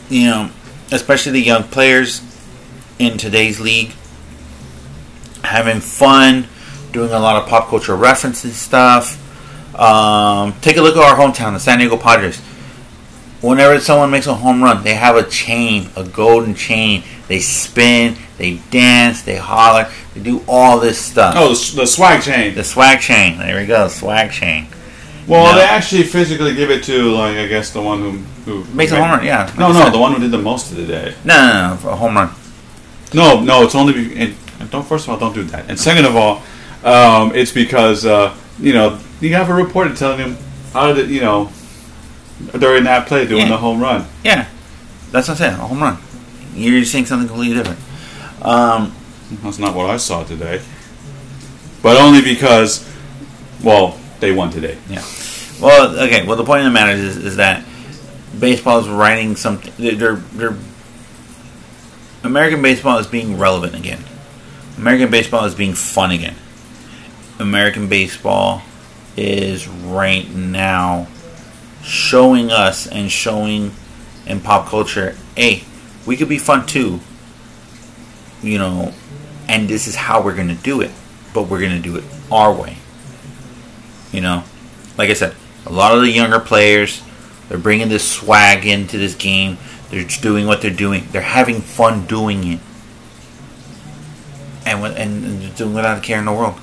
you 0.09 0.25
know, 0.25 0.51
especially 0.91 1.33
the 1.33 1.43
young 1.43 1.63
players 1.65 2.21
in 2.99 3.19
today's 3.19 3.61
league 3.61 3.93
having 5.45 5.81
fun, 5.81 6.47
doing 6.93 7.11
a 7.13 7.19
lot 7.21 7.41
of 7.41 7.49
pop 7.49 7.69
culture 7.69 7.95
references 7.97 8.57
stuff. 8.57 9.19
Um, 9.75 10.53
take 10.61 10.77
a 10.77 10.83
look 10.83 10.97
at 10.97 11.03
our 11.03 11.17
hometown, 11.17 11.53
the 11.55 11.61
San 11.61 11.79
Diego 11.79 11.97
Padres. 11.97 12.41
Whenever 13.41 13.81
someone 13.81 14.11
makes 14.11 14.27
a 14.29 14.35
home 14.35 14.63
run, 14.63 14.85
they 14.85 14.95
have 14.95 15.17
a 15.17 15.29
chain, 15.29 15.89
a 15.97 16.05
golden 16.05 16.55
chain. 16.55 17.03
They 17.27 17.41
spin, 17.41 18.17
they 18.39 18.61
dance, 18.71 19.23
they 19.23 19.37
holler, 19.37 19.91
they 20.15 20.21
do 20.23 20.45
all 20.47 20.79
this 20.79 20.99
stuff. 20.99 21.35
Oh, 21.37 21.49
the, 21.55 21.77
the 21.81 21.87
swag 21.87 22.23
chain. 22.23 22.55
The 22.55 22.63
swag 22.63 23.01
chain. 23.01 23.39
There 23.39 23.59
we 23.61 23.67
go, 23.67 23.89
swag 23.89 24.31
chain. 24.31 24.69
Well, 25.27 25.53
No. 25.53 25.59
they 25.59 25.65
actually 25.65 26.03
physically 26.05 26.55
give 26.55 26.71
it 26.71 26.85
to 26.85 27.11
like 27.13 27.37
I 27.37 27.47
guess 27.47 27.71
the 27.71 27.81
one 27.83 28.01
who 28.01 28.11
who 28.45 28.65
Makes 28.75 28.93
a 28.93 28.97
home 28.97 29.11
run, 29.11 29.25
yeah. 29.25 29.53
No, 29.59 29.69
like 29.69 29.77
I 29.77 29.85
no, 29.87 29.91
the 29.91 29.99
one 29.99 30.13
who 30.13 30.19
did 30.21 30.31
the 30.33 30.39
most 30.39 30.71
of 30.73 30.77
the 30.77 30.87
day. 30.87 31.15
No, 31.25 31.35
no, 31.37 31.71
no, 31.71 31.77
for 31.77 31.89
a 31.91 31.97
home 31.97 32.15
run. 32.17 32.31
No, 33.15 33.41
no, 33.41 33.63
it's 33.63 33.75
only 33.75 34.17
and 34.19 34.35
don't. 34.71 34.85
First 34.87 35.07
of 35.07 35.11
all, 35.15 35.19
don't 35.19 35.35
do 35.35 35.45
that. 35.45 35.69
And 35.69 35.79
second 35.79 36.07
of 36.07 36.17
all, 36.17 36.43
um, 36.85 37.35
it's 37.35 37.53
because 37.53 38.05
uh, 38.05 38.35
you 38.59 38.73
know 38.73 38.99
you 39.23 39.35
have 39.35 39.49
a 39.49 39.55
reporter 39.55 39.95
telling 39.95 40.19
him 40.19 40.37
how 40.73 40.93
did 40.93 41.11
you 41.11 41.21
know 41.21 41.51
during 42.59 42.85
that 42.85 43.07
play 43.07 43.27
doing 43.27 43.43
Yeah. 43.43 43.49
the 43.51 43.57
home 43.59 43.81
run. 43.81 44.07
Yeah, 44.25 44.47
that's 45.11 45.29
what 45.29 45.41
I'm 45.41 45.51
saying. 45.51 45.55
A 45.61 45.67
home 45.67 45.81
run. 45.81 45.99
You're 46.55 46.85
saying 46.85 47.07
something 47.07 47.29
completely 47.29 47.57
different. 47.57 47.81
Um, 48.45 48.93
That's 49.43 49.59
not 49.59 49.75
what 49.75 49.89
I 49.89 49.97
saw 49.97 50.25
today. 50.25 50.61
But 51.83 51.97
only 51.97 52.21
because, 52.21 52.87
well, 53.63 53.99
they 54.21 54.33
won 54.33 54.51
today. 54.51 54.77
Yeah. 54.91 55.03
Well, 55.61 55.99
okay. 56.01 56.27
Well, 56.27 56.37
the 56.37 56.45
point 56.45 56.61
of 56.61 56.65
the 56.67 56.71
matter 56.73 56.93
is, 56.93 57.17
is 57.17 57.37
that 57.37 57.65
baseball 58.39 58.81
is 58.81 58.89
writing 58.89 59.37
something. 59.37 59.73
They're, 59.79 60.17
they're 60.17 60.57
American 62.25 62.63
baseball 62.63 62.99
is 62.99 63.07
being 63.07 63.39
relevant 63.39 63.75
again. 63.75 64.05
American 64.77 65.11
baseball 65.11 65.45
is 65.45 65.55
being 65.55 65.75
fun 65.75 66.11
again. 66.11 66.35
American 67.39 67.89
baseball 67.89 68.63
is 69.17 69.69
right 69.69 70.29
now 70.31 71.07
showing 71.83 72.51
us 72.51 72.87
and 72.87 73.11
showing 73.11 73.73
in 74.27 74.41
pop 74.41 74.69
culture, 74.69 75.17
hey, 75.37 75.65
we 76.07 76.17
could 76.17 76.29
be 76.29 76.39
fun 76.39 76.67
too. 76.67 77.01
You 78.43 78.59
know, 78.59 78.95
and 79.49 79.69
this 79.69 79.87
is 79.87 79.95
how 79.95 80.23
we're 80.23 80.35
going 80.35 80.49
to 80.49 80.55
do 80.55 80.81
it. 80.81 80.91
But 81.35 81.45
we're 81.45 81.61
going 81.61 81.77
to 81.77 81.83
do 81.83 81.97
it 81.97 82.05
our 82.31 82.53
way. 82.53 82.77
You 84.13 84.21
know, 84.21 84.45
like 84.99 85.11
I 85.11 85.15
said, 85.15 85.35
a 85.65 85.73
lot 85.73 85.95
of 85.95 86.03
the 86.03 86.11
younger 86.11 86.41
players, 86.41 87.03
they're 87.49 87.59
bringing 87.59 87.89
this 87.89 88.09
swag 88.11 88.67
into 88.67 88.99
this 88.99 89.15
game. 89.15 89.59
They're 89.91 90.05
doing 90.05 90.47
what 90.47 90.63
they're 90.63 90.71
doing. 90.71 91.07
They're 91.11 91.23
having 91.23 91.61
fun 91.61 92.07
doing 92.07 92.47
it, 92.47 92.61
and 94.65 94.85
and, 94.85 95.25
and 95.25 95.57
doing 95.57 95.75
without 95.75 95.99
a 95.99 96.01
care 96.01 96.19
in 96.19 96.25
the 96.25 96.33
world. 96.33 96.59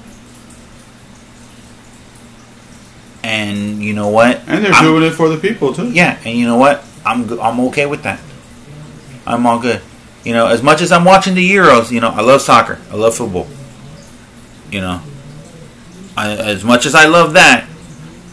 And 3.30 3.84
you 3.84 3.93
know 3.93 4.07
what? 4.09 4.41
And 4.47 4.65
they're 4.65 4.73
I'm- 4.73 4.84
doing 4.84 5.03
it 5.03 5.11
for 5.11 5.30
the 5.30 5.38
people 5.38 5.71
too. 5.73 5.91
yeah, 5.91 6.17
and 6.25 6.36
you 6.36 6.47
know 6.47 6.57
what? 6.57 6.84
I'm 7.05 7.39
I'm 7.39 7.59
okay 7.69 7.86
with 7.86 8.01
that. 8.03 8.19
I'm 9.27 9.45
all 9.45 9.59
good. 9.59 9.82
You 10.23 10.34
know, 10.34 10.47
as 10.47 10.63
much 10.63 10.82
as 10.82 10.91
I'm 10.91 11.05
watching 11.05 11.36
the 11.36 11.47
Euros, 11.47 11.91
you 11.91 12.01
know, 12.01 12.09
I 12.09 12.21
love 12.21 12.41
soccer. 12.41 12.80
I 12.91 12.95
love 12.95 13.15
football. 13.15 13.47
You 14.71 14.82
know, 14.82 15.01
I, 16.17 16.32
as 16.32 16.63
much 16.63 16.86
as 16.88 16.95
I 16.95 17.05
love 17.05 17.34
that, 17.34 17.67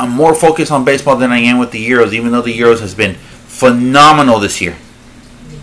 I'm 0.00 0.10
more 0.10 0.34
focused 0.34 0.72
on 0.72 0.84
baseball 0.84 1.16
than 1.16 1.30
I 1.30 1.38
am 1.40 1.58
with 1.58 1.72
the 1.72 1.86
Euros. 1.90 2.12
Even 2.14 2.32
though 2.32 2.42
the 2.42 2.58
Euros 2.58 2.80
has 2.80 2.94
been 2.94 3.14
phenomenal 3.14 4.40
this 4.40 4.60
year, 4.62 4.76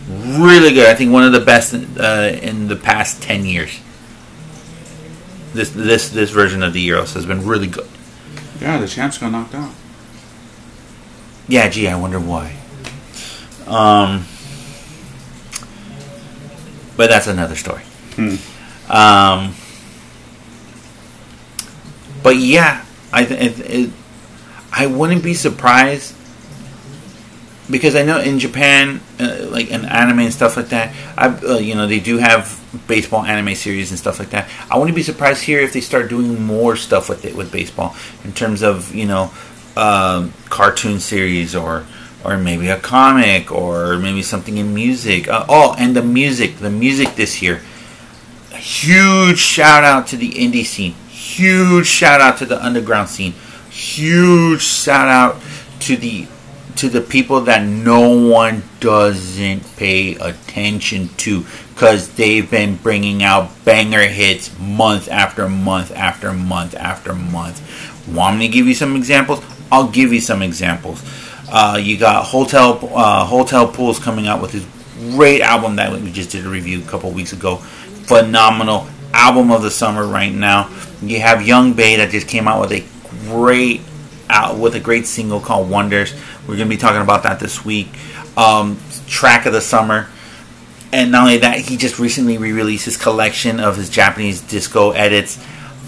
really 0.07 0.73
good. 0.73 0.87
I 0.87 0.93
think 0.93 1.11
one 1.11 1.23
of 1.23 1.31
the 1.31 1.39
best 1.39 1.73
uh, 1.73 2.37
in 2.41 2.67
the 2.67 2.75
past 2.75 3.23
ten 3.23 3.45
years. 3.45 3.79
This 5.53 5.71
this 5.71 6.09
this 6.09 6.29
version 6.29 6.61
of 6.61 6.73
the 6.73 6.87
Euros 6.87 7.13
has 7.15 7.25
been 7.25 7.45
really 7.45 7.67
good. 7.67 7.87
Yeah, 8.63 8.77
the 8.77 8.87
champs 8.87 9.17
got 9.17 9.29
knocked 9.33 9.53
out. 9.55 9.73
Yeah, 11.49 11.67
gee, 11.67 11.89
I 11.89 11.95
wonder 11.97 12.17
why. 12.17 12.55
Um, 13.67 14.25
but 16.95 17.09
that's 17.09 17.27
another 17.27 17.55
story. 17.55 17.81
Hmm. 18.15 18.35
Um, 18.89 19.53
but 22.23 22.37
yeah, 22.37 22.85
I 23.11 23.25
th- 23.25 23.59
it, 23.59 23.69
it, 23.69 23.89
I 24.71 24.87
wouldn't 24.87 25.25
be 25.25 25.33
surprised 25.33 26.15
because 27.73 27.95
I 27.95 28.03
know 28.03 28.21
in 28.21 28.37
Japan, 28.37 29.01
uh, 29.19 29.47
like 29.49 29.71
an 29.71 29.83
anime 29.85 30.19
and 30.19 30.33
stuff 30.33 30.55
like 30.55 30.69
that, 30.69 30.93
I 31.17 31.27
uh, 31.27 31.57
you 31.57 31.73
know 31.73 31.87
they 31.87 31.99
do 31.99 32.19
have 32.19 32.61
baseball 32.87 33.23
anime 33.25 33.55
series 33.55 33.89
and 33.89 33.99
stuff 33.99 34.19
like 34.19 34.29
that. 34.29 34.47
I 34.69 34.77
wouldn't 34.77 34.95
be 34.95 35.03
surprised 35.03 35.43
here 35.43 35.59
if 35.59 35.73
they 35.73 35.81
start 35.81 36.07
doing 36.07 36.41
more 36.45 36.75
stuff 36.75 37.09
with 37.09 37.25
it 37.25 37.35
with 37.35 37.51
baseball 37.51 37.95
in 38.23 38.31
terms 38.31 38.61
of 38.61 38.93
you 38.93 39.07
know 39.07 39.31
um 39.75 40.31
cartoon 40.49 40.99
series 40.99 41.55
or 41.55 41.83
or 42.23 42.37
maybe 42.37 42.69
a 42.69 42.79
comic 42.79 43.51
or 43.51 43.97
maybe 43.97 44.21
something 44.21 44.57
in 44.57 44.73
music. 44.73 45.27
Uh, 45.27 45.43
oh, 45.49 45.75
and 45.77 45.95
the 45.95 46.03
music, 46.03 46.57
the 46.59 46.69
music 46.69 47.15
this 47.15 47.41
year. 47.41 47.61
Huge 48.51 49.39
shout 49.39 49.83
out 49.83 50.07
to 50.07 50.15
the 50.15 50.29
indie 50.29 50.63
scene. 50.63 50.93
Huge 51.09 51.87
shout 51.87 52.21
out 52.21 52.37
to 52.37 52.45
the 52.45 52.63
underground 52.63 53.09
scene. 53.09 53.33
Huge 53.71 54.61
shout 54.61 55.09
out 55.09 55.41
to 55.79 55.97
the 55.97 56.27
to 56.77 56.89
the 56.89 57.01
people 57.01 57.41
that 57.41 57.63
no 57.65 58.09
one 58.17 58.63
doesn't 58.79 59.75
pay 59.75 60.15
attention 60.15 61.09
to 61.17 61.45
because 61.73 62.13
they've 62.15 62.49
been 62.49 62.75
bringing 62.77 63.23
out 63.23 63.51
banger 63.65 64.07
hits 64.07 64.57
month 64.59 65.09
after 65.09 65.49
month 65.49 65.91
after 65.91 66.33
month 66.33 66.75
after 66.75 67.13
month. 67.13 67.61
Want 68.07 68.37
me 68.37 68.47
to 68.47 68.53
give 68.53 68.67
you 68.67 68.73
some 68.73 68.95
examples? 68.95 69.43
I'll 69.71 69.89
give 69.89 70.13
you 70.13 70.21
some 70.21 70.41
examples. 70.41 71.03
Uh, 71.51 71.77
you 71.81 71.97
got 71.97 72.25
Hotel 72.25 72.79
uh, 72.93 73.25
Hotel 73.25 73.67
Pools 73.67 73.99
coming 73.99 74.27
out 74.27 74.41
with 74.41 74.51
his 74.51 74.65
great 75.15 75.41
album 75.41 75.75
that 75.75 75.91
we 75.91 76.11
just 76.11 76.31
did 76.31 76.45
a 76.45 76.49
review 76.49 76.81
a 76.81 76.85
couple 76.85 77.11
weeks 77.11 77.33
ago. 77.33 77.57
Phenomenal 77.57 78.87
album 79.13 79.51
of 79.51 79.61
the 79.61 79.71
summer 79.71 80.05
right 80.05 80.33
now. 80.33 80.69
You 81.01 81.19
have 81.19 81.45
Yung 81.45 81.73
Bae 81.73 81.97
that 81.97 82.09
just 82.11 82.27
came 82.27 82.47
out 82.47 82.61
with 82.61 82.71
a 82.71 82.83
great 83.27 83.81
out 84.33 84.57
with 84.57 84.75
a 84.75 84.79
great 84.79 85.05
single 85.05 85.39
called 85.39 85.69
Wonders. 85.69 86.13
We're 86.47 86.57
gonna 86.57 86.69
be 86.69 86.77
talking 86.77 87.01
about 87.01 87.23
that 87.23 87.39
this 87.39 87.63
week. 87.63 87.87
Um, 88.35 88.79
track 89.07 89.45
of 89.45 89.53
the 89.53 89.61
summer, 89.61 90.09
and 90.91 91.11
not 91.11 91.21
only 91.23 91.37
that, 91.37 91.59
he 91.59 91.77
just 91.77 91.99
recently 91.99 92.37
re-released 92.37 92.85
his 92.85 92.97
collection 92.97 93.59
of 93.59 93.77
his 93.77 93.89
Japanese 93.89 94.41
disco 94.41 94.91
edits. 94.91 95.37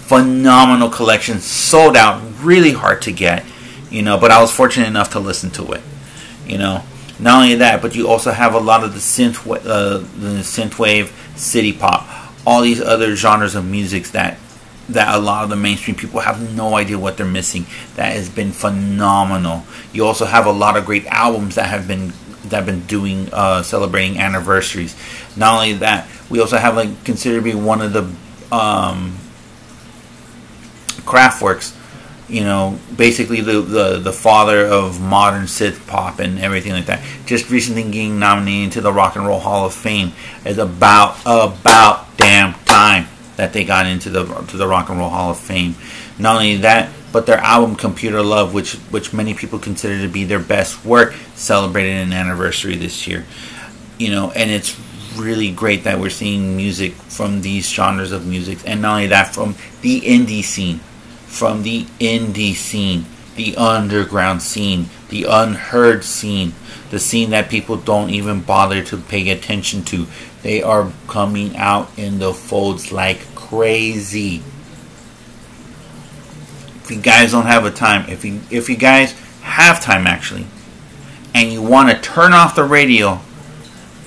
Phenomenal 0.06 0.88
collection, 0.88 1.40
sold 1.40 1.96
out, 1.96 2.22
really 2.40 2.72
hard 2.72 3.02
to 3.02 3.12
get, 3.12 3.44
you 3.90 4.02
know. 4.02 4.16
But 4.16 4.30
I 4.30 4.40
was 4.40 4.52
fortunate 4.52 4.86
enough 4.86 5.10
to 5.10 5.20
listen 5.20 5.50
to 5.50 5.72
it, 5.72 5.82
you 6.46 6.58
know. 6.58 6.84
Not 7.18 7.42
only 7.42 7.56
that, 7.56 7.82
but 7.82 7.96
you 7.96 8.08
also 8.08 8.30
have 8.30 8.54
a 8.54 8.60
lot 8.60 8.84
of 8.84 8.92
the 8.92 9.00
synth, 9.00 9.46
uh, 9.48 9.98
the 9.98 10.42
synthwave, 10.42 11.10
city 11.36 11.72
pop, 11.72 12.06
all 12.46 12.62
these 12.62 12.80
other 12.80 13.16
genres 13.16 13.54
of 13.54 13.64
music 13.64 14.04
that 14.08 14.38
that 14.88 15.14
a 15.14 15.18
lot 15.18 15.44
of 15.44 15.50
the 15.50 15.56
mainstream 15.56 15.96
people 15.96 16.20
have 16.20 16.54
no 16.54 16.76
idea 16.76 16.98
what 16.98 17.16
they're 17.16 17.26
missing. 17.26 17.66
That 17.96 18.12
has 18.12 18.28
been 18.28 18.52
phenomenal. 18.52 19.64
You 19.92 20.04
also 20.06 20.24
have 20.24 20.46
a 20.46 20.52
lot 20.52 20.76
of 20.76 20.84
great 20.84 21.06
albums 21.06 21.56
that 21.56 21.68
have 21.68 21.88
been 21.88 22.12
that 22.44 22.56
have 22.56 22.66
been 22.66 22.86
doing 22.86 23.28
uh, 23.32 23.62
celebrating 23.62 24.18
anniversaries. 24.18 24.94
Not 25.36 25.54
only 25.54 25.72
that, 25.74 26.08
we 26.30 26.40
also 26.40 26.58
have 26.58 26.76
like 26.76 27.04
considered 27.04 27.38
to 27.38 27.42
be 27.42 27.54
one 27.54 27.80
of 27.80 27.92
the 27.92 28.02
um, 28.54 29.18
Kraftwerks. 31.04 31.74
You 32.28 32.42
know, 32.42 32.80
basically 32.96 33.40
the, 33.40 33.60
the 33.60 33.98
the 33.98 34.12
father 34.12 34.66
of 34.66 35.00
modern 35.00 35.44
synth 35.44 35.86
pop 35.86 36.18
and 36.18 36.40
everything 36.40 36.72
like 36.72 36.86
that. 36.86 37.04
Just 37.24 37.50
recently 37.50 37.84
getting 37.84 38.18
nominated 38.18 38.72
to 38.72 38.80
the 38.80 38.92
Rock 38.92 39.14
and 39.14 39.24
Roll 39.24 39.38
Hall 39.38 39.64
of 39.66 39.74
Fame 39.74 40.12
is 40.44 40.58
about 40.58 41.20
about 41.24 42.16
damn 42.16 42.54
time 42.64 43.06
that 43.36 43.52
they 43.52 43.64
got 43.64 43.86
into 43.86 44.10
the 44.10 44.24
to 44.24 44.56
the 44.56 44.66
Rock 44.66 44.88
and 44.88 44.98
Roll 44.98 45.10
Hall 45.10 45.30
of 45.30 45.38
Fame. 45.38 45.74
Not 46.18 46.36
only 46.36 46.56
that, 46.58 46.90
but 47.12 47.26
their 47.26 47.38
album 47.38 47.76
Computer 47.76 48.22
Love, 48.22 48.54
which 48.54 48.74
which 48.90 49.12
many 49.12 49.34
people 49.34 49.58
consider 49.58 50.02
to 50.02 50.08
be 50.08 50.24
their 50.24 50.40
best 50.40 50.84
work, 50.84 51.14
celebrated 51.34 51.96
an 52.06 52.12
anniversary 52.12 52.76
this 52.76 53.06
year. 53.06 53.24
You 53.98 54.10
know, 54.10 54.30
and 54.32 54.50
it's 54.50 54.78
really 55.16 55.50
great 55.50 55.84
that 55.84 55.98
we're 55.98 56.10
seeing 56.10 56.56
music 56.56 56.92
from 56.92 57.40
these 57.40 57.70
genres 57.70 58.12
of 58.12 58.26
music, 58.26 58.58
and 58.66 58.82
not 58.82 58.96
only 58.96 59.06
that, 59.08 59.34
from 59.34 59.54
the 59.80 60.00
indie 60.00 60.44
scene, 60.44 60.78
from 61.26 61.62
the 61.62 61.84
indie 62.00 62.54
scene, 62.54 63.06
the 63.36 63.56
underground 63.56 64.42
scene, 64.42 64.88
the 65.08 65.24
unheard 65.24 66.04
scene, 66.04 66.54
the 66.90 66.98
scene 66.98 67.30
that 67.30 67.48
people 67.50 67.76
don't 67.76 68.10
even 68.10 68.40
bother 68.40 68.82
to 68.84 68.96
pay 68.96 69.28
attention 69.30 69.84
to. 69.84 70.06
They 70.42 70.62
are 70.62 70.90
coming 71.08 71.56
out 71.56 71.90
in 71.98 72.18
the 72.18 72.32
folds 72.32 72.92
like 72.92 73.34
crazy. 73.34 74.42
If 76.82 76.90
you 76.90 77.00
guys 77.00 77.32
don't 77.32 77.46
have 77.46 77.64
a 77.64 77.70
time, 77.70 78.08
if 78.08 78.24
you 78.24 78.40
if 78.50 78.68
you 78.68 78.76
guys 78.76 79.12
have 79.42 79.80
time 79.80 80.06
actually, 80.06 80.46
and 81.34 81.52
you 81.52 81.62
want 81.62 81.90
to 81.90 82.00
turn 82.00 82.32
off 82.32 82.54
the 82.54 82.64
radio 82.64 83.20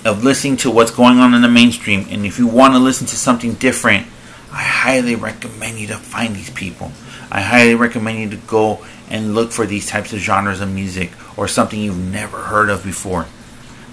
of 0.06 0.24
listening 0.24 0.56
to 0.58 0.72
what's 0.72 0.92
going 0.92 1.20
on 1.20 1.34
in 1.34 1.42
the 1.42 1.50
mainstream, 1.50 2.08
and 2.10 2.26
if 2.26 2.40
you 2.40 2.48
want 2.48 2.74
to 2.74 2.80
listen 2.80 3.06
to 3.08 3.18
something 3.18 3.54
different, 3.56 4.08
I 4.52 4.64
highly 4.64 5.16
recommend 5.16 5.78
you 5.78 5.88
to 5.88 5.98
find 5.98 6.36
these 6.36 6.50
people. 6.50 6.92
I 7.32 7.42
highly 7.42 7.76
recommend 7.76 8.20
you 8.20 8.30
to 8.32 8.48
go 8.48 8.86
and 9.10 9.34
look 9.34 9.52
for 9.52 9.66
these 9.66 9.88
types 9.88 10.14
of 10.14 10.20
genres 10.20 10.62
of 10.62 10.72
music 10.72 11.12
or 11.38 11.48
something 11.48 11.80
you've 11.80 11.98
never 11.98 12.38
heard 12.38 12.70
of 12.70 12.84
before. 12.84 13.26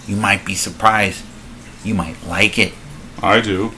You 0.06 0.16
might 0.16 0.44
be 0.44 0.54
surprised. 0.54 1.24
You 1.84 1.94
might 1.94 2.16
like 2.26 2.58
it. 2.58 2.74
I 3.22 3.40
do. 3.40 3.72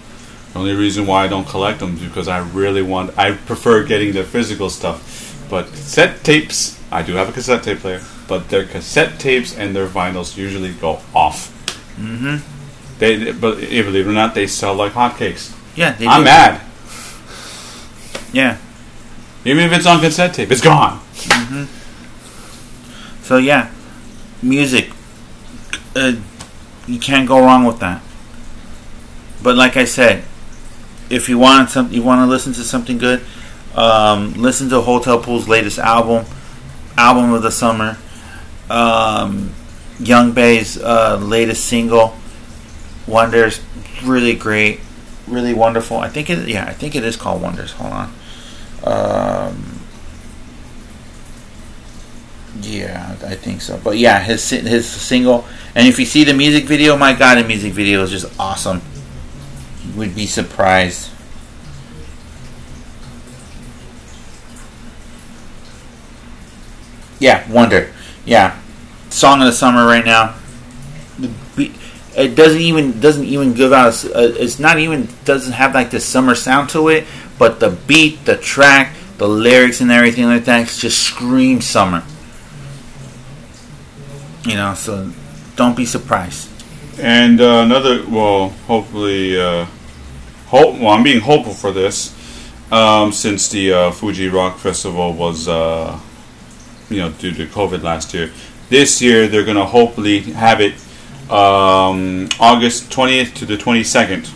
The 0.53 0.59
only 0.59 0.75
reason 0.75 1.07
why 1.07 1.25
I 1.25 1.29
don't 1.29 1.47
collect 1.47 1.81
them 1.81 1.95
is 1.95 2.03
because 2.03 2.27
I 2.29 2.39
really 2.39 2.83
want. 2.83 3.17
I 3.19 3.33
prefer 3.33 3.85
getting 3.85 4.13
the 4.13 4.25
physical 4.25 4.71
stuff. 4.71 5.47
But 5.49 5.67
cassette 5.67 6.25
tapes, 6.25 6.79
I 6.91 7.03
do 7.03 7.15
have 7.15 7.29
a 7.29 7.33
cassette 7.33 7.63
tape 7.63 7.79
player, 7.79 8.03
but 8.27 8.49
their 8.49 8.65
cassette 8.65 9.19
tapes 9.19 9.57
and 9.57 9.75
their 9.75 9.87
vinyls 9.87 10.37
usually 10.37 10.73
go 10.73 11.01
off. 11.15 11.55
Mm-hmm. 11.99 12.99
They, 12.99 13.33
but 13.33 13.57
believe 13.57 14.07
it 14.07 14.07
or 14.07 14.13
not, 14.13 14.35
they 14.35 14.47
sell 14.47 14.75
like 14.75 14.93
hotcakes. 14.93 15.55
Yeah, 15.77 15.93
they 15.93 16.05
do 16.05 16.11
I'm 16.11 16.21
do. 16.21 16.25
mad. 16.25 16.61
Yeah. 18.33 18.59
Even 19.45 19.65
if 19.65 19.73
it's 19.73 19.87
on 19.87 20.01
cassette 20.01 20.35
tape, 20.35 20.51
it's 20.51 20.61
gone. 20.61 21.01
So 23.23 23.37
yeah, 23.37 23.71
music. 24.43 24.91
Uh, 25.95 26.17
you 26.87 26.99
can't 26.99 27.29
go 27.29 27.41
wrong 27.41 27.65
with 27.65 27.79
that. 27.81 28.03
But 29.43 29.57
like 29.57 29.77
I 29.77 29.85
said, 29.85 30.25
if 31.11 31.29
you 31.29 31.39
want 31.39 31.71
some, 31.71 31.93
you 31.93 32.03
want 32.03 32.21
to 32.21 32.27
listen 32.27 32.53
to 32.55 32.65
something 32.65 32.99
good, 32.99 33.25
um, 33.75 34.35
listen 34.35 34.69
to 34.71 34.81
Hotel 34.81 35.21
Pool's 35.21 35.49
latest 35.49 35.79
album, 35.79 36.27
album 36.97 37.33
of 37.33 37.43
the 37.43 37.51
summer. 37.51 37.99
Um, 38.69 39.53
Yung 40.01 40.33
Bae's 40.33 40.79
uh, 40.79 41.17
latest 41.17 41.65
single, 41.65 42.17
Wonders, 43.07 43.61
really 44.05 44.35
great, 44.35 44.81
really 45.27 45.55
wonderful. 45.55 45.97
I 45.99 46.09
think 46.09 46.31
it, 46.31 46.49
yeah, 46.49 46.67
I 46.67 46.73
think 46.73 46.95
it 46.95 47.05
is 47.05 47.17
called 47.17 47.43
Wonders. 47.43 47.73
Hold 47.73 47.93
on. 47.93 48.15
Um, 48.85 49.81
yeah, 52.61 53.17
I 53.25 53.35
think 53.35 53.61
so. 53.61 53.81
But 53.83 53.99
yeah, 53.99 54.21
his 54.21 54.49
his 54.51 54.89
single, 54.89 55.47
and 55.75 55.87
if 55.87 55.99
you 55.99 56.05
see 56.05 56.25
the 56.25 56.35
music 56.35 56.65
video, 56.65 56.97
my 56.97 57.13
god, 57.13 57.37
the 57.37 57.45
music 57.45 57.73
video 57.73 58.03
is 58.03 58.11
just 58.11 58.27
awesome. 58.39 58.83
You 59.85 59.93
would 59.99 60.15
be 60.15 60.27
surprised. 60.27 61.11
Yeah, 67.21 67.51
Wonder. 67.51 67.93
Yeah, 68.25 68.61
song 69.11 69.41
of 69.41 69.47
the 69.47 69.53
summer 69.53 69.87
right 69.87 70.05
now. 70.05 70.37
It 72.17 72.35
doesn't 72.35 72.61
even 72.61 73.01
doesn't 73.01 73.25
even 73.25 73.55
give 73.55 73.73
out. 73.73 74.05
A, 74.05 74.15
uh, 74.15 74.21
it's 74.39 74.59
not 74.59 74.79
even 74.79 75.09
doesn't 75.25 75.53
have 75.53 75.75
like 75.75 75.91
the 75.91 76.01
summer 76.01 76.35
sound 76.35 76.69
to 76.71 76.89
it, 76.89 77.07
but 77.39 77.61
the 77.61 77.71
beat, 77.71 78.25
the 78.25 78.37
track, 78.37 78.95
the 79.19 79.29
lyrics, 79.29 79.81
and 79.81 79.91
everything 79.91 80.25
like 80.25 80.45
that 80.45 80.69
just 80.69 81.03
screams 81.03 81.67
summer. 81.67 82.03
You 84.45 84.55
know, 84.55 84.75
so 84.75 85.11
don't 85.57 85.77
be 85.77 85.85
surprised. 85.85 86.51
And 87.01 87.41
uh, 87.41 87.63
another, 87.65 88.05
well, 88.09 88.51
hopefully, 88.67 89.41
uh, 89.41 89.67
hope. 90.47 90.79
Well, 90.79 90.89
I'm 90.89 91.03
being 91.03 91.21
hopeful 91.21 91.55
for 91.55 91.71
this, 91.71 92.15
um, 92.73 93.13
since 93.13 93.49
the 93.49 93.73
uh, 93.73 93.91
Fuji 93.93 94.29
Rock 94.29 94.59
Festival 94.59 95.13
was, 95.13 95.49
uh, 95.49 95.99
you 96.91 96.99
know, 96.99 97.11
due 97.11 97.33
to 97.33 97.47
COVID 97.47 97.83
last 97.83 98.15
year. 98.15 98.33
This 98.69 99.01
year, 99.01 99.29
they're 99.29 99.45
gonna 99.45 99.65
hopefully 99.65 100.21
have 100.21 100.61
it 100.61 100.75
um, 101.31 102.29
August 102.41 102.91
20th 102.91 103.35
to 103.35 103.47
the 103.47 103.57
22nd. 103.57 104.33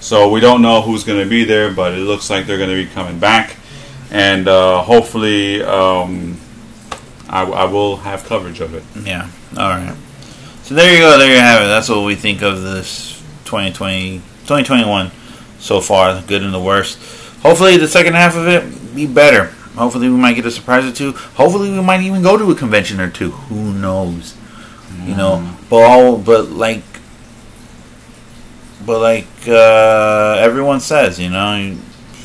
So 0.00 0.28
we 0.30 0.40
don't 0.40 0.62
know 0.62 0.82
who's 0.82 1.04
gonna 1.04 1.26
be 1.26 1.44
there, 1.44 1.72
but 1.72 1.94
it 1.94 1.98
looks 1.98 2.30
like 2.30 2.46
they're 2.46 2.58
gonna 2.58 2.74
be 2.74 2.86
coming 2.86 3.18
back, 3.18 3.56
and 4.10 4.46
uh, 4.46 4.82
hopefully, 4.82 5.62
um, 5.62 6.38
I, 7.28 7.44
I 7.44 7.64
will 7.64 7.96
have 7.96 8.24
coverage 8.24 8.60
of 8.60 8.74
it. 8.74 8.84
Yeah. 9.04 9.28
All 9.56 9.70
right. 9.70 9.96
So 10.62 10.74
there 10.74 10.92
you 10.92 11.00
go. 11.00 11.18
There 11.18 11.30
you 11.30 11.38
have 11.38 11.62
it. 11.62 11.66
That's 11.66 11.88
what 11.88 12.04
we 12.04 12.14
think 12.14 12.42
of 12.42 12.62
this 12.62 13.20
2020, 13.44 14.18
2021 14.18 15.10
so 15.58 15.80
far, 15.80 16.20
good 16.22 16.42
and 16.42 16.52
the 16.52 16.60
worst. 16.60 16.98
Hopefully, 17.42 17.76
the 17.76 17.88
second 17.88 18.14
half 18.14 18.36
of 18.36 18.46
it 18.48 18.94
be 18.94 19.06
better. 19.06 19.46
Hopefully, 19.76 20.08
we 20.08 20.16
might 20.16 20.34
get 20.34 20.46
a 20.46 20.50
surprise 20.50 20.84
or 20.84 20.92
two. 20.92 21.12
Hopefully, 21.12 21.70
we 21.70 21.80
might 21.82 22.00
even 22.00 22.22
go 22.22 22.36
to 22.36 22.50
a 22.50 22.54
convention 22.54 23.00
or 23.00 23.10
two. 23.10 23.30
Who 23.30 23.72
knows? 23.72 24.34
You 25.04 25.14
know, 25.14 25.56
but 25.70 25.76
all, 25.76 26.18
but 26.18 26.48
like, 26.50 26.82
but 28.86 29.00
like 29.00 29.26
uh, 29.48 30.36
everyone 30.38 30.80
says, 30.80 31.18
you 31.18 31.28
know, 31.28 31.76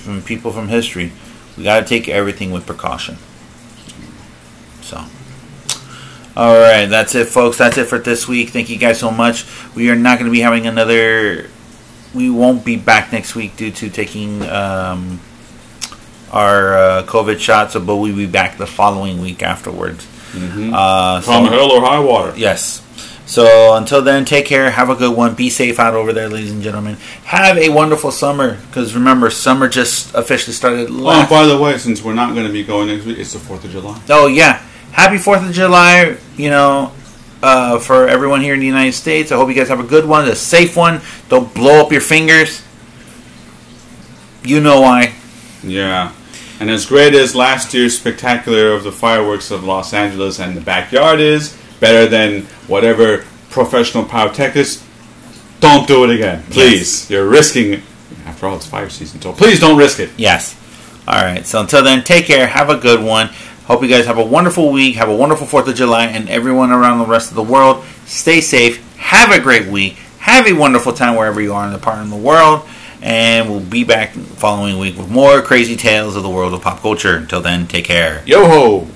from 0.03 0.22
people 0.22 0.51
from 0.51 0.68
history, 0.68 1.12
we 1.57 1.64
got 1.64 1.80
to 1.82 1.86
take 1.86 2.07
everything 2.07 2.51
with 2.51 2.66
precaution. 2.66 3.18
So. 4.82 5.03
All 6.36 6.57
right, 6.57 6.86
that's 6.86 7.14
it, 7.14 7.28
folks. 7.28 7.57
That's 7.57 7.78
it 7.78 7.86
for 7.86 7.99
this 7.99 8.28
week. 8.28 8.49
Thank 8.49 8.70
you 8.70 8.78
guys 8.78 8.99
so 8.99 9.12
much. 9.12 9.45
We 9.76 9.89
are 9.89 9.97
not 9.97 10.18
going 10.18 10.28
to 10.28 10.32
be 10.32 10.39
having 10.39 10.66
another. 10.66 11.49
We 12.14 12.30
won't 12.30 12.64
be 12.64 12.78
back 12.78 13.12
next 13.12 13.36
week 13.36 13.57
due 13.57 13.72
to 13.72 13.89
taking 13.89 14.41
um, 14.43 15.20
our 16.32 16.78
uh, 16.78 17.03
COVID 17.03 17.39
shots, 17.39 17.74
but 17.76 17.97
we'll 17.97 18.16
be 18.16 18.28
back 18.28 18.57
the 18.57 18.68
following 18.68 19.20
week 19.20 19.43
afterwards. 19.43 20.05
Mm-hmm. 20.32 20.74
Uh, 20.74 21.22
Come 21.22 21.45
so- 21.45 21.51
hell 21.51 21.72
or 21.72 21.82
high 21.82 21.99
water. 21.99 22.34
Yes. 22.38 22.80
So 23.32 23.75
until 23.75 24.01
then, 24.01 24.25
take 24.25 24.45
care. 24.45 24.69
Have 24.69 24.89
a 24.89 24.95
good 24.95 25.15
one. 25.15 25.36
Be 25.36 25.49
safe 25.49 25.79
out 25.79 25.93
over 25.93 26.11
there, 26.11 26.27
ladies 26.27 26.51
and 26.51 26.61
gentlemen. 26.61 26.95
Have 27.23 27.57
a 27.57 27.69
wonderful 27.69 28.11
summer. 28.11 28.57
Because 28.57 28.93
remember, 28.93 29.29
summer 29.29 29.69
just 29.69 30.13
officially 30.13 30.51
started. 30.51 30.89
Oh, 30.91 31.09
and 31.09 31.29
by 31.29 31.45
the 31.45 31.57
way, 31.57 31.77
since 31.77 32.03
we're 32.03 32.13
not 32.13 32.34
going 32.34 32.45
to 32.45 32.51
be 32.51 32.65
going 32.65 32.88
next 32.89 33.05
week, 33.05 33.19
it's 33.19 33.32
the 33.32 33.39
4th 33.39 33.63
of 33.63 33.71
July. 33.71 34.01
Oh 34.09 34.27
yeah, 34.27 34.61
happy 34.91 35.17
Fourth 35.17 35.47
of 35.47 35.53
July! 35.53 36.17
You 36.36 36.49
know, 36.49 36.91
uh, 37.41 37.79
for 37.79 38.05
everyone 38.05 38.41
here 38.41 38.53
in 38.53 38.59
the 38.59 38.65
United 38.65 38.91
States. 38.91 39.32
I 39.32 39.38
hope 39.38 39.47
you 39.47 39.55
guys 39.55 39.69
have 39.69 39.79
a 39.79 39.88
good 39.88 40.05
one, 40.05 40.27
a 40.27 40.36
safe 40.36 40.75
one. 40.75 40.99
Don't 41.29 41.53
blow 41.53 41.86
up 41.86 41.93
your 41.93 42.01
fingers. 42.01 42.61
You 44.43 44.59
know 44.59 44.82
why. 44.82 45.15
Yeah. 45.63 46.11
And 46.59 46.69
as 46.69 46.86
great 46.86 47.13
as 47.13 47.34
last 47.34 47.73
year's 47.73 47.97
spectacular 47.97 48.73
of 48.73 48.84
the 48.84 48.91
fireworks 48.91 49.51
of 49.51 49.63
Los 49.63 49.93
Angeles 49.93 50.38
and 50.38 50.57
the 50.57 50.61
backyard 50.61 51.21
is, 51.21 51.57
better 51.82 52.07
than 52.07 52.43
whatever 52.67 53.25
professional 53.49 54.05
pyrotechnics, 54.05 54.88
don't 55.59 55.86
do 55.86 56.05
it 56.05 56.11
again. 56.11 56.43
Please. 56.43 57.09
You're 57.09 57.27
risking 57.27 57.73
it. 57.73 57.84
After 58.25 58.47
all, 58.47 58.55
it's 58.55 58.65
fire 58.65 58.89
season, 58.89 59.19
so 59.19 59.34
please 59.34 59.59
don't 59.59 59.77
risk 59.77 59.99
it. 59.99 60.11
Yes. 60.15 60.55
All 61.05 61.21
right. 61.21 61.45
So 61.45 61.59
until 61.59 61.84
then, 61.84 62.03
take 62.03 62.25
care. 62.25 62.47
Have 62.47 62.69
a 62.69 62.77
good 62.77 63.03
one. 63.03 63.27
Hope 63.65 63.82
you 63.82 63.89
guys 63.89 64.05
have 64.05 64.17
a 64.17 64.23
wonderful 64.23 64.71
week. 64.71 64.95
Have 64.95 65.09
a 65.09 65.15
wonderful 65.15 65.45
Fourth 65.45 65.67
of 65.67 65.75
July, 65.75 66.05
and 66.05 66.29
everyone 66.29 66.71
around 66.71 66.99
the 66.99 67.05
rest 67.05 67.29
of 67.29 67.36
the 67.36 67.43
world. 67.43 67.84
Stay 68.05 68.41
safe. 68.41 68.82
Have 68.97 69.32
a 69.32 69.39
great 69.39 69.67
week. 69.67 69.93
Have 70.19 70.47
a 70.47 70.53
wonderful 70.53 70.93
time 70.93 71.15
wherever 71.15 71.41
you 71.41 71.53
are 71.53 71.65
in 71.65 71.73
the 71.73 71.79
part 71.79 71.99
of 71.99 72.09
the 72.09 72.15
world. 72.15 72.67
And 73.01 73.49
we'll 73.49 73.59
be 73.59 73.84
back 73.84 74.11
following 74.11 74.77
week 74.77 74.95
with 74.95 75.09
more 75.09 75.41
crazy 75.41 75.75
tales 75.75 76.15
of 76.15 76.21
the 76.21 76.29
world 76.29 76.53
of 76.53 76.61
pop 76.61 76.82
culture. 76.82 77.15
Until 77.15 77.41
then, 77.41 77.67
take 77.67 77.86
care. 77.86 78.21
Yo 78.27 78.45
ho! 78.47 78.88